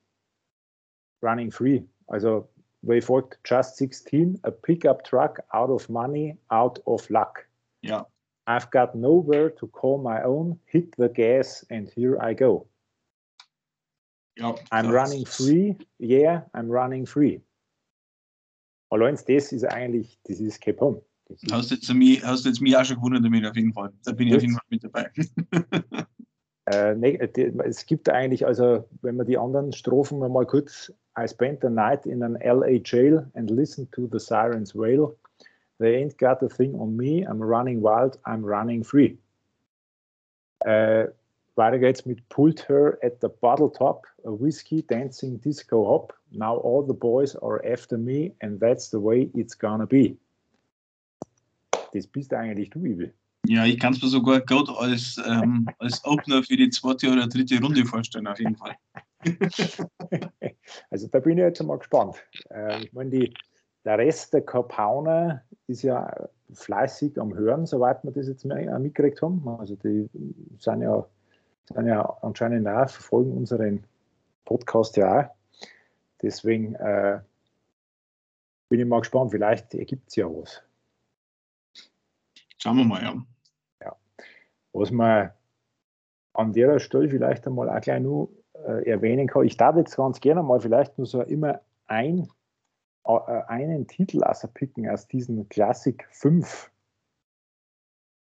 Running 1.23 1.51
Free, 1.51 1.83
also 2.07 2.49
wie 2.83 3.01
folgt, 3.01 3.39
Just 3.45 3.77
16, 3.77 4.39
a 4.43 4.51
pickup 4.51 5.05
truck 5.05 5.41
out 5.53 5.71
of 5.71 5.89
money, 5.89 6.39
out 6.51 6.81
of 6.87 7.09
luck. 7.11 7.47
Ja. 7.83 8.07
I've 8.47 8.71
got 8.71 8.95
nowhere 8.95 9.55
to 9.57 9.67
call 9.69 9.99
my 9.99 10.23
own, 10.23 10.59
hit 10.65 10.95
the 10.97 11.09
gas 11.09 11.65
and 11.71 11.89
here 11.91 12.19
I 12.21 12.35
go. 12.35 12.67
Ja, 14.37 14.55
I'm 14.73 14.91
running 14.91 15.27
free, 15.27 15.77
yeah, 15.99 16.43
I'm 16.55 16.71
running 16.71 17.07
free. 17.07 17.43
Allein 18.91 19.17
das 19.17 19.53
ist 19.53 19.65
eigentlich, 19.65 20.19
das 20.25 20.41
ist 20.41 20.61
Capone. 20.61 21.03
Hast 21.53 21.71
du 21.71 21.75
jetzt, 21.77 21.93
mich, 21.95 22.25
hast 22.25 22.45
jetzt 22.45 22.61
mich 22.61 22.77
auch 22.77 22.85
schon 22.85 22.97
gewundert 22.97 23.25
damit, 23.25 23.47
auf 23.47 23.55
jeden 23.55 23.73
Fall. 23.73 23.93
Da 24.05 24.13
bin 24.13 24.29
ich 24.29 24.35
auf 24.35 24.43
jeden 24.43 24.55
Fall 24.55 24.67
mit 24.69 24.83
dabei. 24.83 25.11
äh, 26.73 27.29
es 27.65 27.87
gibt 27.87 28.09
eigentlich, 28.09 28.47
also 28.47 28.85
wenn 29.03 29.17
man 29.17 29.27
die 29.27 29.39
anderen 29.39 29.73
Strophen 29.73 30.19
mal 30.19 30.47
kurz, 30.47 30.93
I 31.19 31.27
spent 31.27 31.61
the 31.61 31.71
night 31.71 32.07
in 32.07 32.23
an 32.23 32.39
LA 32.43 32.79
jail 32.83 33.27
and 33.35 33.51
listened 33.51 33.91
to 33.93 34.07
the 34.07 34.19
sirens 34.19 34.75
wail. 34.75 35.17
They 35.79 35.97
ain't 35.97 36.19
got 36.19 36.43
a 36.43 36.49
thing 36.49 36.75
on 36.75 36.97
me, 36.97 37.27
I'm 37.27 37.41
running 37.43 37.83
wild, 37.83 38.19
I'm 38.27 38.45
running 38.45 38.85
free. 38.85 39.19
Äh, 40.61 41.09
weiter 41.57 41.79
geht's 41.79 42.05
mit 42.07 42.27
Pulled 42.29 42.69
Her 42.69 42.99
at 43.03 43.21
the 43.21 43.29
Bottle 43.29 43.71
Top, 43.71 44.07
a 44.25 44.31
Whiskey 44.31 44.83
Dancing 44.83 45.41
Disco 45.41 45.87
Hop. 45.87 46.13
Now 46.31 46.57
all 46.57 46.83
the 46.83 46.95
boys 46.95 47.35
are 47.37 47.65
after 47.65 47.99
me 47.99 48.35
and 48.41 48.61
that's 48.61 48.91
the 48.91 49.01
way 49.01 49.31
it's 49.35 49.59
gonna 49.59 49.87
be 49.87 50.19
das 51.93 52.07
bist 52.07 52.33
eigentlich 52.33 52.71
du, 52.71 52.85
Ibe. 52.85 53.13
Ja, 53.47 53.65
ich 53.65 53.79
kann 53.79 53.95
es 53.95 54.03
mir 54.03 54.09
sogar 54.09 54.41
gut 54.41 54.69
als, 54.69 55.21
ähm, 55.27 55.69
als 55.79 56.05
Opener 56.05 56.43
für 56.43 56.57
die 56.57 56.71
zweite 56.71 57.11
oder 57.11 57.27
dritte 57.27 57.61
Runde 57.61 57.85
vorstellen, 57.85 58.27
auf 58.27 58.39
jeden 58.39 58.57
Fall. 58.57 58.77
also 60.91 61.09
da 61.09 61.21
bin 61.21 61.39
ich 61.39 61.43
jetzt 61.45 61.63
mal 61.63 61.79
gespannt. 61.79 62.17
Äh, 62.51 62.85
ich 62.85 62.93
meine, 62.93 63.31
der 63.85 63.99
Rest 63.99 64.35
der 64.35 64.43
Kapauner 64.43 65.43
ist 65.67 65.83
ja 65.83 66.29
fleißig 66.53 67.19
am 67.19 67.35
Hören, 67.35 67.67
soweit 67.67 68.05
wir 68.05 68.11
das 68.11 68.29
jetzt 68.29 68.45
mitgekriegt 68.45 69.23
haben. 69.23 69.47
Also 69.59 69.77
die 69.77 70.09
sind 70.59 70.83
ja, 70.83 71.07
sind 71.73 71.87
ja 71.87 72.03
anscheinend 72.23 72.69
auch, 72.69 72.89
verfolgen 72.89 73.33
unseren 73.33 73.85
Podcast 74.45 74.97
ja 74.97 75.21
auch. 75.21 75.25
Deswegen 76.23 76.75
äh, 76.75 77.21
bin 78.69 78.81
ich 78.81 78.87
mal 78.87 79.01
gespannt, 79.01 79.31
vielleicht 79.31 79.75
ergibt 79.75 80.09
es 80.09 80.17
ja 80.17 80.27
was. 80.27 80.63
Schauen 82.63 82.77
wir 82.77 82.85
mal, 82.85 83.03
ja. 83.03 83.15
ja. 83.83 83.97
Was 84.73 84.91
man 84.91 85.31
an 86.35 86.53
der 86.53 86.79
Stelle 86.79 87.09
vielleicht 87.09 87.47
einmal 87.47 87.69
auch 87.69 87.81
gleich 87.81 88.01
nur 88.01 88.31
äh, 88.55 88.89
erwähnen 88.89 89.27
kann, 89.27 89.45
ich 89.45 89.57
darf 89.57 89.77
jetzt 89.77 89.97
ganz 89.97 90.21
gerne 90.21 90.43
mal 90.43 90.61
vielleicht 90.61 90.97
nur 90.99 91.07
so 91.07 91.23
immer 91.23 91.61
ein, 91.87 92.29
äh, 93.05 93.43
einen 93.49 93.87
Titel 93.87 94.23
außer 94.23 94.49
picken 94.49 94.89
aus 94.89 95.09
diesen 95.09 95.49
Klassik 95.49 96.07
5 96.11 96.71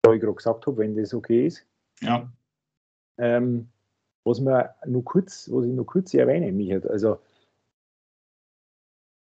da 0.01 0.13
ich 0.13 0.21
gerade 0.21 0.35
gesagt 0.35 0.65
habe, 0.65 0.77
wenn 0.77 0.95
das 0.95 1.13
okay 1.13 1.47
ist. 1.47 1.65
Ja. 2.01 2.31
Ähm, 3.17 3.69
was, 4.23 4.39
mir 4.39 4.75
nur 4.85 5.03
kurz, 5.03 5.49
was 5.51 5.65
ich 5.65 5.71
nur 5.71 5.85
kurz 5.85 6.13
erwähne, 6.13 6.51
Michael, 6.51 6.87
also 6.87 7.19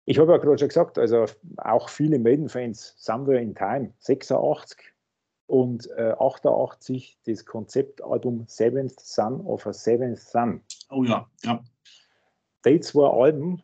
ich 0.04 0.18
habe 0.18 0.32
ja 0.32 0.38
gerade 0.38 0.58
schon 0.58 0.68
gesagt, 0.68 0.98
also 0.98 1.26
auch 1.58 1.88
viele 1.88 2.18
Maiden-Fans 2.18 2.94
wir 3.26 3.40
in 3.40 3.54
Time 3.54 3.92
86 4.00 4.91
und 5.52 5.86
äh, 5.98 6.14
88 6.18 7.18
das 7.26 7.44
Konzeptalbum 7.44 8.46
Seventh 8.46 8.98
Son 8.98 9.42
of 9.42 9.66
a 9.66 9.74
Seventh 9.74 10.18
Son. 10.18 10.62
Oh 10.88 11.04
ja, 11.04 11.28
ja. 11.42 11.62
Die 12.64 12.80
zwei 12.80 13.06
Alben, 13.06 13.62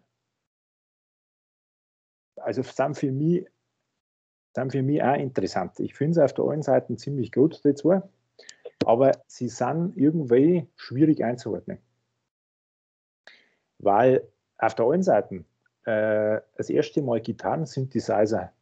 also 2.36 2.62
sind 2.62 2.94
für 2.94 3.10
mich, 3.10 3.46
sind 4.54 4.70
für 4.70 4.82
mich 4.82 5.02
auch 5.02 5.14
interessant. 5.14 5.80
Ich 5.80 5.94
finde 5.94 6.20
es 6.20 6.24
auf 6.26 6.34
der 6.34 6.44
einen 6.50 6.62
Seite 6.62 6.94
ziemlich 6.96 7.32
gut, 7.32 7.64
die 7.64 7.72
zwei, 7.72 8.02
aber 8.84 9.12
sie 9.26 9.48
sind 9.48 9.96
irgendwie 9.96 10.68
schwierig 10.76 11.24
einzuordnen. 11.24 11.78
Weil 13.78 14.28
auf 14.58 14.74
der 14.74 14.84
einen 14.90 15.02
Seite 15.02 15.42
äh, 15.86 16.42
das 16.54 16.68
erste 16.68 17.00
Mal 17.00 17.22
Gitarren-Synthesizer 17.22 18.52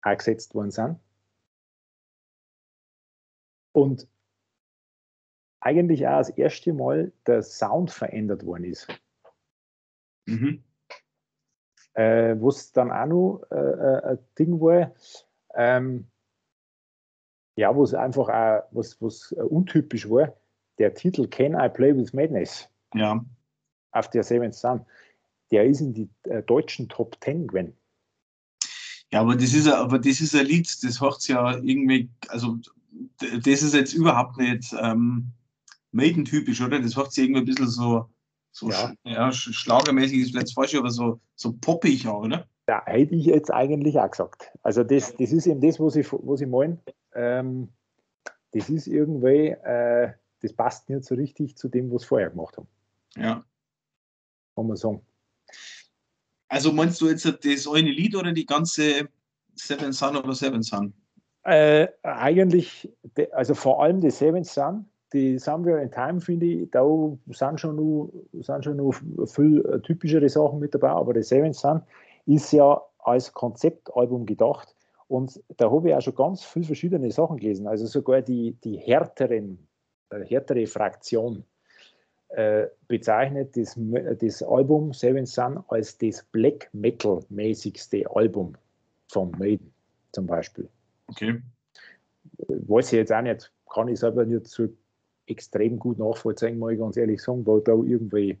eingesetzt 0.00 0.54
worden 0.54 0.70
sind. 0.70 1.00
Und 3.72 4.08
eigentlich 5.60 6.06
auch 6.06 6.18
das 6.18 6.30
erste 6.30 6.72
Mal 6.72 7.12
der 7.26 7.42
Sound 7.42 7.90
verändert 7.90 8.44
worden 8.44 8.64
ist. 8.64 8.88
Mhm. 10.26 10.62
Äh, 11.94 12.36
was 12.38 12.72
dann 12.72 12.92
auch 12.92 13.06
noch 13.06 13.42
äh, 13.50 13.56
äh 13.56 14.02
ein 14.04 14.18
Ding 14.38 14.60
war, 14.60 14.94
ähm, 15.54 16.06
ja, 17.56 17.76
was 17.76 17.92
einfach 17.92 18.28
auch, 18.28 18.68
was, 18.70 19.00
was 19.02 19.32
untypisch 19.32 20.08
war, 20.08 20.36
der 20.78 20.94
Titel 20.94 21.26
Can 21.26 21.54
I 21.54 21.68
Play 21.68 21.96
with 21.96 22.12
Madness? 22.12 22.68
Ja. 22.94 23.24
Auf 23.90 24.10
der 24.10 24.22
Seventh 24.22 24.54
Sun 24.54 24.86
der 25.50 25.66
ist 25.66 25.80
in 25.80 25.94
die 25.94 26.08
äh, 26.24 26.42
deutschen 26.42 26.88
Top 26.88 27.20
Ten 27.20 27.46
gewesen. 27.46 27.76
Ja, 29.10 29.20
aber 29.20 29.36
das 29.36 29.54
ist, 29.54 29.66
aber 29.66 29.98
das 29.98 30.20
ist 30.20 30.34
ein 30.34 30.46
Lied, 30.46 30.68
das 30.84 31.00
hört 31.00 31.26
ja 31.28 31.56
irgendwie, 31.56 32.10
also 32.28 32.58
das 33.20 33.62
ist 33.62 33.74
jetzt 33.74 33.92
überhaupt 33.92 34.38
nicht 34.38 34.74
ähm, 34.80 35.32
Maiden-typisch, 35.92 36.60
oder? 36.60 36.80
Das 36.80 36.96
hört 36.96 37.12
sich 37.12 37.24
irgendwie 37.24 37.40
ein 37.40 37.46
bisschen 37.46 37.68
so, 37.68 38.08
so 38.52 38.70
ja. 38.70 38.92
ja 39.04 39.32
schlagermäßig 39.32 40.20
ist 40.20 40.30
vielleicht 40.30 40.54
falsch, 40.54 40.74
aber 40.74 40.90
so, 40.90 41.20
so 41.34 41.52
poppig 41.52 42.06
auch, 42.06 42.24
oder? 42.24 42.46
Ja, 42.68 42.82
hätte 42.84 43.14
ich 43.14 43.26
jetzt 43.26 43.50
eigentlich 43.50 43.98
auch 43.98 44.10
gesagt. 44.10 44.50
Also 44.62 44.84
das, 44.84 45.16
das 45.16 45.32
ist 45.32 45.46
eben 45.46 45.60
das, 45.60 45.80
was 45.80 45.96
ich, 45.96 46.12
was 46.12 46.40
ich 46.40 46.48
meine. 46.48 46.78
Ähm, 47.14 47.70
das 48.52 48.68
ist 48.68 48.86
irgendwie, 48.86 49.48
äh, 49.48 50.12
das 50.40 50.52
passt 50.52 50.88
nicht 50.88 51.04
so 51.04 51.14
richtig 51.14 51.56
zu 51.56 51.68
dem, 51.68 51.90
was 51.90 52.02
sie 52.02 52.08
vorher 52.08 52.30
gemacht 52.30 52.56
haben. 52.56 52.68
Ja. 53.16 53.44
Kann 54.54 54.66
man 54.66 54.76
sagen. 54.76 55.02
Also 56.48 56.72
meinst 56.72 57.00
du 57.00 57.08
jetzt 57.08 57.24
das 57.24 57.68
eine 57.68 57.90
Lied 57.90 58.16
oder 58.16 58.32
die 58.32 58.46
ganze 58.46 59.08
Seven 59.54 59.92
Sun 59.92 60.16
oder 60.16 60.34
Seven 60.34 60.62
Sun? 60.62 60.94
Äh, 61.44 61.88
eigentlich, 62.02 62.92
also 63.32 63.54
vor 63.54 63.82
allem 63.82 64.00
die 64.00 64.10
Seven 64.10 64.44
Sun, 64.44 64.86
die 65.12 65.38
Somewhere 65.38 65.80
in 65.80 65.90
Time, 65.90 66.20
finde 66.20 66.46
ich, 66.46 66.70
da 66.70 66.84
sind 67.28 67.60
schon 67.60 67.76
noch, 67.76 68.10
sind 68.32 68.64
schon 68.64 68.76
noch 68.76 68.92
viel 69.26 69.64
äh, 69.64 69.80
typischere 69.80 70.28
Sachen 70.28 70.58
mit 70.58 70.74
dabei, 70.74 70.90
aber 70.90 71.14
die 71.14 71.22
Seven 71.22 71.52
Sun 71.52 71.82
ist 72.26 72.52
ja 72.52 72.80
als 72.98 73.32
Konzeptalbum 73.32 74.26
gedacht 74.26 74.74
und 75.06 75.40
da 75.56 75.70
habe 75.70 75.88
ich 75.88 75.94
auch 75.94 76.02
schon 76.02 76.14
ganz 76.14 76.44
viele 76.44 76.66
verschiedene 76.66 77.10
Sachen 77.10 77.38
gelesen, 77.38 77.66
also 77.66 77.86
sogar 77.86 78.20
die, 78.20 78.52
die 78.64 78.76
härteren, 78.76 79.66
härtere 80.10 80.66
Fraktion 80.66 81.44
äh, 82.28 82.66
bezeichnet 82.88 83.56
das, 83.56 83.78
das 84.20 84.42
Album 84.42 84.92
Seven 84.92 85.24
Sun 85.24 85.64
als 85.68 85.96
das 85.96 86.22
Black 86.30 86.68
Metal-mäßigste 86.72 88.04
Album 88.14 88.54
von 89.10 89.30
Maiden 89.38 89.72
zum 90.12 90.26
Beispiel. 90.26 90.68
Okay. 91.08 91.42
Weiß 92.48 92.92
ich 92.92 92.98
jetzt 92.98 93.12
auch 93.12 93.22
nicht, 93.22 93.52
kann 93.70 93.88
ich 93.88 93.98
selber 93.98 94.24
nicht 94.24 94.46
so 94.46 94.68
extrem 95.26 95.78
gut 95.78 95.98
nachvollziehen, 95.98 96.58
muss 96.58 96.72
ich 96.72 96.78
ganz 96.78 96.96
ehrlich 96.96 97.22
sagen, 97.22 97.46
weil 97.46 97.60
da 97.60 97.72
irgendwie. 97.72 98.38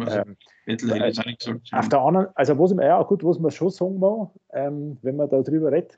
Ähm, 0.00 0.36
nicht 0.66 0.80
gesagt. 0.80 1.72
Auf 1.72 1.88
der 1.88 2.00
anderen, 2.00 2.28
also 2.34 2.58
was 2.58 2.72
man, 2.72 2.86
ja 2.86 3.02
gut, 3.02 3.24
was 3.24 3.38
man 3.38 3.50
schon 3.50 3.70
sagen 3.70 3.98
muss, 3.98 4.28
ähm, 4.52 4.96
wenn 5.02 5.16
man 5.16 5.28
darüber 5.28 5.72
redet, 5.72 5.96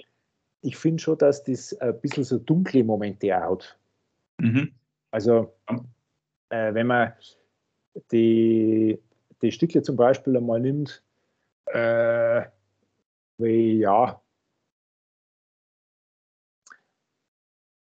ich 0.62 0.76
finde 0.76 1.02
schon, 1.02 1.18
dass 1.18 1.42
das 1.44 1.74
ein 1.80 1.98
bisschen 2.00 2.24
so 2.24 2.38
dunkle 2.38 2.84
Momente 2.84 3.36
auch 3.36 3.52
hat. 3.52 3.78
Mhm. 4.38 4.72
Also, 5.10 5.52
äh, 6.50 6.74
wenn 6.74 6.86
man 6.86 7.12
die, 8.12 8.98
die 9.42 9.52
Stücke 9.52 9.82
zum 9.82 9.96
Beispiel 9.96 10.36
einmal 10.36 10.60
nimmt, 10.60 11.02
äh, 11.66 12.42
wie 13.38 13.78
ja, 13.78 14.20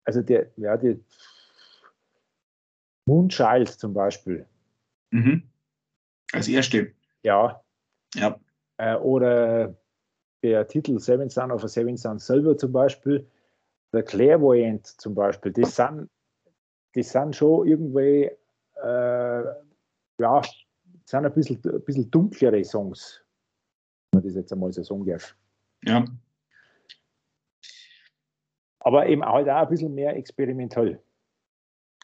also 0.04 0.22
der, 0.22 0.50
ja, 0.56 0.76
die 0.76 1.02
Moonchild 3.06 3.68
zum 3.68 3.94
Beispiel. 3.94 4.46
Mhm. 5.10 5.42
Als 6.32 6.48
erste. 6.48 6.92
Ja. 7.22 7.62
Ja. 8.14 8.38
Äh, 8.78 8.96
oder 8.96 9.74
der 10.42 10.66
Titel 10.66 10.98
Seven 10.98 11.28
Sun 11.28 11.50
of 11.50 11.64
a 11.64 11.68
Seven 11.68 11.96
Sun 11.96 12.18
selber 12.18 12.56
zum 12.56 12.72
Beispiel, 12.72 13.26
der 13.92 14.02
Clairvoyant 14.02 14.86
zum 14.86 15.14
Beispiel, 15.14 15.52
die 15.52 15.64
sind, 15.64 16.08
die 16.94 17.02
sind 17.02 17.36
schon 17.36 17.66
irgendwie 17.66 18.30
äh, 18.82 19.44
ja, 20.18 20.42
sind 21.04 21.26
ein 21.26 21.32
bisschen, 21.32 21.60
ein 21.64 21.84
bisschen 21.84 22.10
dunklere 22.10 22.64
Songs, 22.64 23.22
wenn 24.10 24.18
man 24.20 24.28
das 24.28 24.36
jetzt 24.36 24.52
einmal 24.52 24.72
so 24.72 24.82
sagen 24.82 25.04
darf. 25.04 25.36
Ja. 25.84 26.04
Aber 28.84 29.06
eben 29.06 29.24
halt 29.24 29.48
auch 29.48 29.62
ein 29.62 29.68
bisschen 29.68 29.94
mehr 29.94 30.16
experimentell. 30.16 31.00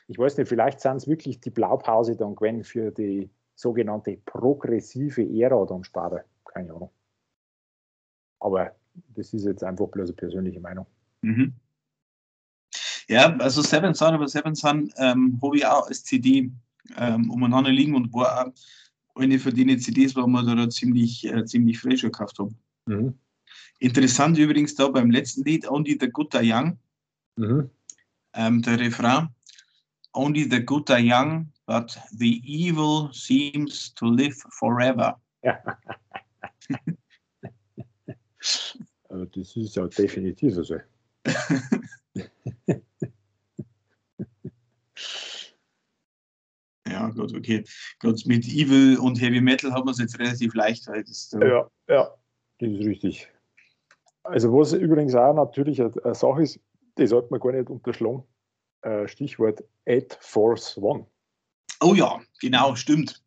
Ich 0.06 0.18
weiß 0.18 0.38
nicht, 0.38 0.48
vielleicht 0.48 0.80
sind 0.80 0.96
es 0.96 1.08
wirklich 1.08 1.40
die 1.40 1.50
Blaupause 1.50 2.16
dann 2.16 2.34
gewesen 2.34 2.64
für 2.64 2.90
die 2.90 3.28
sogenannte 3.54 4.16
progressive 4.24 5.22
Ära 5.22 5.64
dann 5.66 5.84
später. 5.84 6.24
Keine 6.44 6.72
Ahnung. 6.72 6.90
Aber 8.40 8.74
das 9.14 9.34
ist 9.34 9.44
jetzt 9.44 9.64
einfach 9.64 9.88
bloß 9.88 10.10
eine 10.10 10.16
persönliche 10.16 10.60
Meinung. 10.60 10.86
Mhm. 11.22 11.52
Ja, 13.08 13.36
also 13.38 13.62
Seven 13.62 13.94
Sun 13.94 14.14
über 14.14 14.28
Seven 14.28 14.54
Sun 14.54 14.92
ähm, 14.98 15.38
habe 15.42 15.56
ich 15.56 15.66
auch 15.66 15.88
als 15.88 16.04
CD 16.04 16.50
ähm, 16.96 17.30
umeinander 17.30 17.70
liegen 17.70 17.94
und 17.94 18.12
war 18.12 18.46
auch 18.46 18.52
eine 19.20 19.38
von 19.38 19.54
den 19.54 19.78
CDs, 19.80 20.14
wo 20.14 20.26
man 20.26 20.46
da 20.46 20.68
ziemlich, 20.70 21.26
äh, 21.26 21.44
ziemlich 21.44 21.80
frisch 21.80 22.02
gekauft 22.02 22.38
haben. 22.38 22.56
Mhm. 22.86 23.18
Interessant 23.78 24.38
übrigens 24.38 24.74
da 24.74 24.88
beim 24.88 25.10
letzten 25.10 25.44
Lied, 25.44 25.68
Only 25.68 25.96
the 26.00 26.08
Good 26.08 26.34
are 26.34 26.44
Young, 26.44 26.78
mhm. 27.36 27.70
ähm, 28.34 28.62
der 28.62 28.80
Refrain, 28.80 29.28
Only 30.12 30.48
the 30.50 30.64
good 30.64 30.90
are 30.90 30.98
young, 30.98 31.52
but 31.66 31.96
the 32.10 32.42
evil 32.44 33.10
seems 33.12 33.94
to 33.94 34.06
live 34.06 34.34
forever. 34.50 35.20
Ja. 35.42 35.58
das 39.08 39.56
ist 39.56 39.76
ja 39.76 39.86
definitiv 39.86 40.54
so. 40.54 40.76
Ja, 46.88 47.10
gut, 47.10 47.34
okay. 47.34 47.64
Gut, 48.00 48.24
mit 48.26 48.46
Evil 48.48 48.98
und 48.98 49.20
Heavy 49.20 49.40
Metal 49.40 49.70
haben 49.72 49.86
wir 49.86 49.92
es 49.92 49.98
jetzt 49.98 50.18
relativ 50.18 50.54
leicht. 50.54 50.88
Äh 50.88 51.04
ja, 51.34 51.70
ja, 51.86 52.10
das 52.58 52.70
ist 52.70 52.86
richtig. 52.86 53.28
Also, 54.28 54.52
was 54.52 54.72
übrigens 54.72 55.14
auch 55.14 55.34
natürlich 55.34 55.80
eine, 55.80 56.14
Sache 56.14 56.42
ist, 56.42 56.60
die 56.98 57.06
sollte 57.06 57.28
man 57.30 57.40
gar 57.40 57.52
nicht 57.52 57.70
unterschlagen. 57.70 58.24
Äh, 58.82 59.08
Stichwort 59.08 59.64
Add 59.86 60.16
Force 60.20 60.76
One. 60.76 61.06
Oh 61.80 61.94
ja, 61.94 62.20
genau, 62.40 62.74
stimmt. 62.74 63.22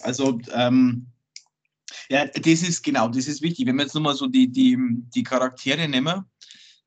Also, 0.00 0.38
ähm, 0.52 1.06
ja, 2.08 2.26
das 2.26 2.62
ist 2.62 2.82
genau, 2.82 3.08
das 3.08 3.28
ist 3.28 3.42
wichtig. 3.42 3.66
Wenn 3.66 3.76
wir 3.76 3.82
jetzt 3.84 3.94
nochmal 3.94 4.14
so 4.14 4.26
die, 4.26 4.50
die, 4.50 4.76
die 5.14 5.22
Charaktere 5.22 5.88
nehmen, 5.88 6.24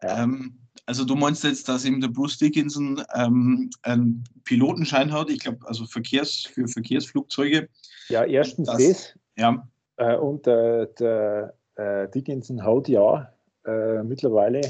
ja. 0.04 0.24
ähm, 0.24 0.60
also 0.86 1.04
du 1.04 1.16
meinst 1.16 1.44
jetzt, 1.44 1.68
dass 1.68 1.86
eben 1.86 2.02
der 2.02 2.08
Bruce 2.10 2.38
Dickinson 2.38 3.04
ähm, 3.14 3.70
einen 3.82 4.24
Pilotenschein 4.44 5.12
hat, 5.12 5.30
ich 5.30 5.40
glaube, 5.40 5.68
also 5.68 5.86
Verkehrs, 5.86 6.48
für 6.54 6.68
Verkehrsflugzeuge. 6.68 7.70
Ja, 8.10 8.24
erstens 8.24 8.68
das. 8.68 8.78
das 8.78 9.14
ja. 9.38 9.68
Äh, 9.98 10.16
und 10.16 10.48
äh, 10.48 10.88
der 11.00 11.58
äh, 11.78 12.10
Dickinson 12.10 12.64
hat 12.64 12.88
ja 12.88 13.34
äh, 13.66 14.04
mittlerweile 14.04 14.62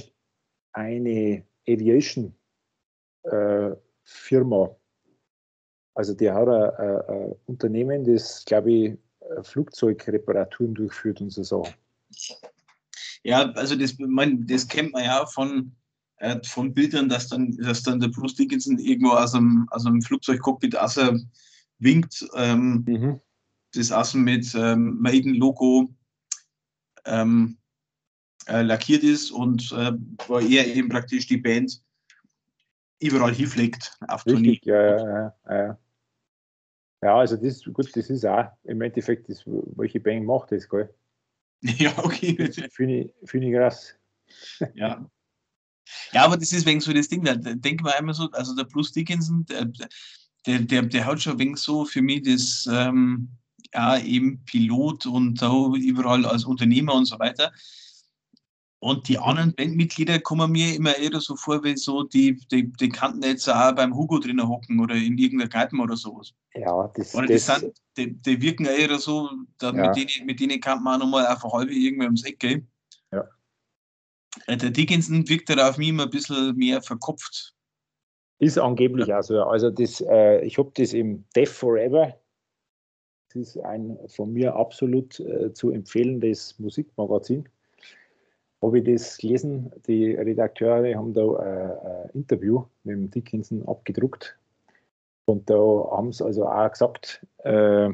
eine 0.73 1.43
Aviation 1.67 2.33
äh, 3.23 3.71
Firma. 4.03 4.75
Also 5.95 6.13
der 6.13 6.35
hat 6.35 6.47
ein, 6.47 7.01
ein 7.09 7.35
Unternehmen, 7.47 8.05
das, 8.05 8.45
glaube 8.45 8.71
ich, 8.71 8.97
Flugzeugreparaturen 9.41 10.73
durchführt 10.75 11.19
und 11.19 11.31
so 11.31 11.43
Sachen. 11.43 11.73
Ja, 13.23 13.51
also 13.53 13.75
das, 13.75 13.97
man, 13.97 14.45
das 14.47 14.67
kennt 14.67 14.93
man 14.93 15.03
ja 15.03 15.25
von 15.25 15.75
äh, 16.17 16.39
von 16.43 16.73
Bildern, 16.73 17.09
dass 17.09 17.27
dann, 17.27 17.55
dass 17.57 17.83
dann 17.83 17.99
der 17.99 18.07
Bruce 18.07 18.35
Dickinson 18.35 18.79
irgendwo 18.79 19.11
aus 19.11 19.35
einem, 19.35 19.67
aus 19.71 19.85
einem 19.85 20.01
Flugzeugcockpit 20.01 20.75
außer 20.75 21.17
winkt. 21.79 22.27
Ähm, 22.35 22.83
mhm. 22.87 23.19
Das 23.73 23.91
außen 23.91 24.23
mit 24.23 24.55
ähm, 24.55 24.97
Maiden-Logo 24.99 25.89
ähm, 27.05 27.57
äh, 28.47 28.61
lackiert 28.61 29.03
ist 29.03 29.31
und 29.31 29.71
äh, 29.71 29.91
wo 30.27 30.39
er 30.39 30.67
eben 30.67 30.89
praktisch 30.89 31.27
die 31.27 31.37
Band 31.37 31.81
überall 32.99 33.33
hinpflegt 33.33 33.97
auf 34.07 34.23
Tournee. 34.23 34.59
Ja, 34.63 34.97
ja, 34.97 35.35
ja, 35.49 35.79
ja. 37.01 37.17
also 37.17 37.37
das, 37.37 37.63
gut, 37.63 37.95
das 37.95 38.09
ist 38.09 38.25
auch 38.25 38.47
im 38.63 38.81
Endeffekt, 38.81 39.29
das, 39.29 39.43
welche 39.45 39.99
Band 39.99 40.25
macht 40.25 40.51
das, 40.51 40.67
gell? 40.67 40.93
Ja, 41.61 41.97
okay. 41.97 42.35
Finde 42.71 42.95
ich, 43.01 43.29
find 43.29 43.43
ich 43.43 43.53
krass. 43.53 43.95
Ja. 44.75 45.09
Ja, 46.11 46.25
aber 46.25 46.35
das 46.35 46.51
ist 46.51 46.65
wegen 46.65 46.81
so 46.81 46.91
das 46.91 47.07
Ding, 47.07 47.23
da 47.23 47.35
denken 47.35 47.85
wir 47.85 47.97
einmal 47.97 48.13
so, 48.13 48.29
also 48.31 48.53
der 48.53 48.65
Bruce 48.65 48.91
Dickinson, 48.91 49.45
der, 49.45 49.71
der, 50.45 50.59
der, 50.59 50.81
der 50.81 51.05
hat 51.05 51.21
schon 51.21 51.39
wegen 51.39 51.55
so 51.55 51.85
für 51.85 52.01
mich 52.01 52.23
das, 52.23 52.67
ähm, 52.69 53.29
ja, 53.73 53.97
eben 53.99 54.43
Pilot 54.45 55.05
und 55.05 55.41
da 55.41 55.51
überall 55.75 56.25
als 56.25 56.45
Unternehmer 56.45 56.93
und 56.93 57.05
so 57.05 57.19
weiter. 57.19 57.51
Und 58.79 59.07
die 59.07 59.17
anderen 59.17 59.55
Bandmitglieder 59.55 60.19
kommen 60.19 60.51
mir 60.51 60.75
immer 60.75 60.95
eher 60.95 61.19
so 61.19 61.35
vor, 61.35 61.63
wie 61.63 61.75
so, 61.75 62.03
die, 62.03 62.39
die, 62.51 62.71
die 62.71 62.89
kannten 62.89 63.23
jetzt 63.23 63.49
auch 63.49 63.73
beim 63.73 63.95
Hugo 63.95 64.19
drinnen 64.19 64.47
hocken 64.47 64.79
oder 64.79 64.93
in 64.93 65.17
irgendeiner 65.17 65.49
Kneipen 65.49 65.79
oder 65.79 65.97
sowas. 65.97 66.33
Ja, 66.53 66.87
das, 66.95 67.15
oder 67.15 67.25
das, 67.25 67.47
das 67.47 67.59
sind, 67.61 67.81
die, 67.97 68.13
die 68.13 68.41
wirken 68.41 68.65
eher 68.65 68.99
so, 68.99 69.29
ja. 69.61 69.71
mit, 69.71 69.95
denen, 69.95 70.25
mit 70.27 70.39
denen 70.39 70.59
kann 70.59 70.83
man 70.83 71.01
auch 71.01 71.05
nochmal 71.05 71.25
eine 71.25 71.41
halbe 71.41 71.73
irgendwie 71.73 72.05
ums 72.05 72.23
Eck 72.23 72.39
gehen. 72.39 72.67
Ja. 73.11 73.27
Äh, 74.45 74.57
der 74.57 74.69
Dickinson 74.69 75.27
wirkt 75.27 75.49
da 75.49 75.69
auf 75.69 75.79
mich 75.79 75.89
immer 75.89 76.03
ein 76.03 76.11
bisschen 76.11 76.55
mehr 76.55 76.81
verkopft. 76.81 77.55
Ist 78.39 78.59
angeblich 78.59 79.07
ja. 79.07 79.19
auch 79.19 79.23
so. 79.23 79.41
Also 79.41 79.71
das, 79.71 80.01
äh, 80.01 80.41
ich 80.45 80.59
habe 80.59 80.71
das 80.75 80.93
im 80.93 81.25
Death 81.35 81.49
Forever. 81.49 82.13
Das 83.33 83.55
ist 83.55 83.57
ein 83.59 83.97
von 84.07 84.33
mir 84.33 84.55
absolut 84.55 85.19
äh, 85.19 85.53
zu 85.53 85.71
empfehlendes 85.71 86.57
Musikmagazin 86.59 87.47
habe 88.61 88.79
ich 88.79 88.85
das 88.85 89.17
gelesen. 89.17 89.71
Die 89.87 90.13
Redakteure 90.15 90.95
haben 90.95 91.13
da 91.13 91.21
äh, 91.21 92.05
ein 92.05 92.09
Interview 92.13 92.63
mit 92.83 92.95
dem 92.95 93.11
Dickinson 93.11 93.67
abgedruckt. 93.67 94.37
Und 95.25 95.49
da 95.49 95.55
haben 95.55 96.11
sie 96.11 96.23
also 96.25 96.47
auch 96.47 96.71
gesagt, 96.71 97.25
äh, 97.39 97.89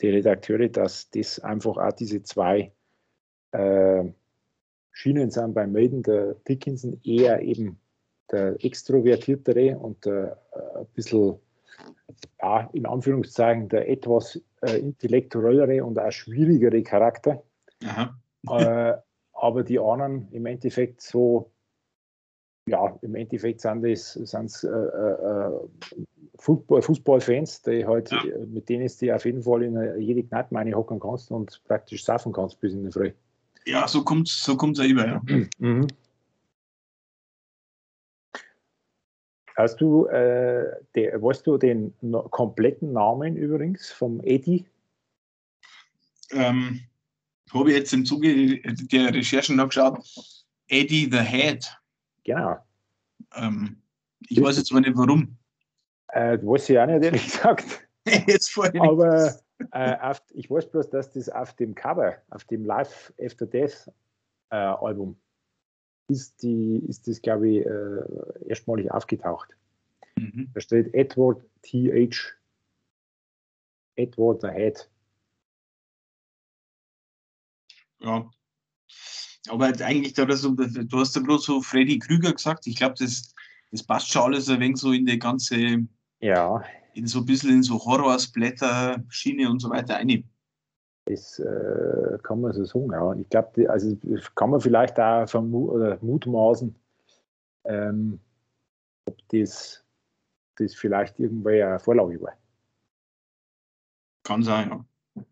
die 0.00 0.10
Redakteure, 0.10 0.68
dass 0.68 1.10
das 1.10 1.40
einfach 1.40 1.76
auch 1.76 1.92
diese 1.92 2.22
zwei 2.22 2.72
äh, 3.52 4.04
Schienen 4.92 5.30
sind 5.30 5.54
beim 5.54 5.72
Maiden. 5.72 6.02
Der 6.02 6.34
Dickinson 6.48 7.00
eher 7.04 7.42
eben 7.42 7.78
der 8.30 8.56
extrovertiertere 8.64 9.76
und 9.76 10.04
der 10.04 10.40
äh, 10.52 10.78
ein 10.78 10.86
bisschen, 10.94 11.36
ja, 12.40 12.70
in 12.72 12.86
Anführungszeichen, 12.86 13.68
der 13.68 13.88
etwas 13.88 14.40
äh, 14.62 14.78
intellektuellere 14.78 15.84
und 15.84 15.98
auch 15.98 16.10
schwierigere 16.10 16.82
Charakter. 16.82 17.42
Äh, 18.48 18.94
aber 19.32 19.62
die 19.62 19.78
anderen 19.78 20.28
im 20.32 20.46
Endeffekt 20.46 21.00
so, 21.00 21.52
ja, 22.68 22.98
im 23.02 23.14
Endeffekt 23.14 23.60
sind 23.60 23.84
es 23.84 24.14
sind's, 24.14 24.64
äh, 24.64 24.68
äh, 24.68 25.50
Football, 26.40 26.82
Fußballfans, 26.82 27.62
die 27.62 27.84
halt, 27.84 28.10
ja. 28.10 28.22
mit 28.46 28.68
denen 28.68 28.88
du 29.00 29.14
auf 29.14 29.24
jeden 29.24 29.42
Fall 29.42 29.62
in 29.62 30.00
jede 30.00 30.22
Kneipe 30.22 30.54
meine 30.54 30.74
hocken 30.74 31.00
kannst 31.00 31.30
und 31.32 31.60
praktisch 31.66 32.04
saufen 32.04 32.32
kannst 32.32 32.60
bis 32.60 32.74
in 32.74 32.84
der 32.84 32.92
Früh. 32.92 33.12
Ja, 33.66 33.88
so 33.88 34.04
kommt 34.04 34.28
es 34.28 34.44
so 34.44 34.56
kommt's 34.56 34.78
auch 34.78 34.84
immer, 34.84 35.06
ja. 35.06 35.22
Mhm. 35.58 35.88
Hast 39.58 39.80
du, 39.80 40.06
äh, 40.06 40.70
der, 40.94 41.20
weißt 41.20 41.44
du 41.44 41.58
den 41.58 41.92
kompletten 42.30 42.92
Namen 42.92 43.36
übrigens 43.36 43.90
vom 43.90 44.20
Eddie? 44.20 44.64
Ähm, 46.30 46.82
habe 47.52 47.70
ich 47.70 47.76
jetzt 47.78 47.92
im 47.92 48.04
Zuge 48.04 48.60
der 48.62 49.12
Recherchen 49.12 49.56
noch 49.56 49.66
geschaut. 49.66 49.98
Eddie 50.68 51.08
the 51.10 51.18
Head. 51.18 51.66
Genau. 52.22 52.58
Ähm, 53.34 53.82
ich 54.28 54.40
weiß 54.40 54.58
jetzt 54.58 54.72
mal 54.72 54.78
nicht 54.78 54.96
warum. 54.96 55.36
Äh, 56.12 56.38
weiß 56.40 56.70
ich 56.70 56.78
auch 56.78 56.86
nicht, 56.86 57.02
ehrlich 57.02 57.24
gesagt. 57.32 57.88
jetzt 58.28 58.52
vorhin. 58.52 58.80
Aber 58.80 59.34
äh, 59.72 59.96
auf, 59.96 60.22
ich 60.34 60.48
weiß 60.48 60.70
bloß, 60.70 60.88
dass 60.90 61.10
das 61.10 61.28
auf 61.28 61.54
dem 61.54 61.74
Cover, 61.74 62.14
auf 62.30 62.44
dem 62.44 62.64
Live 62.64 63.12
After 63.20 63.46
Death 63.46 63.90
äh, 64.50 64.54
Album, 64.54 65.18
ist, 66.08 66.42
die, 66.42 66.82
ist 66.88 67.06
das, 67.06 67.22
glaube 67.22 67.48
ich, 67.48 67.66
äh, 67.66 68.48
erstmalig 68.48 68.90
aufgetaucht. 68.90 69.48
Mhm. 70.16 70.50
Da 70.54 70.60
steht 70.60 70.92
Edward 70.94 71.44
T.H. 71.62 72.32
Edward 73.96 74.42
the 74.42 74.48
Head. 74.48 74.88
ja. 78.00 78.30
Aber 79.48 79.66
eigentlich, 79.80 80.12
da 80.14 80.30
so, 80.36 80.50
du 80.52 80.98
hast 80.98 81.16
ja 81.16 81.22
bloß 81.22 81.44
so 81.44 81.62
Freddy 81.62 81.98
Krüger 81.98 82.32
gesagt. 82.32 82.66
Ich 82.66 82.76
glaube, 82.76 82.96
das, 82.98 83.34
das 83.70 83.82
passt 83.82 84.10
schon 84.10 84.22
alles 84.22 84.48
ein 84.48 84.60
wenig 84.60 84.76
so 84.76 84.92
in 84.92 85.06
die 85.06 85.18
ganze, 85.18 85.86
ja. 86.20 86.62
in 86.94 87.06
so 87.06 87.20
ein 87.20 87.26
bisschen 87.26 87.50
in 87.50 87.62
so 87.62 87.78
Horrorsblätter, 87.78 89.02
Schiene 89.08 89.50
und 89.50 89.60
so 89.60 89.70
weiter 89.70 89.96
ein. 89.96 90.28
Das 91.08 91.38
äh, 91.38 92.18
kann 92.22 92.42
man 92.42 92.52
so 92.52 92.64
sagen, 92.66 92.92
ja. 92.92 93.14
Ich 93.14 93.30
glaube, 93.30 93.70
also 93.70 93.96
kann 94.34 94.50
man 94.50 94.60
vielleicht 94.60 94.98
oder 94.98 95.98
mutmaßen, 96.02 96.74
ähm, 97.64 98.20
ob 99.06 99.16
das, 99.28 99.82
das 100.56 100.74
vielleicht 100.74 101.18
irgendwann 101.18 101.54
eine 101.54 101.78
Vorlage 101.78 102.20
war. 102.20 102.34
Kann 104.22 104.42
sein, 104.42 104.68
ja. 104.68 105.24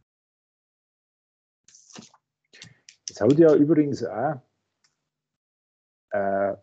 Es 3.11 3.21
hat 3.21 3.39
ja 3.39 3.55
übrigens 3.55 4.03
auch, 4.03 4.41
äh, 6.11 6.55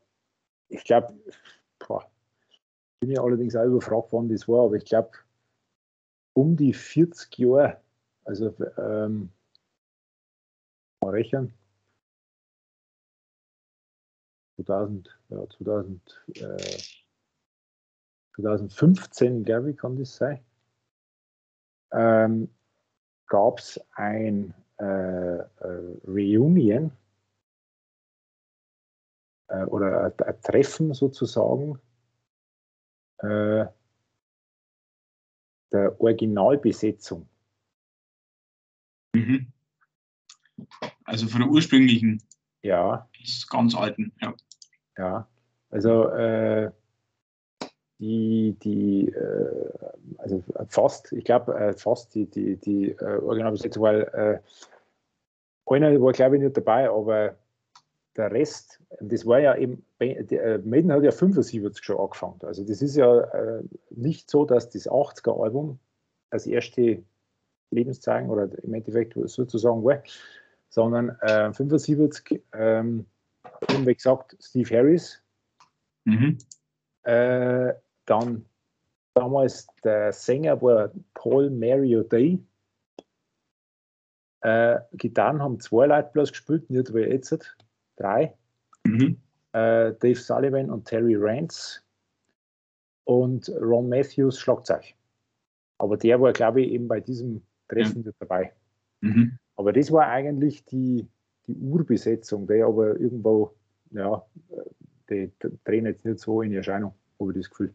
ich 0.70 0.84
glaube, 0.84 1.14
bin 3.00 3.12
ja 3.12 3.22
allerdings 3.22 3.56
auch 3.56 3.66
überfragt, 3.66 4.08
wann 4.12 4.30
das 4.30 4.48
war, 4.48 4.66
aber 4.66 4.76
ich 4.76 4.86
glaube, 4.86 5.12
um 6.34 6.56
die 6.56 6.74
40 6.74 7.38
Jahre, 7.38 7.83
also 8.26 8.56
ähm, 8.78 9.30
mal 11.02 11.12
rechnen, 11.12 11.54
2000, 14.58 15.20
ja, 15.30 15.50
2000, 15.50 16.26
äh, 16.36 16.78
2015, 18.36 19.44
glaube 19.44 19.72
ich, 19.72 19.78
kann 19.78 19.98
das 19.98 20.16
sein, 20.16 20.44
ähm, 21.92 22.50
gab 23.28 23.60
es 23.60 23.80
ein 23.94 24.54
äh, 24.80 25.38
äh, 25.38 26.00
Reunion? 26.08 26.92
Äh, 29.48 29.64
oder 29.66 30.06
ein, 30.06 30.28
ein, 30.28 30.42
Treffen 30.42 30.94
sozusagen? 30.94 31.80
Der 33.22 33.74
Originalbesetzung. 35.72 37.30
Mhm. 39.14 39.48
Also 41.06 41.28
von 41.28 41.42
der 41.42 41.50
ursprünglichen. 41.50 42.22
Ja. 42.62 43.08
Ganz 43.50 43.76
alten, 43.76 44.12
ja. 44.22 44.34
Ja, 44.98 45.28
also 45.70 46.10
äh, 46.10 46.72
die, 48.00 48.56
die 48.62 49.08
äh, 49.08 49.70
also 50.18 50.44
fast, 50.68 51.12
ich 51.14 51.24
glaube 51.24 51.56
äh, 51.56 51.74
fast 51.74 52.14
die, 52.14 52.26
die, 52.26 52.58
die 52.58 52.92
äh, 52.92 53.18
Originalbesetzung, 53.18 53.84
weil 53.84 54.42
einer 55.66 56.02
war, 56.02 56.12
glaube 56.12 56.36
ich, 56.36 56.44
nicht 56.44 56.58
dabei, 56.58 56.90
aber 56.90 57.36
der 58.16 58.32
Rest, 58.32 58.80
das 59.00 59.26
war 59.26 59.40
ja 59.40 59.56
eben, 59.56 59.86
äh, 60.00 60.60
Maiden 60.60 60.92
hat 60.92 61.04
ja 61.04 61.12
75 61.12 61.84
schon 61.84 61.98
angefangen. 61.98 62.40
Also 62.44 62.64
das 62.64 62.82
ist 62.82 62.96
ja 62.96 63.22
äh, 63.22 63.64
nicht 63.90 64.30
so, 64.30 64.46
dass 64.46 64.70
das 64.70 64.88
80er-Album 64.88 65.80
als 66.30 66.46
erste 66.46 67.04
Lebenszeichen 67.74 68.30
oder 68.30 68.50
im 68.64 68.74
Endeffekt 68.74 69.14
sozusagen 69.26 69.84
war, 69.84 70.02
sondern 70.70 71.10
äh, 71.22 71.52
75, 71.52 72.42
ähm, 72.54 73.06
wie 73.80 73.94
gesagt, 73.94 74.36
Steve 74.40 74.78
Harris, 74.78 75.22
mhm. 76.06 76.38
äh, 77.04 77.74
dann 78.06 78.46
damals 79.14 79.68
der 79.84 80.12
Sänger 80.12 80.62
war 80.62 80.92
Paul 81.14 81.50
Mario 81.50 82.04
Day, 82.04 82.40
äh, 84.44 84.80
Gitarren 84.92 85.42
haben 85.42 85.60
zwei 85.62 85.86
Leute 85.86 86.10
bloß 86.12 86.32
gespielt, 86.32 86.70
nicht 86.70 86.94
wie 86.94 87.00
jetzt, 87.00 87.56
drei. 87.96 88.36
Mhm. 88.84 89.22
Äh, 89.54 89.94
Dave 89.94 90.16
Sullivan 90.16 90.70
und 90.70 90.86
Terry 90.86 91.16
Rance 91.16 91.82
und 93.06 93.50
Ron 93.62 93.88
Matthews 93.88 94.40
Schlagzeug. 94.40 94.96
Aber 95.78 95.96
der 95.96 96.20
war, 96.20 96.34
glaube 96.34 96.62
ich, 96.62 96.72
eben 96.72 96.90
bei 96.90 97.00
diesem 97.00 97.42
Treffen 97.68 98.04
ja. 98.04 98.12
dabei. 98.20 98.54
Mhm. 99.02 99.38
Aber 99.56 99.74
das 99.74 99.92
war 99.92 100.08
eigentlich 100.08 100.66
die, 100.66 101.08
die 101.48 101.56
Urbesetzung, 101.56 102.48
die 102.48 102.62
aber 102.62 103.00
irgendwo, 103.00 103.56
ja, 103.92 104.26
die 105.10 105.32
drehen 105.64 105.86
jetzt 105.86 106.06
nicht 106.06 106.20
so 106.20 106.42
in 106.42 106.54
Erscheinung, 106.54 106.94
habe 107.20 107.32
ich 107.32 107.38
das 107.38 107.50
Gefühl. 107.50 107.74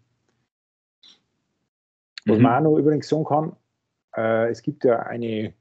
Was 2.26 2.36
Mhm. 2.36 2.42
man 2.42 2.66
auch 2.66 2.70
noch 2.70 2.78
übrigens 2.78 3.08
sagen 3.08 3.24
kann, 3.24 3.56
äh, 4.16 4.50
es 4.50 4.62
gibt 4.62 4.84
ja 4.84 5.00
eine 5.00 5.54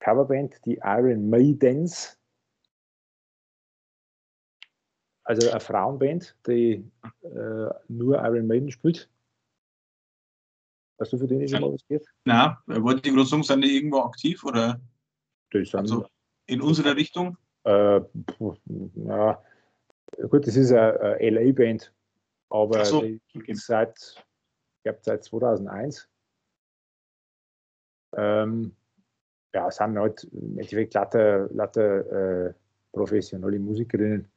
Coverband, 0.00 0.64
die 0.64 0.80
Iron 0.82 1.28
Maidens. 1.28 2.16
Also 5.24 5.50
eine 5.50 5.60
Frauenband, 5.60 6.36
die 6.46 6.90
äh, 7.22 7.70
nur 7.88 8.18
Iron 8.18 8.46
Maiden 8.46 8.70
spielt. 8.70 9.08
Hast 11.00 11.12
du 11.14 11.18
für 11.18 11.26
den 11.26 11.48
schon 11.48 11.62
mal 11.62 11.72
was 11.72 11.86
gehört? 11.86 12.04
Na, 12.24 12.62
wollte 12.66 13.08
ich 13.08 13.14
gerade 13.14 13.26
sagen, 13.26 13.42
sind 13.42 13.64
die 13.64 13.76
irgendwo 13.76 14.00
aktiv 14.00 14.44
oder 14.44 14.80
also 15.72 16.06
in 16.46 16.60
unserer 16.60 16.94
Richtung? 16.94 17.36
äh, 17.64 18.00
ja, 18.96 19.42
gut, 20.28 20.46
das 20.46 20.56
ist 20.56 20.72
eine, 20.72 21.00
eine 21.00 21.30
LA-Band, 21.30 21.92
aber 22.48 22.84
so, 22.84 23.00
die 23.02 23.20
gibt 23.32 23.44
okay. 23.44 23.52
es 23.52 23.66
seit, 23.66 23.98
ich 23.98 24.82
glaube, 24.84 24.98
seit 25.02 25.24
2001. 25.24 26.08
Ähm, 28.16 28.74
ja, 29.54 29.70
sind 29.70 29.98
halt 29.98 30.24
im 30.24 30.58
Endeffekt 30.58 30.94
lauter, 30.94 31.48
lauter 31.52 32.48
äh, 32.48 32.54
professionelle 32.92 33.58
Musikerinnen. 33.58 34.30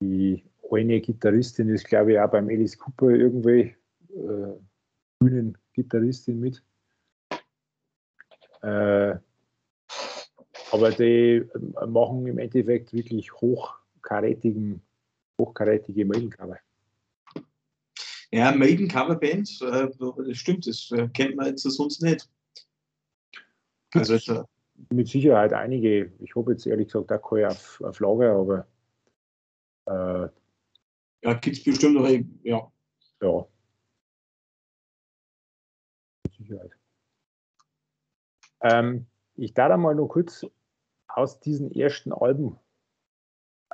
Die 0.00 0.44
eine 0.70 1.00
Gitarristin 1.00 1.68
ist, 1.68 1.86
glaube 1.86 2.12
ich, 2.12 2.18
auch 2.18 2.30
beim 2.30 2.48
Alice 2.48 2.78
Cooper 2.78 3.10
irgendwie 3.10 3.76
äh, 4.10 4.54
Bühnengitarristin 5.24 6.40
mit. 6.40 6.62
Äh, 8.62 9.16
aber 10.70 10.90
die 10.90 11.44
äh, 11.44 11.86
machen 11.86 12.26
im 12.26 12.38
Endeffekt 12.38 12.92
wirklich 12.92 13.32
hochkarätigen, 13.32 14.82
hochkarätige 15.38 16.04
Mailcover. 16.04 16.58
Ja, 18.30 18.52
Maiden 18.52 18.88
Coverband, 18.88 19.48
äh, 19.62 19.88
das 19.98 20.36
stimmt, 20.36 20.66
das 20.66 20.90
äh, 20.90 21.08
kennt 21.08 21.36
man 21.36 21.46
jetzt 21.46 21.62
sonst 21.62 22.02
nicht. 22.02 22.28
Also, 23.92 24.18
da, 24.18 24.44
mit 24.90 25.08
Sicherheit 25.08 25.52
einige, 25.52 26.12
ich 26.18 26.34
habe 26.34 26.52
jetzt 26.52 26.66
ehrlich 26.66 26.88
gesagt 26.88 27.12
auch 27.12 27.30
keine 27.30 27.48
auf, 27.48 27.80
auf 27.82 28.00
Lager, 28.00 28.34
aber 28.34 28.66
äh, 29.86 30.28
ja, 31.22 31.34
gibt 31.34 31.56
es 31.56 31.62
bestimmt 31.62 31.94
noch, 31.94 32.08
eben, 32.08 32.40
ja. 32.42 32.70
ja. 33.22 33.46
Sicherheit. 36.54 36.76
Ähm, 38.62 39.06
ich 39.36 39.54
darf 39.54 39.76
mal 39.78 39.94
noch 39.94 40.08
kurz 40.08 40.46
aus 41.08 41.40
diesen 41.40 41.70
ersten 41.72 42.12
Alben 42.12 42.58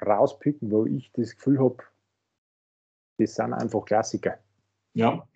rauspicken, 0.05 0.71
wo 0.71 0.87
ich 0.87 1.13
das 1.13 1.37
Gefühl 1.37 1.59
habe, 1.59 1.83
das 3.19 3.35
sind 3.35 3.53
einfach 3.53 3.85
Klassiker. 3.85 4.39
Ja, 4.95 5.27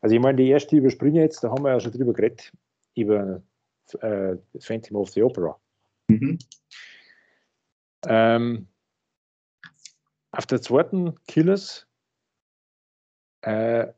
Also 0.00 0.14
ich 0.14 0.20
meine, 0.20 0.36
die 0.36 0.48
erste 0.48 0.76
überspringe 0.76 1.20
jetzt, 1.20 1.42
da 1.44 1.50
haben 1.50 1.64
wir 1.64 1.72
ja 1.72 1.80
schon 1.80 1.92
drüber 1.92 2.12
geredet, 2.12 2.52
über 2.94 3.42
äh, 4.00 4.36
Phantom 4.58 4.96
of 4.96 5.10
the 5.10 5.22
Opera. 5.22 5.60
mhm. 6.08 6.38
Ähm, 8.06 8.68
auf 10.32 10.46
der 10.46 10.60
zweiten 10.60 11.14
Killers, 11.26 11.86
äh, 13.42 13.92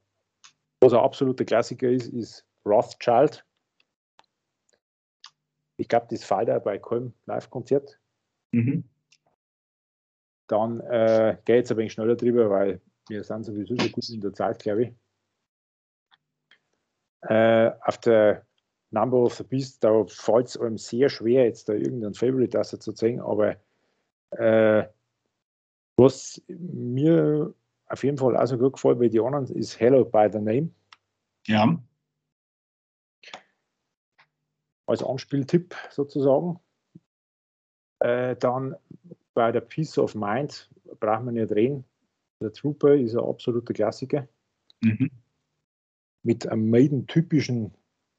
was 0.80 0.92
ein 0.92 0.98
absoluter 0.98 1.44
Klassiker 1.44 1.88
ist, 1.88 2.08
ist 2.08 2.44
Rothschild. 2.64 3.44
Ich 5.76 5.88
glaube, 5.88 6.06
das 6.10 6.24
auch 6.30 6.62
bei 6.62 6.78
keinem 6.78 7.12
Live-Konzert. 7.26 7.98
Mhm. 8.52 8.84
Dann 10.46 10.80
äh, 10.80 11.38
geht 11.44 11.64
es 11.64 11.70
ein 11.70 11.78
wenig 11.78 11.92
schneller 11.92 12.16
drüber, 12.16 12.50
weil 12.50 12.80
wir 13.08 13.24
sind 13.24 13.44
sowieso 13.44 13.76
schon 13.76 13.92
gut 13.92 14.08
in 14.08 14.20
der 14.20 14.32
Zeit, 14.32 14.60
glaube 14.60 14.84
ich. 14.84 14.92
Äh, 17.22 17.72
auf 17.82 17.98
der 17.98 18.46
Number 18.90 19.18
of 19.18 19.34
the 19.34 19.44
Beast, 19.44 19.82
da 19.82 20.04
fällt 20.06 20.48
es 20.48 20.56
einem 20.58 20.78
sehr 20.78 21.08
schwer, 21.08 21.46
jetzt 21.46 21.68
da 21.68 21.72
irgendein 21.72 22.14
Favorite 22.14 22.60
aus 22.60 22.70
zu 22.70 22.92
zeigen, 22.92 23.20
aber 23.20 23.56
äh, 24.30 24.86
was 25.96 26.40
mir 26.48 27.54
auf 27.86 28.04
jeden 28.04 28.18
Fall 28.18 28.36
auch 28.36 28.46
so 28.46 28.58
gut 28.58 28.74
gefällt 28.74 29.00
wie 29.00 29.08
die 29.08 29.20
anderen, 29.20 29.46
ist 29.46 29.80
Hello 29.80 30.04
by 30.04 30.28
the 30.30 30.38
Name 30.38 30.70
ja, 31.46 31.78
als 34.86 35.02
Anspieltipp 35.02 35.74
sozusagen. 35.90 36.58
Äh, 38.00 38.36
dann 38.36 38.76
bei 39.34 39.50
der 39.50 39.60
Peace 39.60 39.98
of 39.98 40.14
Mind 40.14 40.70
braucht 41.00 41.24
man 41.24 41.34
nicht 41.34 41.52
reden. 41.52 41.84
Der 42.40 42.52
Trooper 42.52 42.94
ist 42.94 43.14
ein 43.14 43.24
absoluter 43.24 43.72
Klassiker. 43.72 44.28
mhm. 44.84 45.10
mit 46.22 46.46
einem 46.46 46.70
Maiden-typischen 46.70 47.72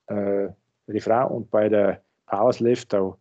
äh, 0.07 0.49
Refrain 0.88 1.28
und 1.28 1.49
bei 1.49 1.70
der 1.70 2.03
Powers 2.28 2.59
Left 2.59 2.93
da 2.93 3.18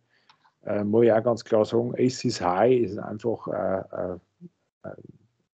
äh, 0.63 0.83
muss 0.83 1.05
ich 1.05 1.11
auch 1.11 1.23
ganz 1.23 1.43
klar 1.43 1.65
sagen, 1.65 1.93
Aces 1.97 2.41
High 2.41 2.81
ist 2.81 2.97
einfach 2.97 3.47
äh, 3.47 4.13
äh, 4.13 4.19
äh, 4.83 4.95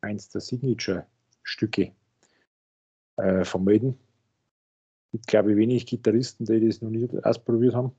eins 0.01 0.29
der 0.29 0.41
Signature-Stücke 0.41 1.91
äh, 3.17 3.43
von 3.43 3.63
Maiden. 3.63 3.99
Ich 5.13 5.21
glaube, 5.23 5.55
wenig 5.55 5.85
Gitarristen, 5.85 6.45
die 6.45 6.65
das 6.65 6.81
noch 6.81 6.89
nicht 6.89 7.13
ausprobiert 7.25 7.75
haben. 7.75 7.91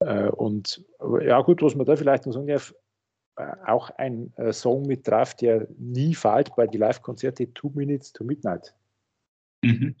Äh, 0.00 0.28
und 0.30 0.84
ja, 1.20 1.40
gut, 1.42 1.62
was 1.62 1.74
man 1.74 1.86
da 1.86 1.96
vielleicht 1.96 2.26
noch 2.26 2.32
sagen 2.32 2.46
darf, 2.46 2.74
äh, 3.36 3.52
auch 3.66 3.90
ein 3.90 4.32
äh, 4.36 4.52
Song 4.52 4.86
mit 4.86 5.06
drauf, 5.06 5.34
der 5.34 5.66
nie 5.78 6.14
fällt 6.14 6.54
bei 6.54 6.66
den 6.66 6.80
Live-Konzerten, 6.80 7.52
Two 7.54 7.70
Minutes 7.74 8.12
to 8.12 8.24
Midnight. 8.24 8.74
Mhm. 9.62 9.96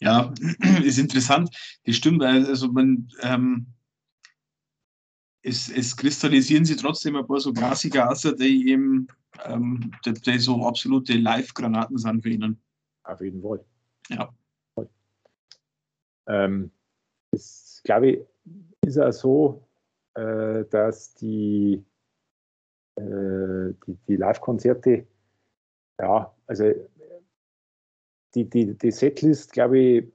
Ja, 0.00 0.32
ist 0.84 0.98
interessant. 0.98 1.50
Das 1.84 1.96
stimmt, 1.96 2.22
also 2.22 2.68
man, 2.68 3.08
ähm, 3.22 3.66
es, 5.42 5.68
es 5.70 5.96
kristallisieren 5.96 6.64
sich 6.64 6.76
trotzdem 6.76 7.16
ein 7.16 7.26
paar 7.26 7.40
so 7.40 7.52
Klassiker 7.52 8.10
aus, 8.10 8.22
die 8.22 8.68
eben 8.68 9.08
ähm, 9.44 9.92
die, 10.04 10.12
die 10.12 10.38
so 10.38 10.66
absolute 10.66 11.14
Live-Granaten 11.14 11.98
sind 11.98 12.22
für 12.22 12.30
ihn. 12.30 12.58
Auf 13.04 13.20
jeden 13.20 13.42
Fall. 13.42 13.64
Ja. 14.08 14.34
Ähm, 16.26 16.70
das 17.30 17.80
glaube 17.84 18.10
ich, 18.10 18.26
ist 18.82 18.98
auch 18.98 19.12
so, 19.12 19.68
äh, 20.14 20.64
dass 20.66 21.14
die, 21.14 21.84
äh, 22.96 23.72
die, 23.86 23.98
die 24.08 24.16
Live-Konzerte, 24.16 25.06
ja, 26.00 26.34
also 26.46 26.72
die, 28.34 28.48
die, 28.48 28.76
die 28.76 28.90
Setlist, 28.90 29.52
glaube 29.52 29.78
ich, 29.78 30.12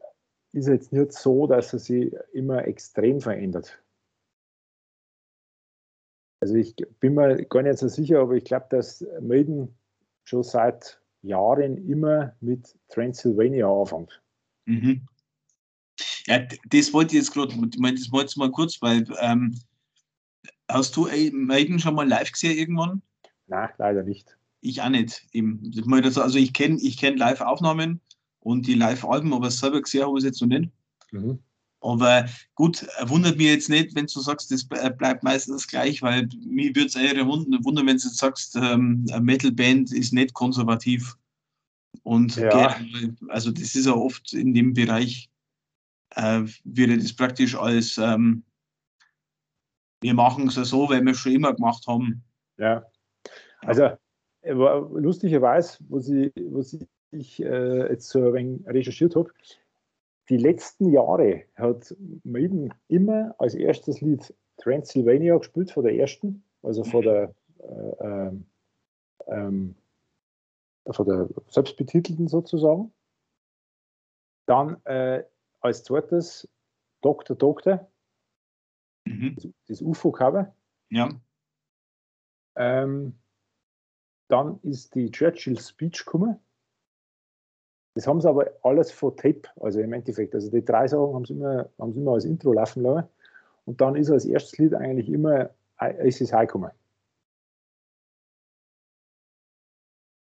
ist 0.51 0.67
jetzt 0.67 0.91
nicht 0.91 1.13
so, 1.13 1.47
dass 1.47 1.73
er 1.73 1.79
sich 1.79 2.13
immer 2.33 2.65
extrem 2.65 3.21
verändert. 3.21 3.81
Also 6.41 6.55
ich 6.55 6.75
bin 6.99 7.15
mir 7.15 7.45
gar 7.45 7.61
nicht 7.63 7.77
so 7.77 7.87
sicher, 7.87 8.21
aber 8.21 8.33
ich 8.33 8.45
glaube, 8.45 8.67
dass 8.69 9.05
Maiden 9.19 9.77
schon 10.23 10.43
seit 10.43 11.01
Jahren 11.21 11.77
immer 11.89 12.35
mit 12.41 12.75
Transylvania 12.89 13.67
anfängt. 13.67 14.21
Mhm. 14.65 15.07
Ja, 16.27 16.45
das 16.67 16.93
wollte 16.93 17.15
ich 17.15 17.23
jetzt 17.23 17.33
gerade, 17.33 17.53
ich 17.53 17.79
meine, 17.79 17.97
das 17.97 18.11
wollte 18.11 18.29
ich 18.29 18.37
mal 18.37 18.51
kurz, 18.51 18.81
weil 18.81 19.05
ähm, 19.19 19.59
hast 20.69 20.95
du 20.95 21.07
ey, 21.07 21.31
Maiden 21.31 21.79
schon 21.79 21.95
mal 21.95 22.07
live 22.07 22.31
gesehen 22.31 22.57
irgendwann? 22.57 23.01
Nein, 23.47 23.69
leider 23.77 24.03
nicht. 24.03 24.37
Ich 24.61 24.81
auch 24.81 24.89
nicht. 24.89 25.25
Also 26.17 26.37
ich 26.37 26.53
kenne 26.53 26.77
ich 26.81 26.97
kenn 26.97 27.17
Live-Aufnahmen 27.17 27.99
und 28.39 28.67
die 28.67 28.75
Live-Alben, 28.75 29.33
aber 29.33 29.49
selber 29.51 29.81
gesehen 29.81 30.03
habe 30.03 30.17
ich 30.17 30.23
es 30.23 30.25
jetzt 30.25 30.41
noch 30.41 30.47
nicht. 30.47 30.71
Mhm. 31.11 31.39
Aber 31.81 32.27
gut, 32.55 32.83
äh, 32.97 33.07
wundert 33.09 33.37
mich 33.37 33.47
jetzt 33.47 33.69
nicht, 33.69 33.95
wenn 33.95 34.05
du 34.05 34.19
sagst, 34.19 34.51
das 34.51 34.69
ble- 34.69 34.89
bleibt 34.89 35.23
meistens 35.23 35.67
gleich, 35.67 36.01
weil 36.01 36.27
mir 36.45 36.75
würde 36.75 36.87
es 36.87 36.95
eher 36.95 37.25
wundern, 37.25 37.87
wenn 37.87 37.97
du 37.97 38.03
jetzt 38.03 38.17
sagst, 38.17 38.55
ähm, 38.55 39.05
eine 39.11 39.21
Metal-Band 39.21 39.93
ist 39.93 40.11
nicht 40.13 40.33
konservativ. 40.33 41.17
Und 42.03 42.35
Ja. 42.35 42.75
also 43.29 43.51
das 43.51 43.75
ist 43.75 43.85
ja 43.85 43.93
oft 43.93 44.33
in 44.33 44.53
dem 44.53 44.73
Bereich, 44.73 45.29
äh, 46.15 46.41
wird 46.63 47.01
das 47.01 47.13
praktisch 47.13 47.55
als 47.55 47.97
ähm, 47.97 48.43
wir 50.01 50.13
machen 50.13 50.47
es 50.47 50.55
ja 50.55 50.63
so, 50.63 50.89
weil 50.89 51.03
wir 51.03 51.11
es 51.11 51.17
schon 51.17 51.33
immer 51.33 51.53
gemacht 51.53 51.85
haben. 51.87 52.23
Ja. 52.57 52.85
Also, 53.61 53.83
äh, 54.41 54.53
lustigerweise, 54.53 55.77
was 55.89 56.07
ich, 56.07 56.31
was 56.51 56.77
ich 57.11 57.41
äh, 57.41 57.89
jetzt 57.89 58.09
so 58.09 58.27
ein 58.27 58.33
wenig 58.33 58.67
recherchiert 58.67 59.15
habe, 59.15 59.29
die 60.29 60.37
letzten 60.37 60.89
Jahre 60.89 61.45
hat 61.55 61.95
Maiden 62.23 62.73
immer 62.87 63.35
als 63.39 63.55
erstes 63.55 64.01
Lied 64.01 64.33
Transylvania 64.57 65.37
gespielt, 65.37 65.71
von 65.71 65.83
der 65.83 65.95
ersten, 65.95 66.43
also 66.61 66.83
von 66.83 67.01
der, 67.01 67.35
äh, 67.59 68.05
ähm, 68.05 68.45
ähm, 69.27 69.75
von 70.89 71.05
der 71.05 71.29
selbstbetitelten 71.47 72.27
sozusagen. 72.27 72.91
Dann 74.45 74.83
äh, 74.85 75.23
als 75.61 75.83
zweites 75.83 76.47
Dr. 77.01 77.35
Doktor, 77.35 77.89
Mhm. 79.05 79.53
das 79.67 79.81
UFO-Cover. 79.81 80.53
Ja. 80.89 81.09
Ähm, 82.55 83.17
dann 84.27 84.59
ist 84.61 84.93
die 84.93 85.09
Churchill 85.09 85.59
Speech 85.59 86.05
gekommen. 86.05 86.39
Das 87.99 88.07
haben 88.07 88.21
sie 88.21 88.29
aber 88.29 88.49
alles 88.63 88.93
von 88.93 89.13
Tape, 89.17 89.41
also 89.59 89.81
im 89.81 89.91
Endeffekt. 89.91 90.33
Also 90.33 90.49
die 90.49 90.63
drei 90.63 90.87
Sachen 90.87 91.13
haben 91.13 91.25
sie 91.25 91.33
immer, 91.33 91.69
haben 91.77 91.91
sie 91.91 91.99
immer 91.99 92.13
als 92.13 92.23
Intro 92.23 92.53
laufen 92.53 92.83
lassen. 92.83 93.09
Und 93.65 93.81
dann 93.81 93.97
ist 93.97 94.09
als 94.09 94.23
erstes 94.23 94.57
Lied 94.57 94.73
eigentlich 94.73 95.09
immer 95.09 95.49
Es 95.75 96.21
ist 96.21 96.31
High 96.31 96.47
gekommen. 96.47 96.71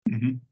Mhm. 0.07 0.43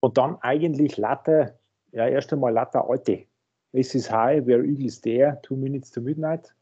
Und 0.00 0.18
dann 0.18 0.36
eigentlich 0.42 0.98
Latte, 0.98 1.58
ja, 1.92 2.06
erst 2.06 2.30
einmal 2.30 2.52
Latte 2.52 2.84
Alte. 2.84 3.24
Es 3.72 3.94
ist 3.94 4.10
High, 4.10 4.44
Where 4.44 4.62
Eagle 4.66 4.84
is 4.84 5.00
There, 5.00 5.40
Two 5.40 5.56
Minutes 5.56 5.90
to 5.92 6.02
Midnight. 6.02 6.54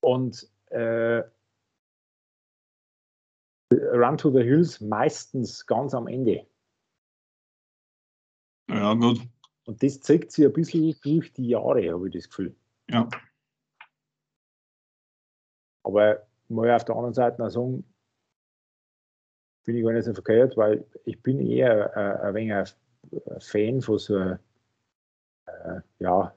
Und 0.00 0.50
äh, 0.70 1.22
Run 3.72 4.18
to 4.18 4.32
the 4.32 4.42
Hills 4.42 4.80
meistens 4.80 5.64
ganz 5.64 5.94
am 5.94 6.08
Ende. 6.08 6.44
Ja, 8.68 8.94
gut. 8.94 9.20
Und 9.64 9.82
das 9.82 10.00
zeigt 10.00 10.32
sich 10.32 10.44
ein 10.44 10.52
bisschen 10.52 10.94
durch 11.02 11.32
die 11.32 11.48
Jahre, 11.48 11.92
habe 11.92 12.08
ich 12.08 12.14
das 12.14 12.28
Gefühl. 12.28 12.54
Ja. 12.88 13.08
Aber 15.82 16.26
mal 16.48 16.70
auf 16.70 16.84
der 16.84 16.94
anderen 16.94 17.14
Seite 17.14 17.40
noch 17.40 17.50
sagen, 17.50 17.84
bin 19.64 19.76
ich 19.76 19.84
gar 19.84 19.92
nicht 19.92 20.04
so 20.04 20.14
verkehrt, 20.14 20.56
weil 20.56 20.86
ich 21.04 21.22
bin 21.22 21.40
eher 21.40 21.94
äh, 21.94 22.26
ein 22.26 22.34
wenig 22.34 22.52
ein 22.54 23.40
Fan 23.40 23.82
von 23.82 23.98
so 23.98 24.18
äh, 24.18 24.38
ja, 25.98 26.34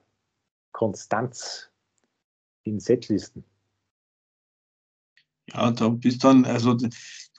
Konstanz 0.72 1.70
in 2.64 2.80
Setlisten. 2.80 3.44
Ja, 5.48 5.70
da 5.70 5.88
bist 5.88 6.24
dann, 6.24 6.44
also 6.44 6.76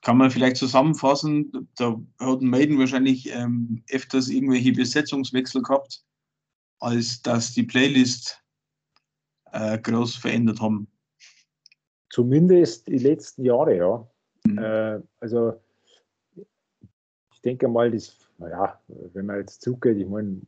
kann 0.02 0.18
man 0.18 0.30
vielleicht 0.30 0.58
zusammenfassen, 0.58 1.70
da 1.78 2.00
hat 2.20 2.42
Maiden 2.42 2.78
wahrscheinlich 2.78 3.34
ähm, 3.34 3.84
öfters 3.90 4.28
irgendwelche 4.28 4.74
Besetzungswechsel 4.74 5.62
gehabt, 5.62 6.04
als 6.80 7.22
dass 7.22 7.54
die 7.54 7.64
Playlist 7.64 8.44
äh, 9.54 9.80
groß 9.80 10.18
verändert 10.18 10.60
haben. 10.60 10.88
Zumindest 12.10 12.88
die 12.88 12.98
letzten 12.98 13.46
Jahre, 13.46 13.78
ja. 13.78 14.08
Mhm. 14.46 14.58
Äh, 14.58 15.00
also 15.22 15.54
ich 17.34 17.42
denke 17.42 17.68
mal, 17.70 17.90
das, 17.90 18.18
naja, 18.38 18.80
wenn 18.88 19.26
man 19.26 19.40
jetzt 19.40 19.62
zugeht, 19.62 19.98
ich 19.98 20.08
meine, 20.08 20.42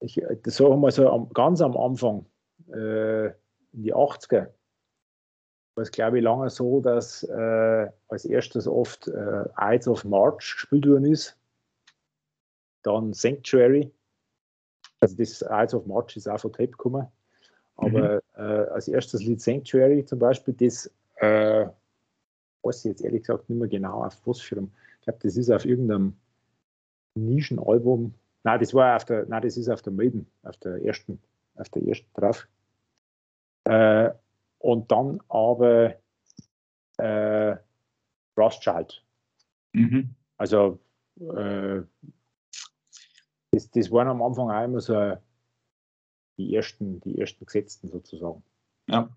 ich, 0.00 0.22
das 0.42 0.56
sagen 0.56 0.70
wir 0.70 0.76
mal 0.76 0.92
so 0.92 1.10
am, 1.10 1.28
ganz 1.30 1.60
am 1.60 1.76
Anfang, 1.76 2.24
äh, 2.72 3.26
in 3.26 3.82
die 3.82 3.94
80er, 3.94 4.48
war 5.76 5.82
es, 5.82 5.90
glaube 5.90 6.18
ich, 6.18 6.24
lange 6.24 6.48
so, 6.48 6.80
dass 6.80 7.22
äh, 7.22 7.90
als 8.08 8.24
erstes 8.24 8.66
oft 8.66 9.08
äh, 9.08 9.44
Ides 9.58 9.88
of 9.88 10.04
March 10.04 10.38
gespielt 10.38 10.88
worden 10.88 11.04
ist, 11.04 11.38
dann 12.82 13.12
Sanctuary, 13.12 13.92
also 15.00 15.16
das 15.16 15.42
Ides 15.42 15.74
of 15.74 15.86
March 15.86 16.16
ist 16.16 16.28
auch 16.28 16.40
von 16.40 16.52
Tape 16.52 16.68
gekommen, 16.68 17.06
aber 17.76 18.22
mhm. 18.36 18.42
äh, 18.42 18.68
als 18.70 18.88
erstes 18.88 19.22
Lied 19.22 19.42
Sanctuary 19.42 20.04
zum 20.06 20.18
Beispiel, 20.18 20.54
das 20.54 20.90
äh, 21.16 21.66
weiß 22.62 22.78
ich 22.78 22.90
jetzt 22.92 23.02
ehrlich 23.02 23.22
gesagt 23.22 23.50
nicht 23.50 23.58
mehr 23.58 23.68
genau 23.68 24.02
auf 24.02 24.18
was 24.24 24.40
für 24.40 24.56
einem, 24.56 24.72
ich 25.00 25.04
glaube, 25.04 25.18
das 25.22 25.36
ist 25.36 25.50
auf 25.50 25.66
irgendeinem 25.66 26.16
Nischenalbum, 27.16 28.14
nein, 28.44 28.60
das 28.60 28.72
war 28.72 28.96
auf 28.96 29.04
der, 29.04 29.26
nein, 29.26 29.42
das 29.42 29.58
ist 29.58 29.68
auf 29.68 29.82
der 29.82 29.92
Maiden, 29.92 30.26
auf 30.42 30.56
der 30.56 30.82
ersten, 30.82 31.20
auf 31.56 31.68
der 31.68 31.82
ersten 31.82 32.08
drauf. 32.14 32.48
Äh, 33.64 34.12
und 34.66 34.90
dann 34.90 35.20
aber 35.28 35.94
äh, 36.98 37.56
Rothschild. 38.36 39.06
Mhm. 39.72 40.16
Also 40.38 40.80
äh, 41.20 41.82
das, 43.52 43.70
das 43.70 43.92
waren 43.92 44.08
am 44.08 44.22
Anfang 44.22 44.50
auch 44.50 44.64
immer 44.64 44.80
so 44.80 45.16
die 46.36 46.52
ersten, 46.52 47.00
die 47.00 47.16
ersten 47.16 47.46
Gesetzten 47.46 47.90
sozusagen. 47.90 48.42
Ja. 48.88 49.08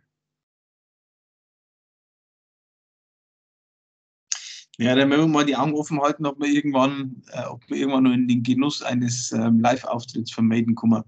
Ja, 4.77 4.95
dann 4.95 5.09
werden 5.09 5.21
wir 5.21 5.27
mal 5.27 5.45
die 5.45 5.55
Augen 5.55 5.73
offen 5.73 5.99
halten, 5.99 6.27
ob 6.27 6.39
wir 6.39 6.47
irgendwann, 6.47 7.23
äh, 7.31 7.45
ob 7.45 7.67
wir 7.69 7.77
irgendwann 7.77 8.03
noch 8.03 8.13
in 8.13 8.27
den 8.27 8.43
Genuss 8.43 8.83
eines 8.83 9.31
ähm, 9.31 9.61
Live-Auftritts 9.61 10.31
von 10.31 10.47
Maiden 10.47 10.75
kommen. 10.75 11.03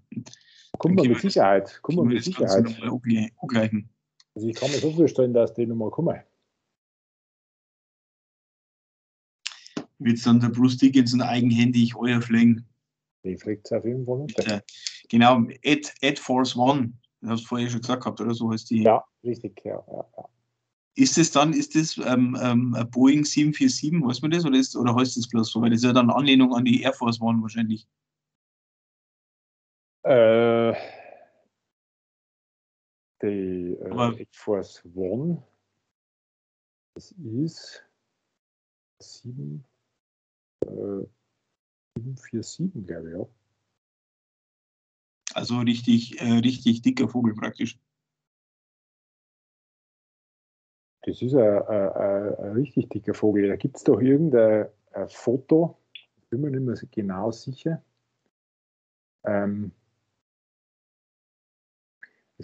Kommen 0.79 0.97
wir 0.97 1.09
mit 1.09 1.21
Sicherheit. 1.21 1.79
Kommen 1.83 1.99
wir 1.99 2.15
mit 2.15 2.23
Sicherheit. 2.23 2.81
Angleichen. 3.39 3.87
Also 4.35 4.47
ich 4.47 4.55
kann 4.55 4.71
mir 4.71 4.77
so 4.77 4.91
vorstellen, 4.91 5.33
dass 5.33 5.53
die 5.53 5.65
nochmal 5.65 5.91
kommen. 5.91 6.19
Wird 9.99 10.25
dann 10.25 10.39
der 10.39 10.49
Bruce 10.49 10.77
Dickinson 10.77 11.21
eigenhändig 11.21 11.95
euer 11.95 12.21
fliegen? 12.21 12.65
Die 13.23 13.37
fliegt 13.37 13.67
es 13.67 13.71
auf 13.71 13.85
jeden 13.85 14.05
Fall 14.05 14.15
runter. 14.15 14.63
Genau, 15.09 15.43
Ed, 15.61 15.93
Ed 16.01 16.17
Force 16.17 16.55
One, 16.55 16.93
das 17.19 17.31
hast 17.31 17.43
du 17.43 17.47
vorher 17.47 17.69
schon 17.69 17.81
gesagt 17.81 18.03
gehabt, 18.03 18.19
oder 18.19 18.33
so 18.33 18.51
heißt 18.51 18.69
die. 18.71 18.83
Ja, 18.83 19.03
richtig, 19.23 19.61
ja. 19.63 19.83
ja, 19.91 20.05
ja. 20.17 20.25
Ist 20.95 21.17
das 21.17 21.31
dann, 21.31 21.53
ist 21.53 21.75
das 21.75 21.97
ähm, 21.97 22.37
ähm, 22.41 22.73
ein 22.73 22.89
Boeing 22.89 23.23
747, 23.23 24.01
weiß 24.01 24.21
man 24.21 24.31
das, 24.31 24.45
oder, 24.45 24.57
ist, 24.57 24.75
oder 24.75 24.95
heißt 24.95 25.17
das 25.17 25.27
bloß 25.27 25.51
so? 25.51 25.61
Weil 25.61 25.69
das 25.69 25.79
ist 25.79 25.85
ja 25.85 25.93
dann 25.93 26.09
Anlehnung 26.09 26.53
an 26.53 26.65
die 26.65 26.81
Air 26.81 26.93
Force 26.93 27.21
One 27.21 27.41
wahrscheinlich. 27.41 27.87
Äh, 30.03 30.73
die 33.21 33.77
äh, 33.79 34.25
Force 34.31 34.83
One. 34.95 35.43
Das 36.95 37.11
ist 37.11 37.83
7, 39.01 39.63
äh, 40.65 41.05
747, 41.97 42.85
glaube 42.85 43.09
ich, 43.09 43.17
ja. 43.17 43.25
Also 45.33 45.59
richtig, 45.59 46.19
äh, 46.19 46.39
richtig 46.39 46.81
dicker 46.81 47.07
Vogel 47.07 47.33
praktisch. 47.33 47.79
Das 51.03 51.21
ist 51.21 51.33
ein, 51.33 52.53
richtig 52.53 52.89
dicker 52.89 53.13
Vogel. 53.13 53.47
Da 53.47 53.55
gibt 53.55 53.77
es 53.77 53.83
doch 53.83 53.99
irgendein 53.99 54.67
Foto, 55.07 55.77
bin 56.29 56.41
mir 56.41 56.51
nicht 56.51 56.61
mehr 56.61 56.89
genau 56.91 57.31
sicher. 57.31 57.83
Ähm, 59.23 59.71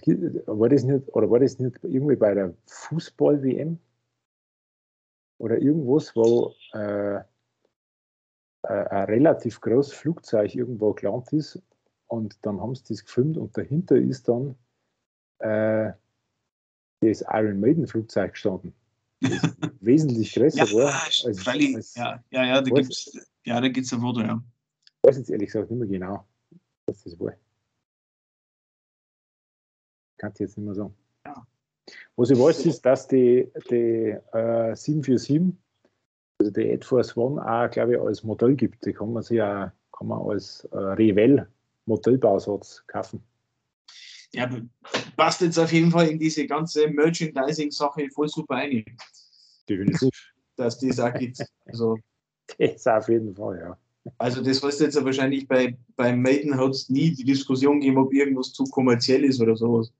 war 0.05 0.69
das 0.69 0.83
nicht, 0.83 1.07
oder 1.15 1.29
war 1.29 1.39
das 1.39 1.59
nicht 1.59 1.77
irgendwie 1.83 2.15
bei 2.15 2.33
der 2.33 2.53
Fußball-WM? 2.65 3.79
Oder 5.39 5.59
irgendwas, 5.59 6.15
wo 6.15 6.53
äh, 6.73 7.21
ein 8.63 9.05
relativ 9.05 9.61
großes 9.61 9.93
Flugzeug 9.93 10.53
irgendwo 10.55 10.93
gelandet 10.93 11.33
ist 11.33 11.61
und 12.07 12.37
dann 12.45 12.59
haben 12.59 12.75
sie 12.75 12.83
das 12.89 13.05
gefilmt 13.05 13.37
und 13.37 13.55
dahinter 13.57 13.95
ist 13.95 14.27
dann 14.27 14.55
äh, 15.39 15.91
das 17.01 17.21
Iron 17.21 17.59
Maiden 17.59 17.87
Flugzeug 17.87 18.33
gestanden. 18.33 18.73
wesentlich 19.79 20.33
größer 20.33 20.65
ja, 20.65 20.73
war. 20.73 20.93
Als, 21.05 21.25
als, 21.25 21.95
ja, 21.95 22.23
ja, 22.29 22.45
ja, 22.45 22.61
da 22.61 22.69
gibt 22.69 22.91
es 22.91 23.27
ja, 23.45 23.57
ein 23.57 24.01
Foto, 24.01 24.21
ja. 24.21 24.43
Ich 24.83 25.09
weiß 25.09 25.17
jetzt 25.17 25.29
ehrlich 25.29 25.47
gesagt 25.47 25.71
nicht 25.71 25.79
mehr 25.79 25.87
genau, 25.87 26.27
was 26.85 27.03
das 27.03 27.19
war. 27.19 27.33
Kann 30.17 30.31
ich 30.33 30.39
jetzt 30.39 30.57
nicht 30.57 30.65
mehr 30.65 30.75
sagen. 30.75 30.93
Ja. 31.25 31.45
Was 32.15 32.29
ich 32.29 32.39
weiß, 32.39 32.65
ist, 32.65 32.85
dass 32.85 33.07
die, 33.07 33.49
die 33.69 34.17
äh, 34.33 34.75
747, 34.75 35.53
also 36.39 36.51
die 36.51 36.67
Air 36.67 36.81
Force 36.81 37.15
One, 37.15 37.41
auch, 37.41 37.69
glaube 37.69 37.93
ich, 37.93 37.99
als 37.99 38.23
Modell 38.23 38.55
gibt. 38.55 38.85
Die 38.85 38.93
kann 38.93 39.13
man 39.13 39.23
sich 39.23 39.41
auch 39.41 39.69
kann 39.97 40.07
man 40.07 40.21
als 40.21 40.67
äh, 40.71 40.77
Revell 40.77 41.47
Modellbausatz 41.85 42.83
kaufen. 42.87 43.23
Ja, 44.33 44.49
passt 45.15 45.41
jetzt 45.41 45.57
auf 45.57 45.71
jeden 45.71 45.89
Fall 45.89 46.09
in 46.09 46.19
diese 46.19 46.45
ganze 46.45 46.87
Merchandising-Sache 46.87 48.09
voll 48.13 48.27
super 48.27 48.55
ein. 48.55 48.83
Definitiv. 49.67 50.09
Dass 50.55 50.77
die 50.77 50.89
es 50.89 50.99
auch 50.99 51.13
gibt. 51.13 51.39
Also, 51.65 51.97
das 52.57 52.85
auf 52.87 53.07
jeden 53.09 53.35
Fall, 53.35 53.59
ja. 53.59 53.77
Also 54.17 54.41
das 54.41 54.63
heißt 54.63 54.79
jetzt 54.79 55.03
wahrscheinlich 55.03 55.47
bei, 55.47 55.77
bei 55.97 56.15
Maiden 56.15 56.55
hat 56.57 56.71
es 56.71 56.89
nie 56.89 57.11
die 57.11 57.25
Diskussion 57.25 57.79
gegeben, 57.79 57.97
ob 57.97 58.13
irgendwas 58.13 58.53
zu 58.53 58.63
kommerziell 58.65 59.25
ist 59.25 59.41
oder 59.41 59.55
sowas. 59.55 59.91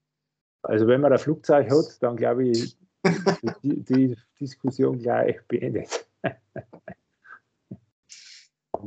Also 0.64 0.88
wenn 0.88 1.02
man 1.02 1.14
ein 1.14 1.20
Flugzeug 1.20 1.70
hat, 1.70 2.02
dann 2.02 2.16
glaube 2.18 2.48
ich, 2.48 2.78
die, 3.64 3.84
die 3.84 4.18
Diskussion 4.40 5.00
gleich 5.00 5.38
beendet. 5.48 6.08
Kann 6.22 6.40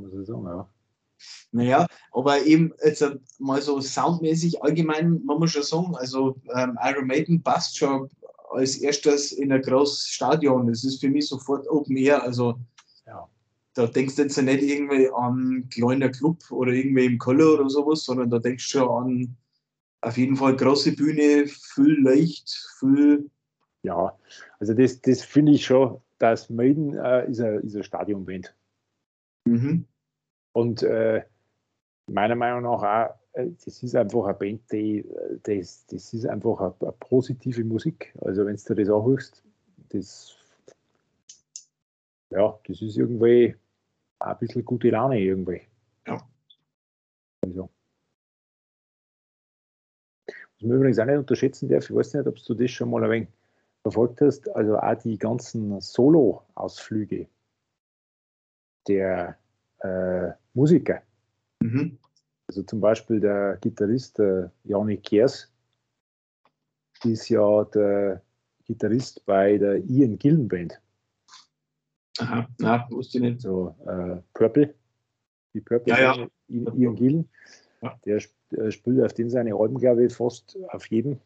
man 0.02 0.10
so 0.10 0.24
sagen, 0.24 0.44
ja. 0.44 0.68
Naja, 1.52 1.86
aber 2.12 2.42
eben 2.44 2.72
jetzt 2.84 3.04
mal 3.38 3.60
so 3.60 3.80
soundmäßig 3.80 4.62
allgemein, 4.62 5.20
man 5.24 5.38
muss 5.38 5.50
schon 5.50 5.62
sagen, 5.64 5.96
also 5.96 6.36
ähm, 6.54 6.78
Iron 6.82 7.06
Maiden 7.08 7.42
passt 7.42 7.76
schon 7.76 8.08
als 8.50 8.76
erstes 8.76 9.32
in 9.32 9.52
ein 9.52 9.62
großes 9.62 10.06
Stadion. 10.06 10.68
Das 10.68 10.84
ist 10.84 11.00
für 11.00 11.08
mich 11.08 11.28
sofort 11.28 11.68
Open 11.68 11.96
Air. 11.96 12.22
Also 12.22 12.58
ja. 13.06 13.28
da 13.74 13.86
denkst 13.86 14.16
du 14.16 14.22
jetzt 14.22 14.40
nicht 14.40 14.62
irgendwie 14.62 15.10
an 15.10 15.68
kleiner 15.70 16.08
Club 16.08 16.38
oder 16.50 16.72
irgendwie 16.72 17.06
im 17.06 17.18
Keller 17.18 17.54
oder 17.54 17.68
sowas, 17.68 18.04
sondern 18.04 18.30
da 18.30 18.38
denkst 18.38 18.70
du 18.72 18.78
schon 18.78 18.88
an 18.88 19.36
auf 20.02 20.16
jeden 20.16 20.36
Fall 20.36 20.56
große 20.56 20.94
Bühne, 20.96 21.46
viel 21.46 22.00
Licht, 22.00 22.50
viel 22.78 23.30
Ja, 23.82 24.18
also 24.58 24.74
das, 24.74 25.00
das 25.00 25.22
finde 25.22 25.52
ich 25.52 25.64
schon, 25.64 26.00
dass 26.18 26.50
Maiden 26.50 26.94
äh, 26.94 27.30
ist 27.30 27.40
eine, 27.40 27.56
ist 27.58 27.74
eine 27.74 27.84
Stadionband. 27.84 28.54
Mhm. 29.46 29.86
Und 30.52 30.82
äh, 30.82 31.22
meiner 32.06 32.36
Meinung 32.36 32.62
nach 32.62 32.82
auch, 32.82 33.14
äh, 33.32 33.50
das 33.64 33.82
ist 33.82 33.94
einfach 33.94 34.24
eine 34.24 34.34
Band, 34.34 34.72
die, 34.72 35.04
das, 35.42 35.86
das 35.86 36.12
ist 36.12 36.26
einfach 36.26 36.60
eine, 36.60 36.74
eine 36.80 36.92
positive 36.92 37.64
Musik. 37.64 38.14
Also 38.20 38.44
wenn 38.46 38.56
du 38.56 38.74
das 38.74 38.88
anhörst, 38.88 39.44
das, 39.90 40.36
ja, 42.30 42.58
das 42.66 42.82
ist 42.82 42.96
irgendwie 42.96 43.56
ein 44.18 44.38
bisschen 44.38 44.64
gute 44.64 44.90
Laune 44.90 45.20
irgendwie. 45.20 45.62
Ja. 46.06 46.20
Was 50.60 50.68
man 50.68 50.76
übrigens 50.76 50.98
auch 50.98 51.06
nicht 51.06 51.16
unterschätzen 51.16 51.68
darf, 51.70 51.88
ich 51.88 51.96
weiß 51.96 52.14
nicht, 52.14 52.26
ob 52.26 52.36
du 52.36 52.54
das 52.54 52.70
schon 52.70 52.90
mal 52.90 53.02
ein 53.04 53.10
wenig 53.10 53.28
verfolgt 53.82 54.20
hast, 54.20 54.54
also 54.54 54.76
auch 54.76 54.94
die 54.94 55.16
ganzen 55.16 55.80
Solo-Ausflüge 55.80 57.26
der 58.86 59.38
äh, 59.78 60.32
Musiker. 60.52 61.00
Mhm. 61.60 61.98
Also 62.46 62.62
zum 62.64 62.80
Beispiel 62.80 63.20
der 63.20 63.56
Gitarrist 63.62 64.18
äh, 64.18 64.48
Janik 64.64 65.04
Kers 65.04 65.50
ist 67.04 67.30
ja 67.30 67.64
der 67.64 68.22
Gitarrist 68.64 69.24
bei 69.24 69.56
der 69.56 69.76
Ian 69.76 70.18
Gillen 70.18 70.46
Band. 70.46 70.78
Aha, 72.18 72.46
na, 72.58 72.86
wusste 72.90 73.16
ich 73.16 73.22
nicht. 73.24 73.40
So 73.40 73.74
äh, 73.86 74.20
Purple. 74.34 74.74
Die 75.54 75.60
Purple 75.60 75.94
Ja, 75.94 76.00
ja. 76.00 76.28
Ian, 76.48 76.78
Ian 76.78 76.94
Gillen. 76.96 77.28
Ja. 77.80 77.98
Der 78.04 78.20
äh, 78.52 78.70
spielt 78.70 79.02
auf 79.02 79.12
den 79.12 79.30
seine 79.30 79.54
Alben, 79.54 79.78
glaube 79.78 80.04
ich, 80.04 80.14
fast 80.14 80.58
auf 80.68 80.86
jedem 80.86 81.20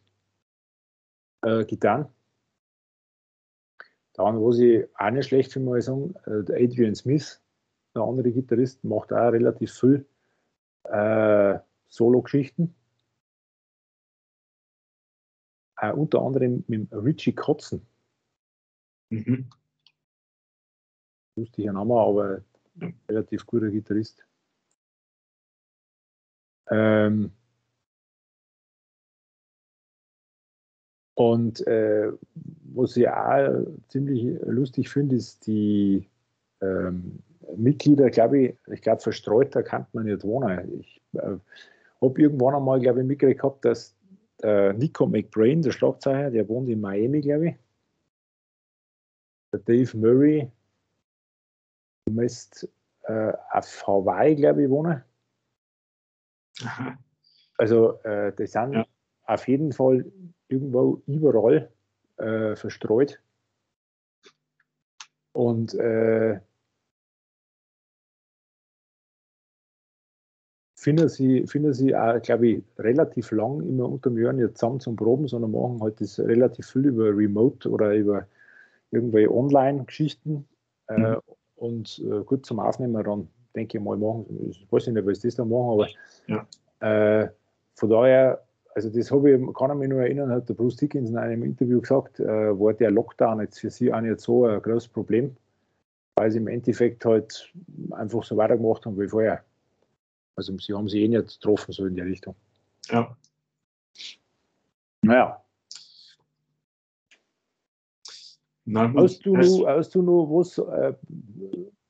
äh, 1.42 1.64
Gitarren. 1.64 2.06
Dann, 4.14 4.40
was 4.40 4.58
ich 4.58 4.86
auch 4.96 5.10
nicht 5.10 5.28
schlecht 5.28 5.52
finde, 5.52 5.78
ich 5.78 5.84
sagen, 5.84 6.14
äh, 6.26 6.44
der 6.44 6.56
Adrian 6.56 6.94
Smith, 6.94 7.42
der 7.94 8.02
andere 8.02 8.30
Gitarrist, 8.30 8.84
macht 8.84 9.12
auch 9.12 9.32
relativ 9.32 9.72
viel 9.72 10.06
äh, 10.84 11.58
Solo-Geschichten. 11.88 12.74
Äh, 15.78 15.92
unter 15.92 16.22
anderem 16.22 16.64
mit 16.68 16.92
Richie 16.92 17.34
Kotzen, 17.34 17.86
Mhm. 19.10 19.48
lustiger 21.36 21.72
Name, 21.72 21.94
aber 21.94 22.42
relativ 23.08 23.46
guter 23.46 23.70
Gitarrist. 23.70 24.26
Ähm, 26.70 27.30
und 31.14 31.66
äh, 31.66 32.10
was 32.74 32.96
ich 32.96 33.08
auch 33.08 33.64
ziemlich 33.88 34.38
lustig 34.46 34.88
finde, 34.88 35.16
ist 35.16 35.46
die 35.46 36.08
ähm, 36.60 37.20
Mitglieder, 37.56 38.10
glaube 38.10 38.38
ich, 38.38 38.56
ich 38.68 38.82
glaube 38.82 39.00
verstreuter 39.00 39.62
kann 39.62 39.86
man 39.92 40.06
nicht 40.06 40.24
wohnen. 40.24 40.80
Ich 40.80 41.00
äh, 41.12 41.36
habe 42.00 42.20
irgendwann 42.20 42.54
einmal, 42.54 42.80
glaube 42.80 43.00
ich, 43.00 43.06
mitgekriegt 43.06 43.40
gehabt, 43.40 43.64
dass 43.64 43.94
äh, 44.42 44.72
Nico 44.72 45.06
McBrain, 45.06 45.62
der 45.62 45.72
Schlagzeuger, 45.72 46.30
der 46.30 46.48
wohnt 46.48 46.68
in 46.68 46.80
Miami, 46.80 47.20
glaube 47.20 47.48
ich. 47.48 47.54
Der 49.52 49.60
Dave 49.60 49.96
Murray 49.96 50.50
müsste 52.10 52.68
äh, 53.04 53.32
auf 53.52 53.86
Hawaii, 53.86 54.34
glaube 54.34 54.64
ich, 54.64 54.70
wohnen. 54.70 55.02
Also 57.56 58.00
äh, 58.02 58.32
die 58.36 58.46
sind 58.46 58.72
Ja. 58.74 58.84
auf 59.26 59.48
jeden 59.48 59.72
Fall 59.72 60.04
irgendwo 60.48 61.02
überall 61.06 61.70
äh, 62.16 62.56
verstreut. 62.56 63.20
Und 65.32 65.74
äh, 65.74 66.40
finden 70.76 71.08
sie, 71.08 71.46
finden 71.46 71.72
sie 71.72 71.94
auch, 71.96 72.20
glaube 72.22 72.48
ich, 72.48 72.64
relativ 72.78 73.30
lang 73.32 73.60
immer 73.62 73.88
unter 73.88 74.10
dem 74.10 74.18
Jahr 74.18 74.32
nicht 74.32 74.58
zusammen 74.58 74.80
zum 74.80 74.96
Proben, 74.96 75.26
sondern 75.28 75.52
machen 75.52 75.80
halt 75.80 76.00
das 76.00 76.18
relativ 76.20 76.66
viel 76.66 76.86
über 76.86 77.06
Remote 77.16 77.68
oder 77.70 77.94
über 77.94 78.26
irgendwelche 78.90 79.32
Online-Geschichten. 79.32 80.46
Äh, 80.88 80.98
Mhm. 80.98 81.20
und 81.56 81.98
äh, 82.00 82.22
gut 82.24 82.44
zum 82.46 82.60
Aufnehmen 82.60 83.02
dann, 83.02 83.28
denke 83.54 83.78
ich 83.78 83.84
mal, 83.84 83.96
machen. 83.96 84.26
Ich 84.50 84.66
weiß 84.70 84.88
nicht, 84.88 85.06
was 85.06 85.20
das 85.20 85.36
da 85.36 85.44
machen, 85.44 85.70
aber 85.72 85.88
Ja. 86.26 87.22
äh, 87.22 87.28
von 87.74 87.90
daher, 87.90 88.44
also 88.74 88.90
das 88.90 89.10
habe 89.10 89.32
ich, 89.32 89.54
kann 89.54 89.70
ich 89.70 89.76
mich 89.76 89.88
nur 89.88 90.00
erinnern, 90.02 90.30
hat 90.30 90.48
der 90.48 90.54
Bruce 90.54 90.76
Dickens 90.76 91.10
in 91.10 91.16
einem 91.16 91.42
Interview 91.42 91.80
gesagt, 91.80 92.20
äh, 92.20 92.26
war 92.26 92.72
der 92.74 92.90
Lockdown 92.90 93.40
jetzt 93.40 93.60
für 93.60 93.70
sie 93.70 93.92
auch 93.92 94.00
nicht 94.00 94.20
so 94.20 94.46
ein 94.46 94.60
großes 94.60 94.88
Problem, 94.88 95.36
weil 96.16 96.30
sie 96.30 96.38
im 96.38 96.48
Endeffekt 96.48 97.04
halt 97.04 97.52
einfach 97.92 98.24
so 98.24 98.36
weitergemacht 98.36 98.84
haben 98.86 98.98
wie 98.98 99.08
vorher. 99.08 99.44
Also 100.36 100.56
sie 100.58 100.72
haben 100.74 100.88
sich 100.88 101.02
eh 101.02 101.08
nicht 101.08 101.40
getroffen, 101.40 101.72
so 101.72 101.86
in 101.86 101.94
die 101.94 102.00
Richtung. 102.02 102.34
Ja. 102.90 103.16
Naja, 105.02 105.44
Na 108.64 108.86
gut. 108.86 109.02
hast 109.02 109.26
du, 109.26 109.66
hast 109.68 109.94
du 109.94 110.02
noch 110.02 110.26
was 110.26 110.58
äh, 110.58 110.94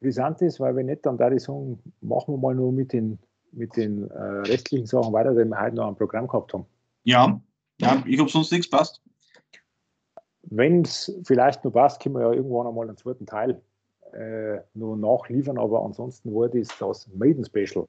Brisantes, 0.01 0.61
weil 0.61 0.77
wenn 0.77 0.87
nicht, 0.87 1.07
dann 1.07 1.17
da 1.17 1.31
ich 1.31 1.43
sagen, 1.43 1.79
machen 2.01 2.35
wir 2.35 2.39
mal 2.39 2.55
nur 2.55 2.73
mit 2.73 2.93
den, 2.93 3.19
mit 3.53 3.77
den 3.77 4.11
äh, 4.11 4.23
restlichen 4.43 4.87
Sachen 4.87 5.13
weiter, 5.13 5.31
die 5.31 5.45
wir 5.45 5.61
heute 5.61 5.77
noch 5.77 5.87
am 5.87 5.97
Programm 5.97 6.27
gehabt 6.27 6.53
haben. 6.53 6.67
Ja, 7.05 7.41
ja, 7.81 8.03
ich 8.07 8.19
habe 8.19 8.31
sonst 8.31 8.53
nichts 8.53 8.69
passt. 8.69 9.03
Wenn 10.43 10.83
es 10.83 11.13
vielleicht 11.25 11.65
noch 11.65 11.73
passt, 11.73 12.03
können 12.03 12.17
wir 12.17 12.23
ja 12.23 12.33
irgendwann 12.33 12.67
einmal 12.67 12.87
einen 12.87 12.97
zweiten 12.97 13.27
Teil 13.27 13.61
äh, 14.13 14.61
noch 14.75 14.97
nachliefern, 14.97 15.59
aber 15.59 15.85
ansonsten 15.85 16.35
war 16.35 16.49
das 16.49 16.69
das 16.79 17.09
Maiden 17.15 17.45
Special. 17.45 17.87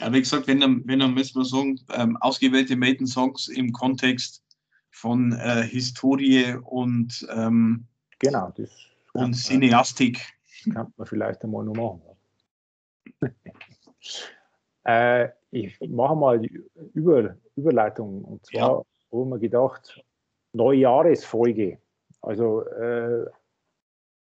Ja, 0.00 0.12
wie 0.12 0.20
gesagt, 0.20 0.46
wenn 0.46 0.60
dann, 0.60 0.82
wenn 0.86 1.00
dann 1.00 1.14
müssen 1.14 1.38
wir 1.38 1.44
sagen, 1.44 1.80
ähm, 1.94 2.16
ausgewählte 2.20 2.76
Maiden-Songs 2.76 3.48
im 3.48 3.72
Kontext 3.72 4.42
von 4.90 5.32
äh, 5.32 5.62
Historie 5.62 6.56
und, 6.64 7.26
ähm, 7.34 7.86
Genau, 8.18 8.52
das 8.56 8.70
und 9.12 9.34
Cineastik. 9.34 10.20
kann 10.72 10.92
man 10.96 11.06
vielleicht 11.06 11.42
einmal 11.44 11.64
noch 11.64 11.74
machen. 11.74 12.02
äh, 14.84 15.28
ich 15.50 15.78
mache 15.80 16.16
mal 16.16 16.38
die 16.40 16.62
Über, 16.94 17.36
Überleitung 17.56 18.24
und 18.24 18.46
zwar 18.46 18.84
Ja. 19.10 19.18
haben 19.20 19.28
wir 19.30 19.38
gedacht, 19.38 20.02
Neujahresfolge. 20.52 21.78
Also, 22.20 22.62
äh, 22.66 23.26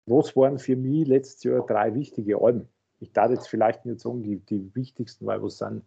was 0.05 0.35
waren 0.35 0.57
für 0.59 0.75
mich 0.75 1.07
letztes 1.07 1.43
Jahr 1.43 1.65
drei 1.65 1.93
wichtige 1.93 2.39
Alben? 2.39 2.67
Ich 2.99 3.11
darf 3.11 3.31
jetzt 3.31 3.47
vielleicht 3.49 3.85
nicht 3.85 3.99
sagen, 3.99 4.23
die, 4.23 4.37
die 4.37 4.73
wichtigsten, 4.73 5.25
weil 5.25 5.41
was 5.43 5.57
sind 5.57 5.83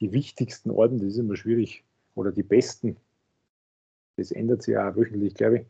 die 0.00 0.12
wichtigsten 0.12 0.70
Alben? 0.70 0.98
Das 0.98 1.08
ist 1.08 1.18
immer 1.18 1.36
schwierig. 1.36 1.84
Oder 2.14 2.32
die 2.32 2.42
besten. 2.42 2.96
Das 4.16 4.32
ändert 4.32 4.62
sich 4.62 4.72
ja 4.74 4.90
auch 4.90 4.96
wöchentlich, 4.96 5.34
glaube 5.34 5.60
ich. 5.60 5.66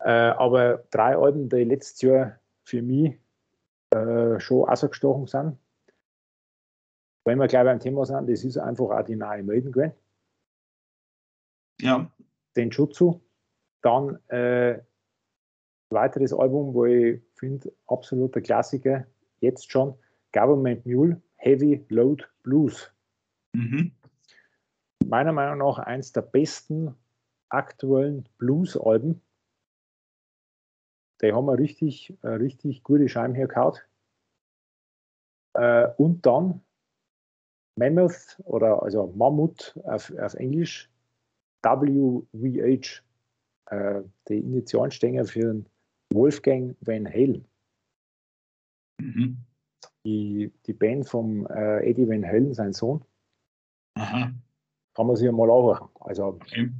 Äh, 0.00 0.10
aber 0.10 0.84
drei 0.90 1.16
Alben, 1.16 1.48
die 1.48 1.64
letztes 1.64 2.02
Jahr 2.02 2.38
für 2.64 2.82
mich 2.82 3.18
äh, 3.90 4.38
schon 4.40 4.68
rausgestochen 4.68 5.26
sind. 5.26 5.58
Wenn 7.24 7.38
wir 7.38 7.48
gleich 7.48 7.64
beim 7.64 7.80
Thema 7.80 8.04
sind, 8.06 8.28
das 8.28 8.44
ist 8.44 8.58
einfach 8.58 8.90
auch 8.90 9.04
die 9.04 9.16
neue 9.16 9.42
Maiden 9.42 9.72
gewesen. 9.72 9.94
Ja, 11.80 12.10
den 12.56 12.70
Jutsu. 12.70 13.20
Dann 13.82 14.18
äh, 14.28 14.80
weiteres 15.90 16.32
Album, 16.32 16.74
wo 16.74 16.84
ich 16.86 17.20
finde, 17.34 17.72
absoluter 17.86 18.40
Klassiker, 18.40 19.06
jetzt 19.40 19.70
schon, 19.70 19.94
Government 20.32 20.84
Mule, 20.86 21.20
Heavy 21.36 21.84
Load 21.88 22.24
Blues. 22.42 22.92
mhm. 23.52 23.92
Meiner 25.04 25.32
Meinung 25.32 25.58
nach 25.58 25.78
eins 25.78 26.12
der 26.12 26.22
besten 26.22 26.96
aktuellen 27.48 28.28
Blues-Alben. 28.38 29.20
Die 31.22 31.32
haben 31.32 31.46
wir 31.46 31.58
richtig, 31.58 32.14
äh, 32.22 32.28
richtig 32.28 32.82
gute 32.82 33.08
Scheiben 33.08 33.34
hergehauen. 33.34 33.78
Äh, 35.54 35.88
und 35.96 36.26
dann 36.26 36.62
Mammoth 37.78 38.40
oder 38.44 38.82
also 38.82 39.12
Mammut 39.16 39.78
auf, 39.84 40.12
auf 40.18 40.34
Englisch, 40.34 40.90
WVH, 41.62 43.02
äh, 43.70 44.02
die 44.28 44.38
Initialen 44.38 44.90
stehen 44.90 45.24
für 45.26 45.40
den 45.40 45.68
Wolfgang 46.12 46.76
Van 46.80 47.06
Halen. 47.06 47.46
Mhm. 49.00 49.38
Die, 50.04 50.52
die 50.66 50.72
Band 50.72 51.08
vom 51.08 51.46
äh, 51.46 51.88
Eddie 51.88 52.08
Van 52.08 52.24
Halen, 52.24 52.54
sein 52.54 52.72
Sohn, 52.72 53.04
Aha. 53.94 54.32
kann 54.94 55.06
man 55.06 55.16
sich 55.16 55.30
mal 55.32 55.50
anhören. 55.50 55.88
Also 56.00 56.26
Okay. 56.26 56.70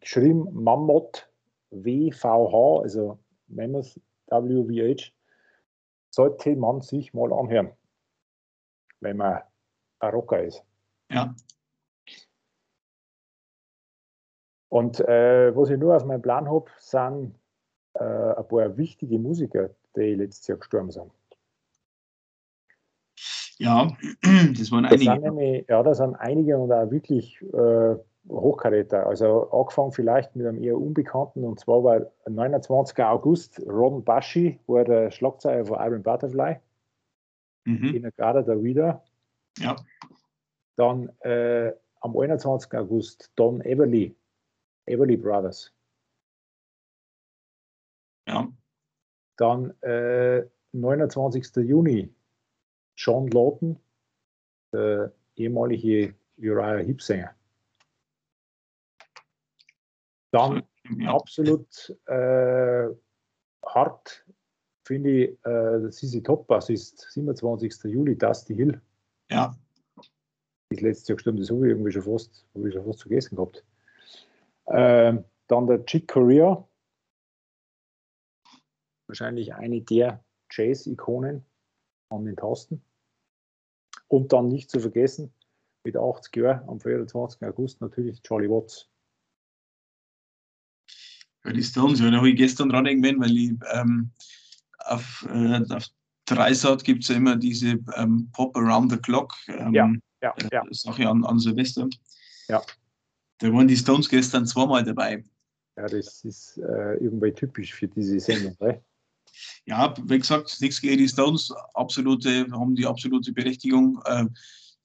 geschrieben 0.00 0.52
Mammut 0.52 1.28
WVH, 1.70 2.82
also 2.82 3.18
Mammoth 3.48 4.00
WVH, 4.28 5.12
sollte 6.10 6.56
man 6.56 6.80
sich 6.80 7.12
mal 7.14 7.32
anhören, 7.32 7.72
wenn 9.00 9.16
man 9.16 9.42
ein 10.00 10.10
Rocker 10.10 10.42
ist. 10.42 10.64
Ja. 11.10 11.34
Und 14.68 15.00
äh, 15.00 15.54
was 15.54 15.70
ich 15.70 15.78
nur 15.78 15.96
auf 15.96 16.04
meinem 16.04 16.22
Plan 16.22 16.48
habe, 16.50 16.70
sind 16.78 17.34
äh, 17.94 18.02
ein 18.02 18.48
paar 18.48 18.76
wichtige 18.76 19.18
Musiker, 19.18 19.70
die 19.94 20.14
letztes 20.14 20.46
Jahr 20.48 20.58
gestorben 20.58 20.90
sind. 20.90 21.10
Ja, 23.58 23.96
das 24.22 24.70
waren 24.70 24.84
Das 24.84 24.92
einige. 24.92 25.12
sind 25.12 25.22
nämlich, 25.22 25.66
ja, 25.68 25.82
da 25.82 25.94
sind 25.94 26.14
einige 26.16 26.58
und 26.58 26.72
auch 26.72 26.90
wirklich 26.90 27.40
äh, 27.42 27.96
Hochkaräter. 28.28 29.06
Also 29.06 29.50
angefangen 29.50 29.92
vielleicht 29.92 30.34
mit 30.36 30.46
einem 30.46 30.62
eher 30.62 30.76
Unbekannten 30.76 31.44
und 31.44 31.60
zwar 31.60 31.82
war 31.84 32.06
am 32.24 32.34
29. 32.34 32.98
August 33.04 33.60
Ron 33.66 34.04
Baschi, 34.04 34.58
war 34.66 34.84
der 34.84 35.10
Schlagzeuger 35.10 35.64
von 35.66 35.78
Iron 35.80 36.02
Butterfly, 36.02 36.56
Mhm. 37.64 37.94
in 37.96 38.02
der 38.02 38.12
Garda 38.12 38.42
da 38.42 38.62
wieder. 38.62 39.04
Ja, 39.58 39.76
Dann 40.76 41.08
äh, 41.20 41.72
am 42.00 42.16
21. 42.16 42.72
August 42.78 43.32
Don 43.36 43.60
Everly, 43.62 44.14
Everly 44.86 45.16
Brothers. 45.16 45.72
ja, 48.28 48.48
Dann 49.36 49.70
äh, 49.82 50.44
29. 50.72 51.56
Juni 51.56 52.12
John 52.96 53.28
Lawton, 53.28 53.78
der 54.72 55.12
ehemalige 55.36 56.14
Uriah 56.38 56.78
Heep-Sänger. 56.78 57.34
Dann 60.36 60.62
absolut 61.06 61.96
äh, 62.06 62.88
hart 63.64 64.26
finde 64.86 65.10
ich 65.10 65.30
äh, 65.44 65.80
der 65.80 65.90
Sisi 65.90 66.22
Top-Bassist, 66.22 67.10
27. 67.10 67.84
Juli, 67.84 68.16
Dusty 68.16 68.54
Hill, 68.54 68.80
ja. 69.30 69.56
ist 70.70 70.80
letztes 70.80 71.08
Jahr 71.08 71.16
gestorben, 71.16 71.38
das 71.38 71.50
habe 71.50 71.66
ich 71.66 71.70
irgendwie 71.70 71.90
schon 71.90 72.02
fast, 72.02 72.46
habe 72.54 72.68
ich 72.68 72.74
schon 72.74 72.84
fast 72.84 73.00
vergessen 73.00 73.36
gehabt. 73.36 73.64
Ähm, 74.68 75.24
dann 75.48 75.66
der 75.66 75.84
Chick 75.86 76.06
Corea, 76.06 76.68
wahrscheinlich 79.08 79.54
eine 79.54 79.80
der 79.80 80.22
Jazz-Ikonen 80.50 81.44
an 82.10 82.24
den 82.24 82.36
Tasten. 82.36 82.82
Und 84.08 84.32
dann 84.32 84.48
nicht 84.48 84.70
zu 84.70 84.80
vergessen, 84.80 85.32
mit 85.84 85.96
80 85.96 86.36
Jahren 86.36 86.68
am 86.68 86.80
24. 86.80 87.42
August 87.42 87.80
natürlich 87.80 88.22
Charlie 88.22 88.50
Watts. 88.50 88.88
Ja, 91.46 91.52
die 91.52 91.62
Stones, 91.62 92.00
ja, 92.00 92.10
da 92.10 92.16
habe 92.16 92.30
ich 92.30 92.36
gestern 92.36 92.68
dran 92.68 92.86
irgendwann, 92.86 93.20
weil 93.20 93.36
ich 93.36 93.52
ähm, 93.72 94.10
auf, 94.78 95.26
äh, 95.32 95.62
auf 95.72 95.86
Dreisat 96.24 96.82
gibt 96.82 97.04
es 97.04 97.08
ja 97.08 97.16
immer 97.16 97.36
diese 97.36 97.78
ähm, 97.94 98.28
Pop 98.32 98.56
Around 98.56 98.90
the 98.90 98.98
Clock 98.98 99.32
ähm, 99.46 99.72
Ja, 99.72 99.92
Ja, 100.22 100.34
äh, 100.38 100.48
ja. 100.52 100.62
Sache 100.70 101.08
an, 101.08 101.24
an 101.24 101.38
Silvester. 101.38 101.88
Ja. 102.48 102.62
Da 103.38 103.52
waren 103.52 103.68
die 103.68 103.76
Stones 103.76 104.08
gestern 104.08 104.46
zweimal 104.46 104.82
dabei. 104.82 105.24
ja, 105.76 105.86
das 105.86 106.24
ist 106.24 106.58
äh, 106.58 106.94
irgendwie 106.96 107.32
typisch 107.32 107.74
für 107.74 107.88
diese 107.88 108.18
Sendung. 108.20 108.56
Ne? 108.60 108.82
Ja, 109.66 109.92
wie 110.04 110.18
gesagt, 110.18 110.56
nichts 110.60 110.80
gegen 110.80 110.96
die 110.96 111.08
Stones, 111.08 111.52
absolute, 111.74 112.46
haben 112.52 112.74
die 112.74 112.86
absolute 112.86 113.32
Berechtigung. 113.32 114.00
Äh, 114.06 114.26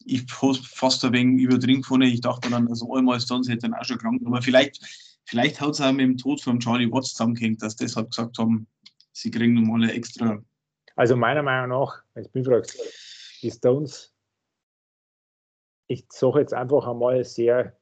ich 0.03 0.26
habe 0.41 0.55
fast 0.55 1.05
ein 1.05 1.14
wenig 1.14 1.43
übertrieben 1.43 1.84
gefunden. 1.84 2.07
Ich 2.07 2.20
dachte 2.20 2.49
dann, 2.49 2.68
also 2.68 2.93
einmal 2.93 3.22
Stones 3.22 3.47
hätte 3.47 3.70
dann 3.70 3.76
auch 3.76 3.86
schon 3.86 3.99
krank. 3.99 4.22
Aber 4.26 4.41
vielleicht, 4.41 4.82
vielleicht 5.26 5.62
hat 5.62 5.72
es 5.72 5.82
auch 5.82 5.92
mit 5.92 6.02
dem 6.02 6.18
Tod 6.18 6.42
von 6.42 6.60
Charlie 6.60 6.92
Watts 6.92 7.12
zusammengehängt, 7.12 7.62
dass 7.62 7.76
deshalb 7.76 8.12
gesagt 8.12 8.38
haben, 8.38 8.68
sie 9.12 9.32
kriegen 9.32 9.54
nochmal 9.54 9.84
eine 9.84 9.94
extra. 9.94 10.42
Also 10.96 11.16
meiner 11.16 11.44
Meinung 11.44 11.80
nach, 11.80 12.04
wenn 12.14 12.24
du 12.24 12.30
mich 12.34 12.48
fragst, 12.48 12.78
die 13.42 13.52
Stones, 13.52 14.14
ich 15.88 16.06
sage 16.10 16.40
jetzt 16.40 16.54
einfach 16.54 16.88
einmal 16.88 17.24
sehr, 17.24 17.76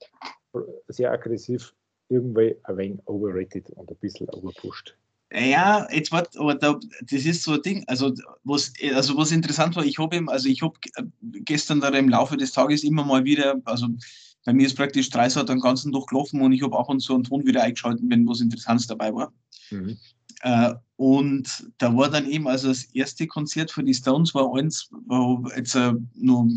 sehr 0.88 1.12
aggressiv, 1.12 1.74
irgendwie 2.10 2.56
ein 2.64 2.78
wenig 2.78 3.00
overrated 3.06 3.70
und 3.72 3.90
ein 3.90 3.98
bisschen 3.98 4.30
overpushed. 4.30 4.98
Ja, 5.32 5.88
jetzt 5.92 6.12
wart, 6.12 6.36
aber 6.38 6.56
da, 6.56 6.80
das 7.02 7.24
ist 7.26 7.44
so 7.44 7.54
ein 7.54 7.62
Ding. 7.62 7.84
Also 7.86 8.14
was, 8.44 8.74
also 8.96 9.16
was 9.16 9.32
interessant 9.32 9.76
war, 9.76 9.86
ich 9.86 10.00
habe 10.00 10.24
also 10.28 10.50
ich 10.50 10.64
habe 10.64 10.74
gestern 11.22 11.82
da 11.82 11.90
im 11.90 12.10
Laufe 12.10 12.36
des 12.36 12.52
Tages 12.52 12.84
immer 12.84 13.06
mal 13.06 13.24
wieder, 13.26 13.62
also 13.66 13.90
bei 14.46 14.54
mir 14.54 14.68
ist 14.68 14.76
praktisch 14.76 15.10
Dreisat 15.10 15.50
den 15.50 15.60
ganzen 15.60 15.92
Tag 15.92 16.08
gelaufen 16.08 16.42
und 16.42 16.52
ich 16.52 16.64
habe 16.64 16.78
ab 16.78 16.90
und 16.90 17.00
zu 17.00 17.14
einen 17.14 17.24
Ton 17.24 17.46
wieder 17.46 17.64
eingeschaltet, 17.64 18.04
wenn 18.08 18.28
was 18.28 18.42
Interessantes 18.42 18.88
dabei 18.88 19.14
war. 19.14 19.32
Mhm. 19.70 19.98
Äh, 20.42 20.74
und 20.96 21.68
da 21.78 21.96
war 21.96 22.10
dann 22.10 22.30
eben, 22.30 22.48
also 22.48 22.70
das 22.70 22.84
erste 22.94 23.28
Konzert 23.28 23.72
für 23.72 23.84
die 23.84 23.94
Stones 23.94 24.34
war 24.34 24.54
eins, 24.56 24.90
wo 25.08 25.46
jetzt 25.56 25.76
äh, 25.76 25.94
noch 26.16 26.50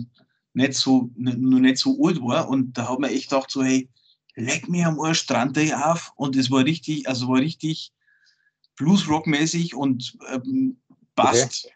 nicht 0.54 0.74
so, 0.74 1.10
noch 1.16 1.58
nicht 1.58 1.78
so 1.78 1.98
alt 2.04 2.20
war. 2.20 2.48
Und 2.48 2.76
da 2.76 2.88
hat 2.88 2.98
man 2.98 3.10
echt 3.10 3.30
gedacht, 3.30 3.50
so, 3.50 3.62
hey, 3.62 3.88
leck 4.34 4.68
mir 4.68 4.86
am 4.86 5.00
Arsch, 5.00 5.20
strand 5.20 5.56
dich 5.56 5.74
auf. 5.74 6.12
Und 6.16 6.36
es 6.36 6.50
war 6.50 6.64
richtig, 6.64 7.08
also 7.08 7.28
war 7.28 7.40
richtig 7.40 7.92
Bluesrock-mäßig 8.76 9.74
und 9.74 10.16
ähm, 10.32 10.76
passt. 11.14 11.68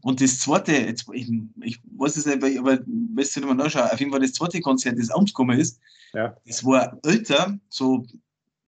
Und 0.00 0.20
das 0.20 0.38
zweite, 0.38 0.72
jetzt, 0.72 1.06
ich, 1.12 1.30
ich 1.62 1.80
weiß 1.96 2.16
es 2.16 2.26
nicht, 2.26 2.58
aber 2.58 2.78
weißt 2.78 3.36
du 3.36 3.40
nicht 3.40 3.48
mal 3.48 3.54
nachschauen, 3.54 3.90
auf 3.90 3.98
jeden 3.98 4.12
Fall 4.12 4.20
das 4.20 4.32
zweite 4.32 4.60
Konzert, 4.60 4.98
das 4.98 5.14
umgekommen 5.14 5.58
ist, 5.58 5.80
Ja. 6.12 6.36
das 6.46 6.64
war 6.64 6.98
älter, 7.04 7.58
so 7.68 8.06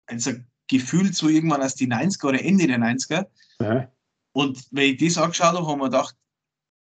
also 0.07 0.31
gefühlt 0.67 1.15
so 1.15 1.29
irgendwann 1.29 1.61
aus 1.61 1.75
die 1.75 1.87
90er 1.87 2.27
oder 2.27 2.43
Ende 2.43 2.67
der 2.67 2.79
90er. 2.79 3.25
Aha. 3.59 3.91
Und 4.33 4.65
wenn 4.71 4.93
ich 4.93 4.97
das 4.97 5.17
angeschaut 5.17 5.55
habe, 5.55 5.65
haben 5.67 5.79
wir 5.79 5.85
gedacht, 5.85 6.15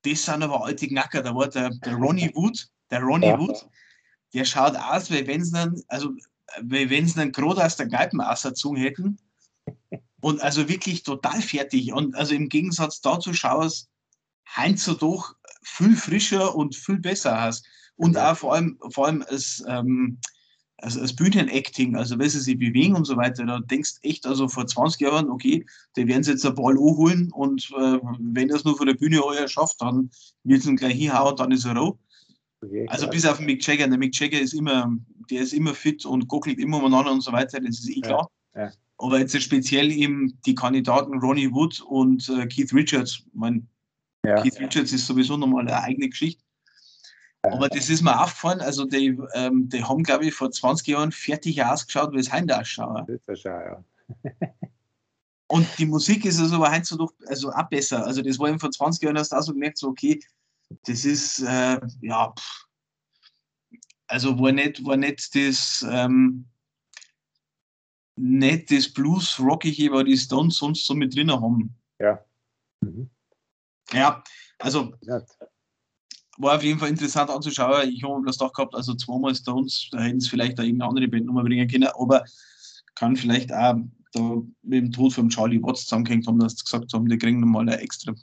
das 0.04 0.26
sind 0.26 0.44
aber 0.44 0.66
alte 0.66 0.88
Knacker. 0.88 1.22
Da 1.22 1.36
war 1.36 1.48
der, 1.50 1.70
der 1.70 1.96
Ronnie 1.96 2.32
Wood, 2.34 2.68
der 2.90 3.02
Ronnie 3.02 3.28
Ja. 3.28 3.40
Wood, 3.40 3.68
der 4.34 4.46
schaut 4.46 4.76
aus, 4.76 5.10
wie 5.12 5.26
wenn 5.28 5.44
sie 5.44 5.52
dann, 5.52 5.82
also 5.88 6.12
wie 6.62 6.90
wenn 6.90 7.08
sie 7.08 7.16
dann 7.16 7.32
gerade 7.32 7.64
aus 7.64 7.76
der 7.76 7.88
Kneipen 7.88 8.22
ausgezogen 8.22 8.78
hätten. 8.82 9.18
Und 10.22 10.42
also 10.42 10.68
wirklich 10.68 11.04
total 11.04 11.42
fertig. 11.42 11.94
Und 11.94 12.16
also 12.16 12.34
im 12.34 12.50
Gegensatz 12.50 13.02
dazu 13.02 13.34
schaust 13.34 13.90
Heinz 14.56 14.86
so 14.86 14.94
doch 14.94 15.36
viel 15.64 15.96
frischer 15.96 16.56
und 16.56 16.76
viel 16.76 17.00
besser 17.00 17.48
aus. 17.48 17.64
Und 17.96 18.16
Ja. 18.16 18.32
auch 18.32 18.38
vor 18.38 18.54
allem, 18.54 18.78
vor 18.90 19.08
allem 19.08 19.24
als, 19.30 19.64
ähm, 19.68 20.18
als, 20.78 20.98
als 20.98 21.16
Bühnenacting, 21.16 21.96
also 21.96 22.20
wenn 22.20 22.30
sie 22.30 22.40
sich 22.42 22.58
bewegen 22.58 22.96
und 22.96 23.06
so 23.06 23.16
weiter, 23.16 23.46
da 23.46 23.60
denkst 23.60 23.94
echt, 24.02 24.26
also 24.26 24.48
vor 24.50 24.68
20 24.68 25.02
Jahren, 25.02 25.30
okay, 25.30 25.66
die 25.96 26.06
werden 26.08 26.22
sie 26.24 26.32
jetzt 26.32 26.46
einen 26.46 26.56
Ball 26.56 26.76
holen 26.76 27.32
und 27.32 27.72
äh, 27.78 28.00
wenn 28.20 28.50
das 28.50 28.66
nur 28.66 28.76
von 28.78 28.88
der 28.88 28.96
Bühne 28.96 29.24
euer 29.24 29.48
schafft, 29.48 29.82
dann 29.82 30.10
wird 30.44 30.60
es 30.62 30.68
ihn 30.68 30.76
gleich 30.76 30.96
hinhauen, 30.96 31.36
dann 31.38 31.52
ist 31.52 31.66
er 31.66 31.78
roh. 31.78 31.98
Okay, 32.62 32.86
Also 32.90 33.08
bis 33.08 33.26
auf 33.26 33.38
den 33.38 33.46
Mick 33.46 33.66
Jagger. 33.66 33.88
Der 33.88 33.98
Mick 33.98 34.20
Jagger 34.20 34.40
ist 34.40 34.54
immer, 34.54 34.94
der 35.32 35.42
ist 35.42 35.54
immer 35.54 35.74
fit 35.74 36.06
und 36.06 36.28
gockelt 36.28 36.60
immer 36.60 36.78
umeinander 36.78 37.12
und 37.12 37.22
so 37.22 37.32
weiter, 37.32 37.60
das 37.62 37.80
ist 37.80 37.90
eh 37.90 38.02
klar. 38.02 38.30
ja. 38.56 38.72
Aber 38.98 39.20
jetzt 39.20 39.40
speziell 39.42 39.92
eben 39.92 40.40
die 40.46 40.56
Kandidaten 40.56 41.20
Ronnie 41.20 41.52
Wood 41.52 41.82
und 41.82 42.30
äh, 42.30 42.48
Keith 42.48 42.74
Richards. 42.74 43.20
Ich 43.20 43.26
mein, 43.34 43.68
Ja. 44.26 44.42
Keith 44.42 44.60
Richards 44.60 44.92
ist 44.92 45.06
sowieso 45.06 45.38
nochmal 45.38 45.62
eine 45.62 45.82
eigene 45.82 46.10
Geschichte. 46.10 46.44
Ja. 47.46 47.54
Aber 47.54 47.70
das 47.70 47.90
ist 47.90 48.02
mir 48.02 48.20
aufgefallen, 48.20 48.62
also 48.62 48.86
die, 48.86 49.18
ähm, 49.34 49.70
die 49.70 49.84
haben, 49.84 50.04
glaube 50.04 50.26
ich, 50.26 50.34
vor 50.34 50.52
20 50.52 50.88
Jahren 50.88 51.12
fertig 51.12 51.64
ausgeschaut, 51.64 52.12
wie 52.14 52.20
es 52.20 52.32
heute 52.32 52.60
ausschaut. 52.60 53.08
Das 53.08 53.38
ist 53.38 53.44
ja 53.44 53.62
ja. 53.62 53.84
Und 55.48 55.68
die 55.78 55.86
Musik 55.86 56.26
ist 56.26 56.40
also 56.40 56.56
aber 56.56 56.72
heute 56.72 56.98
doch 56.98 57.14
also 57.28 57.52
auch 57.52 57.70
besser. 57.70 58.04
Also 58.06 58.22
das 58.22 58.40
war 58.40 58.50
eben 58.50 58.60
vor 58.60 58.72
20 58.72 59.04
Jahren 59.04 59.18
hast 59.18 59.32
du 59.32 59.36
auch 59.36 59.42
so 59.44 59.54
gemerkt, 59.54 59.78
so 59.78 59.90
okay, 59.90 60.20
das 60.88 61.06
ist 61.06 61.42
äh, 61.42 61.80
ja 62.02 62.34
pff. 62.34 62.68
also 64.08 64.40
war 64.40 64.52
nicht, 64.52 64.84
war 64.84 64.98
nicht 64.98 65.36
das 65.36 65.86
ähm, 65.88 66.46
nicht 68.16 68.72
das 68.72 68.92
Blues 68.92 69.40
Rockige, 69.40 69.92
was 69.92 70.06
die 70.06 70.18
Stones 70.18 70.58
sonst 70.58 70.86
so 70.86 70.96
mit 70.96 71.16
drin 71.16 71.32
haben. 71.32 71.76
Mhm. 72.82 73.10
Ja, 73.94 74.24
also 74.60 74.94
war 76.38 76.56
auf 76.56 76.64
jeden 76.64 76.80
Fall 76.80 76.90
interessant 76.90 77.30
anzuschauen. 77.30 77.90
Ich 77.90 78.04
habe 78.04 78.26
das 78.26 78.38
doch 78.38 78.52
gehabt, 78.52 78.76
also 78.76 78.94
zweimal 78.96 79.34
Stones, 79.36 79.88
da 79.92 80.00
hätten 80.00 80.18
es 80.18 80.28
vielleicht 80.28 80.60
auch 80.60 80.64
irgendeine 80.64 80.90
andere 80.90 81.08
Band 81.08 81.26
nochmal 81.26 81.44
bringen 81.44 81.68
können, 81.68 81.88
aber 81.88 82.26
kann 82.96 83.16
vielleicht 83.16 83.54
auch 83.54 83.76
da 84.14 84.42
mit 84.64 84.84
dem 84.84 84.92
Tod 84.92 85.14
von 85.14 85.30
Charlie 85.30 85.62
Watts 85.62 85.84
zusammengehängt 85.84 86.28
haben, 86.28 86.40
dass 86.40 86.58
sie 86.58 86.64
gesagt 86.64 86.94
haben, 86.94 87.08
die 87.08 87.18
kriegen 87.18 87.40
nochmal 87.40 87.70
ein 87.70 87.80
extra, 87.80 88.14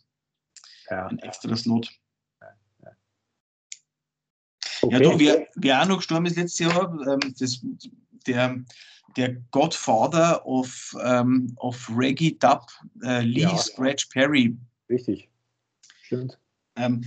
Ja. 0.91 1.07
ein 1.07 1.19
extra 1.21 1.57
Slot. 1.57 1.91
Okay. 4.83 4.95
Ja, 4.95 4.99
du, 4.99 5.19
wer, 5.19 5.47
wer 5.55 5.83
auch 5.83 5.87
noch 5.87 5.97
gestorben 5.99 6.27
ist 6.27 6.37
letztes 6.37 6.59
Jahr, 6.59 6.93
ähm, 7.07 7.35
das, 7.39 7.65
der, 8.27 8.57
der 9.17 9.35
Godfather 9.53 10.45
of, 10.45 10.97
ähm, 11.05 11.53
of 11.57 11.89
Reggae 11.95 12.33
Dub, 12.33 12.67
äh, 13.03 13.21
Lee 13.21 13.43
Ja. 13.43 13.57
Scratch 13.57 14.07
Perry. 14.07 14.57
Richtig. 14.89 15.29
Stimmt. 16.13 16.39
Ähm, 16.77 17.05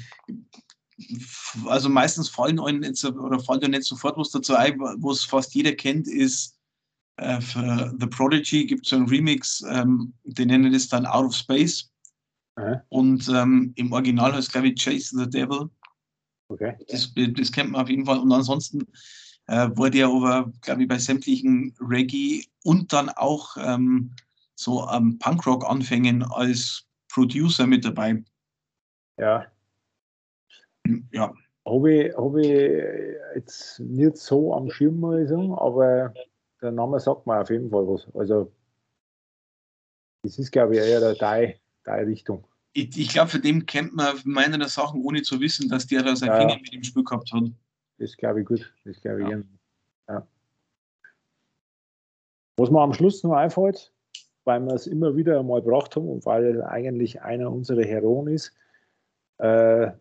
also 1.66 1.90
meistens 1.90 2.30
fallen 2.30 2.60
einem 2.60 2.80
nicht 2.80 2.96
so, 2.96 3.10
oder 3.10 3.40
fällt 3.40 3.64
einem 3.64 3.72
nicht 3.72 3.84
sofort 3.84 4.18
was 4.18 4.32
dazu 4.32 4.56
ein, 4.56 4.80
was 4.80 5.24
fast 5.24 5.54
jeder 5.54 5.74
kennt, 5.74 6.08
ist 6.08 6.58
äh, 7.18 7.40
für 7.42 7.94
The 8.00 8.08
Prodigy 8.08 8.66
gibt 8.66 8.86
es 8.86 8.90
so 8.90 8.98
einen 8.98 9.08
Remix, 9.08 9.64
ähm, 9.70 10.14
die 10.24 10.46
nennen 10.46 10.72
das 10.72 10.88
dann 10.88 11.06
Out 11.06 11.26
of 11.26 11.36
Space. 11.36 11.92
Aha. 12.56 12.82
Und 12.90 13.28
ähm, 13.30 13.74
im 13.76 13.92
Original 13.92 14.32
heißt 14.34 14.48
es, 14.48 14.52
glaube 14.52 14.70
ich, 14.70 14.82
Chase 14.82 15.18
the 15.18 15.30
Devil. 15.30 15.70
Okay. 16.48 16.76
Das, 16.90 17.12
das 17.16 17.52
kennt 17.52 17.72
man 17.72 17.82
auf 17.82 17.90
jeden 17.90 18.06
Fall. 18.06 18.20
Und 18.20 18.32
ansonsten 18.32 18.86
äh, 19.48 19.70
wurde 19.76 20.00
er 20.00 20.08
aber, 20.08 20.52
glaube 20.62 20.84
ich, 20.84 20.88
bei 20.88 20.98
sämtlichen 20.98 21.76
Reggae 21.80 22.46
und 22.64 22.94
dann 22.94 23.10
auch 23.10 23.58
ähm, 23.60 24.12
so 24.56 24.84
am 24.84 25.18
Punkrock-Anfängen 25.20 26.24
als 26.24 26.86
Producer 27.10 27.68
mit 27.68 27.84
dabei. 27.84 28.24
Ja. 29.18 29.46
Ja. 31.12 31.34
Habe 31.66 31.94
ich, 31.94 32.16
hab 32.16 32.36
ich 32.36 32.50
jetzt 33.36 33.80
nicht 33.80 34.18
so 34.18 34.54
am 34.54 34.70
Schirm, 34.70 35.00
muss 35.00 35.22
ich 35.22 35.30
sagen, 35.30 35.54
aber 35.54 36.14
der 36.62 36.72
Name 36.72 37.00
sagt 37.00 37.26
mir 37.26 37.40
auf 37.40 37.50
jeden 37.50 37.72
Fall 37.72 37.88
was. 37.88 38.08
Also, 38.14 38.52
das 40.24 40.38
ist, 40.38 40.52
glaube 40.52 40.76
ich, 40.76 40.82
eher 40.82 41.00
der 41.00 41.16
Teil, 41.16 41.60
Teil 41.84 42.06
Richtung. 42.06 42.44
Ich, 42.74 42.98
ich 42.98 43.10
glaube, 43.10 43.30
für 43.30 43.40
den 43.40 43.66
kennt 43.66 43.96
man 43.96 44.20
meiner 44.26 44.68
Sachen, 44.68 45.02
ohne 45.02 45.22
zu 45.22 45.40
wissen, 45.40 45.70
dass 45.70 45.88
der 45.88 46.04
da 46.04 46.16
sein 46.16 46.30
Ja. 46.30 46.40
Finger 46.40 46.56
mit 46.56 46.74
im 46.74 46.84
Spiel 46.84 47.04
gehabt 47.04 47.32
hat. 47.34 47.44
Das 47.98 48.18
glaube 48.18 48.42
ich 48.42 48.46
gut. 48.48 48.74
Das 48.84 49.00
glaube 49.02 49.22
ich 49.24 49.30
Ja. 49.30 49.42
ja. 50.10 50.28
Was 52.58 52.70
mir 52.70 52.82
am 52.82 52.94
Schluss 52.94 53.24
noch 53.24 53.34
einfällt, 53.34 53.94
weil 54.44 54.60
wir 54.62 54.74
es 54.74 54.88
immer 54.88 55.16
wieder 55.16 55.42
mal 55.44 55.62
gebracht 55.62 55.96
haben 55.96 56.08
und 56.08 56.26
weil 56.26 56.58
er 56.58 56.70
eigentlich 56.70 57.22
einer 57.22 57.52
unserer 57.52 57.84
Heroen 57.84 58.28
ist, 58.28 58.54
äh, 59.38 59.92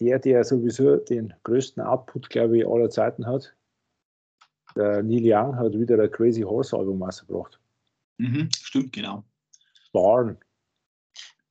der, 0.00 0.18
der 0.18 0.44
sowieso 0.44 0.96
den 0.96 1.34
größten 1.44 1.82
Output, 1.82 2.30
glaube 2.30 2.58
ich, 2.58 2.66
aller 2.66 2.90
Zeiten 2.90 3.26
hat. 3.26 3.54
Der 4.76 5.02
Neil 5.02 5.22
Young 5.24 5.56
hat 5.56 5.72
wieder 5.72 6.02
ein 6.02 6.10
Crazy 6.10 6.42
Horse 6.42 6.76
Album 6.76 7.02
rausgebracht. 7.02 7.60
Mhm, 8.18 8.48
stimmt, 8.52 8.92
genau. 8.92 9.24
Barn. 9.92 10.38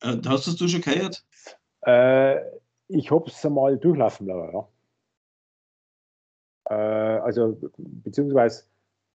Äh, 0.02 0.18
hast 0.26 0.48
das 0.48 0.56
du 0.58 0.68
schon 0.68 0.82
gehört? 0.82 1.26
Äh, 1.86 2.42
ich 2.88 3.12
habe 3.12 3.28
es 3.28 3.46
einmal 3.46 3.78
durchlaufen 3.78 4.28
lassen, 4.28 4.54
ja. 4.54 4.68
Äh, 6.70 7.20
also, 7.20 7.58
beziehungsweise, 7.78 8.66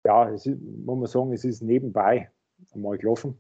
ja, 0.06 0.30
es 0.30 0.46
ist, 0.46 0.60
muss 0.60 0.98
man 1.00 1.08
sagen, 1.08 1.34
es 1.34 1.44
ist 1.44 1.62
nebenbei 1.62 2.32
einmal 2.74 2.98
gelaufen. 2.98 3.38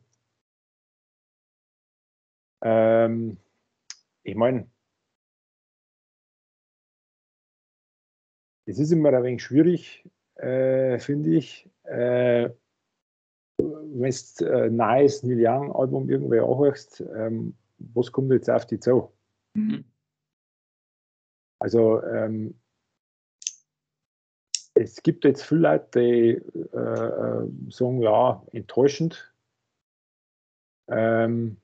Ähm, 2.61 3.37
ich 4.23 4.35
meine, 4.35 4.69
es 8.67 8.79
ist 8.79 8.91
immer 8.91 9.13
ein 9.13 9.23
wenig 9.23 9.43
schwierig, 9.43 10.03
äh, 10.35 10.99
finde 10.99 11.35
ich, 11.35 11.69
äh, 11.83 12.49
wenn 13.57 14.13
du 14.37 14.45
ein 14.45 14.75
neues 14.75 15.23
Neil 15.23 15.47
Young 15.47 15.71
Album 15.73 16.09
irgendwie 16.09 16.39
anhörst, 16.39 17.01
ähm, 17.15 17.55
was 17.79 18.11
kommt 18.11 18.31
jetzt 18.31 18.49
auf 18.49 18.65
die 18.65 18.79
zu? 18.79 19.11
Mhm. 19.53 19.85
Also 21.59 22.03
ähm, 22.03 22.59
es 24.75 25.01
gibt 25.01 25.23
jetzt 25.23 25.43
viele 25.43 25.61
Leute, 25.61 25.99
die 25.99 26.29
äh, 26.73 26.77
äh, 26.77 27.71
sagen, 27.71 28.01
ja, 28.01 28.45
enttäuschend. 28.51 29.33
Ähm, 30.89 31.57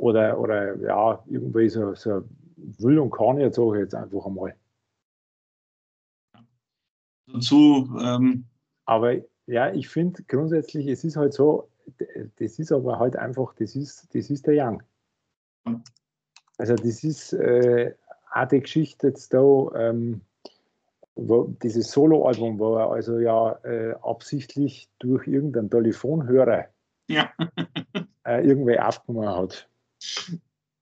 oder, 0.00 0.38
oder 0.38 0.76
ja, 0.78 1.22
irgendwie 1.28 1.68
so, 1.68 1.94
so 1.94 2.24
will 2.78 2.98
und 2.98 3.10
kann 3.10 3.38
jetzt 3.38 3.58
ich 3.58 3.74
jetzt 3.74 3.94
einfach 3.94 4.26
einmal. 4.26 4.54
Dazu, 7.26 7.88
ähm, 8.00 8.44
Aber 8.84 9.14
ja, 9.46 9.72
ich 9.72 9.88
finde 9.88 10.22
grundsätzlich, 10.24 10.86
es 10.86 11.04
ist 11.04 11.16
halt 11.16 11.32
so, 11.32 11.68
das 12.36 12.58
ist 12.58 12.72
aber 12.72 12.98
halt 12.98 13.16
einfach, 13.16 13.54
das 13.54 13.74
ist, 13.74 14.14
das 14.14 14.30
ist 14.30 14.46
der 14.46 14.66
Young. 14.66 14.82
Also 16.58 16.74
das 16.74 17.04
ist 17.04 17.32
äh, 17.32 17.94
auch 18.32 18.48
die 18.48 18.60
Geschichte 18.60 19.08
jetzt 19.08 19.32
da, 19.34 19.66
ähm, 19.74 20.20
wo, 21.14 21.44
dieses 21.62 21.90
Soloalbum, 21.90 22.58
wo 22.58 22.76
er 22.76 22.90
also 22.90 23.18
ja 23.18 23.52
äh, 23.64 23.94
absichtlich 24.02 24.88
durch 24.98 25.26
irgendeinen 25.26 25.70
Telefonhörer 25.70 26.68
ja. 27.08 27.32
äh, 28.24 28.46
irgendwie 28.46 28.78
aufgenommen 28.78 29.28
hat. 29.28 29.68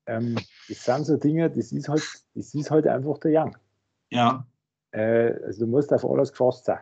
Ähm, 0.07 0.39
das 0.71 0.85
sind 0.85 1.05
so 1.05 1.17
Dinge, 1.17 1.51
das 1.51 1.73
ist 1.73 1.89
halt, 1.89 2.03
das 2.35 2.55
ist 2.55 2.71
halt 2.71 2.87
einfach 2.87 3.19
der 3.19 3.43
Young. 3.43 3.57
ja, 4.11 4.47
Äh, 4.93 5.33
also 5.45 5.67
du 5.67 5.71
musst 5.71 5.93
auf 5.93 6.05
alles 6.05 6.31
gefasst 6.31 6.65
sein. 6.65 6.79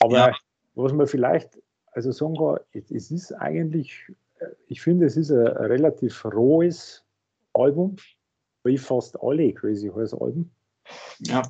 Aber 0.00 0.16
Ja. 0.16 0.32
was 0.74 0.92
man 0.92 1.06
vielleicht 1.06 1.58
also 1.92 2.10
sagen 2.12 2.36
kann, 2.36 2.58
es 2.72 3.10
ist 3.10 3.32
eigentlich, 3.32 4.12
äh, 4.40 4.46
ich 4.66 4.82
finde, 4.82 5.06
es 5.06 5.16
ist 5.16 5.30
ein, 5.30 5.46
ein 5.46 5.66
relativ 5.66 6.24
rohes 6.24 7.04
Album, 7.52 7.94
wie 8.64 8.78
fast 8.78 9.20
alle 9.22 9.52
Crazy 9.52 9.88
Horse 9.88 10.20
Alben. 10.20 10.50
ja. 11.20 11.42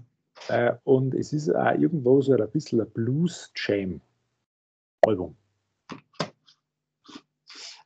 Äh, 0.48 0.74
und 0.84 1.14
es 1.14 1.32
ist 1.32 1.48
auch 1.48 1.72
irgendwo 1.72 2.20
so 2.20 2.34
ein 2.34 2.50
bisschen 2.50 2.82
ein 2.82 2.90
Blues-Jam-Album. 2.90 5.34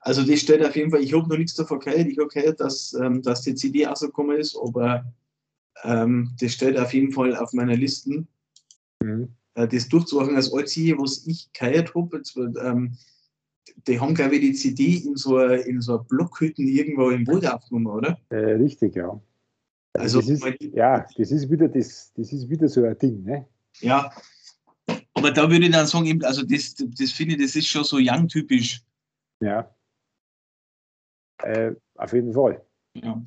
Also 0.08 0.24
das 0.24 0.40
steht 0.40 0.64
auf 0.64 0.74
jeden 0.74 0.90
Fall, 0.90 1.02
ich 1.02 1.12
habe 1.12 1.28
noch 1.28 1.36
nichts 1.36 1.54
davon 1.54 1.80
gehört. 1.80 2.06
Ich 2.06 2.16
habe 2.16 2.28
gehört, 2.28 2.60
dass, 2.60 2.94
ähm, 2.94 3.20
dass 3.20 3.42
die 3.42 3.54
CD 3.54 3.84
rausgekommen 3.84 4.38
ist, 4.38 4.56
aber 4.56 5.04
ähm, 5.84 6.30
das 6.40 6.54
steht 6.54 6.78
auf 6.78 6.94
jeden 6.94 7.12
Fall 7.12 7.36
auf 7.36 7.52
meiner 7.52 7.76
Liste. 7.76 8.24
Mhm. 9.02 9.28
Äh, 9.52 9.68
das 9.68 9.86
durchzumachen 9.86 10.34
als 10.34 10.50
Einzige, 10.50 10.96
was 10.96 11.26
ich 11.26 11.52
gehört 11.52 11.94
habe. 11.94 12.22
Ähm, 12.58 12.96
die 13.86 14.00
haben, 14.00 14.14
glaube 14.14 14.36
ich, 14.36 14.40
die 14.40 14.52
CD 14.54 14.96
in 14.96 15.16
so 15.16 15.36
einer 15.36 15.66
in 15.66 15.82
so 15.82 15.98
Blockhütten 15.98 16.66
irgendwo 16.66 17.10
im 17.10 17.26
Wald 17.26 17.46
aufgenommen, 17.46 17.88
oder? 17.88 18.18
Äh, 18.30 18.54
richtig, 18.54 18.96
ja. 18.96 19.20
Also, 19.92 20.20
das 20.20 20.30
ist, 20.30 20.42
ja, 20.72 21.06
das 21.18 21.30
ist 21.30 21.50
wieder 21.50 21.68
das, 21.68 22.14
das 22.16 22.32
ist 22.32 22.48
wieder 22.48 22.66
so 22.70 22.82
ein 22.82 22.96
Ding, 22.96 23.24
ne? 23.24 23.46
Ja. 23.80 24.10
Aber 25.12 25.32
da 25.32 25.50
würde 25.50 25.66
ich 25.66 25.72
dann 25.72 25.86
sagen, 25.86 26.24
also 26.24 26.44
das, 26.44 26.76
das 26.76 27.10
finde 27.10 27.34
ich, 27.34 27.42
das 27.42 27.56
ist 27.56 27.68
schon 27.68 27.84
so 27.84 27.98
Young-typisch. 28.00 28.82
Ja. 29.40 29.70
Äh, 31.42 31.72
auf 31.96 32.12
jeden 32.12 32.32
Fall. 32.32 32.64
Ja. 32.94 33.22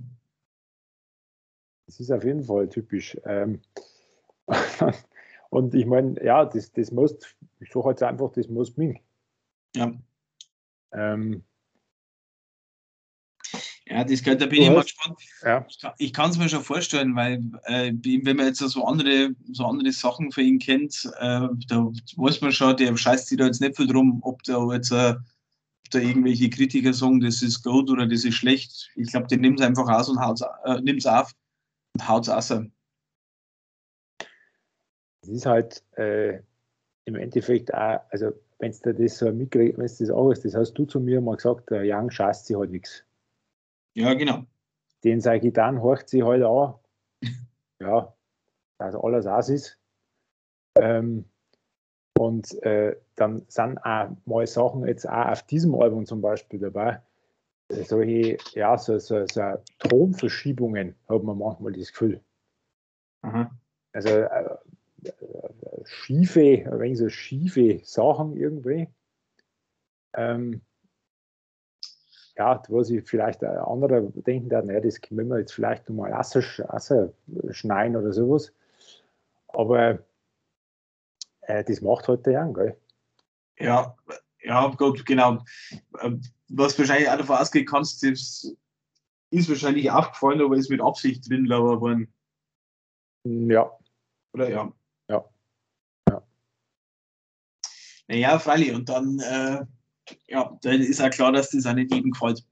Das 1.85 1.99
ist 1.99 2.11
auf 2.11 2.23
jeden 2.23 2.43
Fall 2.43 2.69
typisch. 2.69 3.17
Ähm, 3.25 3.61
und 5.49 5.73
ich 5.75 5.85
meine, 5.85 6.23
ja, 6.23 6.45
das, 6.45 6.71
das 6.71 6.91
muss, 6.91 7.15
ich 7.59 7.71
sage 7.71 7.89
jetzt 7.89 8.03
einfach, 8.03 8.31
das 8.31 8.47
muss 8.47 8.75
mir. 8.77 8.95
Ja. 9.75 9.93
Ähm, 10.93 11.43
Ja, 13.87 14.05
das 14.05 14.23
gehört, 14.23 14.39
da 14.41 14.45
bin 14.45 14.59
Du 14.59 14.63
ich 14.63 14.69
mal 14.69 14.77
hast- 14.77 14.85
gespannt. 14.85 15.19
ja, 15.43 15.67
Ich 15.97 16.13
kann- 16.13 16.29
es 16.29 16.37
mir 16.37 16.47
schon 16.47 16.63
vorstellen, 16.63 17.13
weil 17.13 17.41
äh, 17.65 17.91
wenn 18.01 18.37
man 18.37 18.45
jetzt 18.45 18.59
so 18.59 18.85
andere, 18.85 19.35
so 19.51 19.65
andere 19.65 19.91
Sachen 19.91 20.31
für 20.31 20.41
ihn 20.41 20.59
kennt, 20.59 21.11
äh, 21.19 21.49
da 21.67 21.91
weiß 22.15 22.39
man 22.39 22.53
schon, 22.53 22.77
der 22.77 22.95
scheißt 22.95 23.27
sich 23.27 23.37
da 23.37 23.45
jetzt 23.47 23.59
nicht 23.59 23.75
viel 23.75 23.87
drum, 23.87 24.19
ob 24.23 24.43
da 24.43 24.65
jetzt 24.73 24.91
äh, 24.91 25.15
ob 25.15 25.21
da 25.93 25.99
irgendwelche 25.99 26.49
Kritiker 26.49 26.93
sagen, 26.93 27.19
das 27.19 27.41
ist 27.41 27.63
gut 27.63 27.89
oder 27.89 28.07
das 28.07 28.23
ist 28.23 28.35
schlecht. 28.35 28.89
Ich 28.95 29.11
glaube, 29.11 29.27
der 29.27 29.37
nimmt 29.37 29.59
es 29.59 29.65
einfach 29.65 29.87
aus 29.87 30.09
und 30.09 30.19
haut's, 30.19 30.43
äh, 30.63 30.81
nimmt's 30.81 31.05
auf 31.05 31.31
und 31.93 32.07
haut 32.07 32.23
es 32.23 32.29
aus. 32.29 32.51
es 35.23 35.29
ist 35.29 35.45
halt 35.45 35.83
äh, 35.97 36.39
im 37.05 37.15
Endeffekt 37.15 37.73
auch, 37.73 37.99
also 38.09 38.31
wenn 38.59 38.71
du 38.83 38.93
das 38.93 39.17
so 39.17 39.31
mitkriegst, 39.31 39.77
wenn 39.77 39.87
du 39.87 39.93
das 39.99 40.09
auch 40.09 40.29
hast, 40.29 40.45
das 40.45 40.55
hast 40.55 40.73
du 40.73 40.85
zu 40.85 40.99
mir 40.99 41.21
mal 41.21 41.35
gesagt, 41.35 41.69
der 41.69 41.83
Young 41.83 42.11
scheißt 42.11 42.45
sich 42.45 42.55
halt 42.55 42.71
nichts. 42.71 43.03
Ja, 43.93 44.13
genau. 44.13 44.45
Den 45.03 45.19
sei 45.19 45.39
Gitarren 45.39 45.81
horcht 45.81 46.09
sie 46.09 46.23
halt 46.23 46.43
an. 46.43 46.75
Ja, 47.81 48.15
dass 48.77 48.93
alles 48.93 49.25
aus 49.25 49.49
ist. 49.49 49.79
Ähm, 50.79 51.25
und 52.21 52.61
äh, 52.61 52.95
dann 53.15 53.43
sind 53.47 53.79
auch 53.79 54.09
mal 54.25 54.45
Sachen 54.45 54.85
jetzt 54.85 55.09
auch 55.09 55.29
auf 55.29 55.41
diesem 55.41 55.73
Album 55.73 56.05
zum 56.05 56.21
Beispiel 56.21 56.59
dabei. 56.59 57.01
äh, 57.69 57.83
Solche, 57.83 58.37
ja, 58.53 58.77
so, 58.77 58.99
so, 58.99 59.25
so 59.25 59.41
Tonverschiebungen 59.79 60.93
hat 61.09 61.23
man 61.23 61.39
manchmal 61.39 61.71
das 61.71 61.87
Gefühl. 61.87 62.21
Aha. 63.23 63.49
Also 63.93 64.09
äh, 64.09 64.57
äh, 65.03 65.11
schiefe, 65.83 66.63
ein 66.71 66.79
wenig 66.79 66.99
so 66.99 67.09
schiefe 67.09 67.79
Sachen 67.83 68.37
irgendwie. 68.37 68.87
Ähm, 70.13 70.61
ja, 72.37 72.61
wo 72.67 72.83
sich 72.83 73.03
vielleicht 73.03 73.43
ein 73.43 73.57
anderer 73.57 74.01
denken 74.01 74.47
naja, 74.67 74.79
das 74.79 75.01
können 75.01 75.27
wir 75.27 75.39
jetzt 75.39 75.53
vielleicht 75.53 75.89
nochmal 75.89 76.13
schneiden 77.49 77.95
oder 77.95 78.13
sowas. 78.13 78.53
Aber 79.47 80.03
äh, 81.51 81.63
das 81.63 81.81
macht 81.81 82.07
halt 82.07 82.25
der 82.25 82.45
gell? 82.53 82.77
Ja, 83.59 83.95
ja, 84.41 84.67
gut, 84.69 85.05
genau. 85.05 85.43
Ähm, 86.01 86.21
Was 86.49 86.77
wahrscheinlich 86.79 87.09
auch 87.09 87.17
davon 87.17 87.37
ausgehen 87.37 87.65
kannst, 87.65 88.03
das 88.03 88.55
ist 89.29 89.49
wahrscheinlich 89.49 89.89
aufgefallen, 89.91 90.41
aber 90.41 90.55
ist 90.55 90.69
mit 90.69 90.81
Absicht 90.81 91.29
drin, 91.29 91.45
glaube 91.45 91.79
worden. 91.79 92.13
Ja, 93.23 93.71
Oder 94.33 94.49
ja. 94.49 94.73
Ja. 95.09 95.29
Ja. 96.09 96.27
Naja, 98.07 98.39
freilich. 98.39 98.73
Und 98.73 98.89
dann, 98.89 99.19
äh, 99.19 99.65
ja, 100.27 100.57
dann 100.61 100.81
ist 100.81 101.01
auch 101.01 101.09
klar, 101.11 101.31
dass 101.31 101.51
das 101.51 101.65
auch 101.65 101.73
nicht 101.73 101.93
jedem 101.93 102.11
gefällt. 102.11 102.43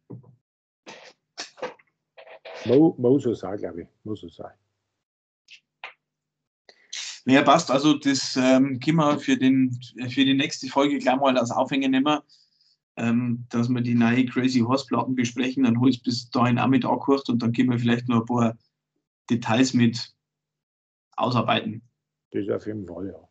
Mo 2.65 3.19
so 3.19 3.33
sein, 3.33 3.57
glaube 3.57 3.83
ich. 3.83 3.87
Muss 4.03 4.21
so 4.21 4.29
sein. 4.29 4.51
Ja, 7.25 7.41
passt. 7.43 7.69
Also 7.69 7.93
das 7.93 8.35
ähm, 8.37 8.79
können 8.79 8.97
wir 8.97 9.19
für, 9.19 9.37
den, 9.37 9.79
für 10.09 10.25
die 10.25 10.33
nächste 10.33 10.67
Folge 10.67 10.97
gleich 10.99 11.17
mal 11.17 11.37
als 11.37 11.51
Aufhänger 11.51 11.89
nehmen, 11.89 12.19
ähm, 12.95 13.45
dass 13.49 13.69
wir 13.69 13.81
die 13.81 13.95
neue 13.95 14.25
Crazy 14.25 14.59
Horse 14.59 14.85
Platten 14.87 15.15
besprechen. 15.15 15.63
Dann 15.63 15.79
hol 15.79 15.89
ich 15.89 16.01
bis 16.01 16.29
dahin 16.29 16.59
auch 16.59 16.67
mit 16.67 16.85
angehört 16.85 17.29
und 17.29 17.41
dann 17.41 17.53
können 17.53 17.69
wir 17.69 17.79
vielleicht 17.79 18.07
noch 18.07 18.21
ein 18.21 18.25
paar 18.25 18.57
Details 19.29 19.73
mit 19.73 20.15
ausarbeiten. 21.15 21.81
Das 22.31 22.49
auf 22.49 22.65
jeden 22.65 22.85
Fall, 22.87 23.07
ja. 23.07 23.29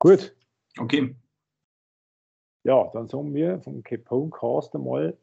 Gut. 0.00 0.34
Okay. 0.78 1.14
Ja, 2.64 2.90
dann 2.92 3.08
sagen 3.08 3.34
wir 3.34 3.60
vom 3.60 3.82
Capone 3.82 4.30
Cast 4.30 4.74
einmal 4.74 5.16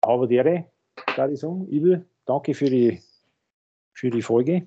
aber 0.00 0.26
dere, 0.26 0.70
da 1.16 1.28
ich 1.28 1.40
sagen. 1.40 1.68
Ibel, 1.70 2.06
danke 2.24 2.54
für 2.54 2.70
die, 2.70 3.02
für 3.92 4.10
die 4.10 4.22
Folge. 4.22 4.66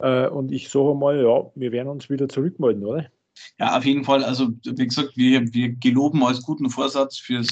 Äh, 0.00 0.28
und 0.28 0.52
ich 0.52 0.68
sage 0.68 0.94
mal, 0.94 1.22
ja, 1.22 1.50
wir 1.54 1.72
werden 1.72 1.88
uns 1.88 2.08
wieder 2.08 2.28
zurückmelden, 2.28 2.84
oder? 2.84 3.10
Ja, 3.58 3.76
auf 3.76 3.84
jeden 3.84 4.04
Fall. 4.04 4.24
Also, 4.24 4.48
wie 4.64 4.86
gesagt, 4.86 5.16
wir, 5.16 5.52
wir 5.52 5.70
geloben 5.70 6.24
als 6.24 6.42
guten 6.42 6.70
Vorsatz 6.70 7.18
fürs 7.18 7.48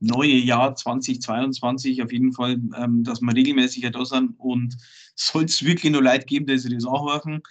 neue 0.00 0.34
Jahr 0.34 0.74
2022 0.74 2.02
auf 2.02 2.12
jeden 2.12 2.32
Fall, 2.32 2.58
ähm, 2.76 3.04
dass 3.04 3.20
wir 3.20 3.34
regelmäßig 3.34 3.90
da 3.90 4.04
sind. 4.04 4.34
Und 4.38 4.76
soll 5.14 5.44
es 5.44 5.64
wirklich 5.64 5.92
nur 5.92 6.02
Leid 6.02 6.26
geben, 6.26 6.46
dass 6.46 6.62
sie 6.62 6.74
das 6.74 6.86
anhören, 6.86 7.42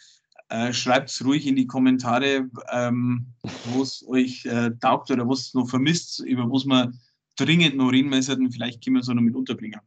äh, 0.49 0.71
schreibt 0.71 1.09
es 1.09 1.23
ruhig 1.25 1.45
in 1.45 1.55
die 1.55 1.67
Kommentare, 1.67 2.49
ähm, 2.71 3.27
wo 3.65 3.81
es 3.81 4.05
euch 4.07 4.45
äh, 4.45 4.71
taugt 4.79 5.11
oder 5.11 5.27
was 5.27 5.47
es 5.47 5.53
noch 5.53 5.67
vermisst, 5.67 6.19
über 6.19 6.49
was 6.49 6.65
man 6.65 6.97
dringend 7.35 7.75
noch 7.75 7.91
reden 7.91 8.09
müssen. 8.09 8.49
Vielleicht 8.51 8.83
können 8.83 8.95
wir 8.95 9.01
es 9.01 9.07
noch 9.07 9.15
mit 9.15 9.35
unterbringen. 9.35 9.81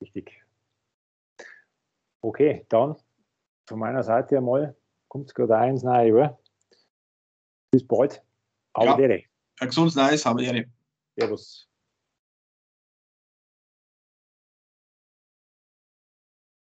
Richtig. 0.00 0.42
Okay, 2.20 2.64
dann 2.68 2.96
von 3.72 3.78
meiner 3.78 4.02
Seite 4.02 4.36
einmal 4.36 4.76
kommt 5.08 5.28
es 5.28 5.34
gerade 5.34 5.56
eins 5.56 5.82
rein, 5.82 6.12
oder? 6.12 6.38
Bis 7.70 7.86
bald. 7.86 8.22
Aber 8.74 9.00
ja. 9.00 9.18
Ein 9.60 9.68
gesundes 9.68 9.94
Neues, 9.94 10.26
aber 10.26 10.42
Ehre. 10.42 10.66
Servus. 11.16 11.68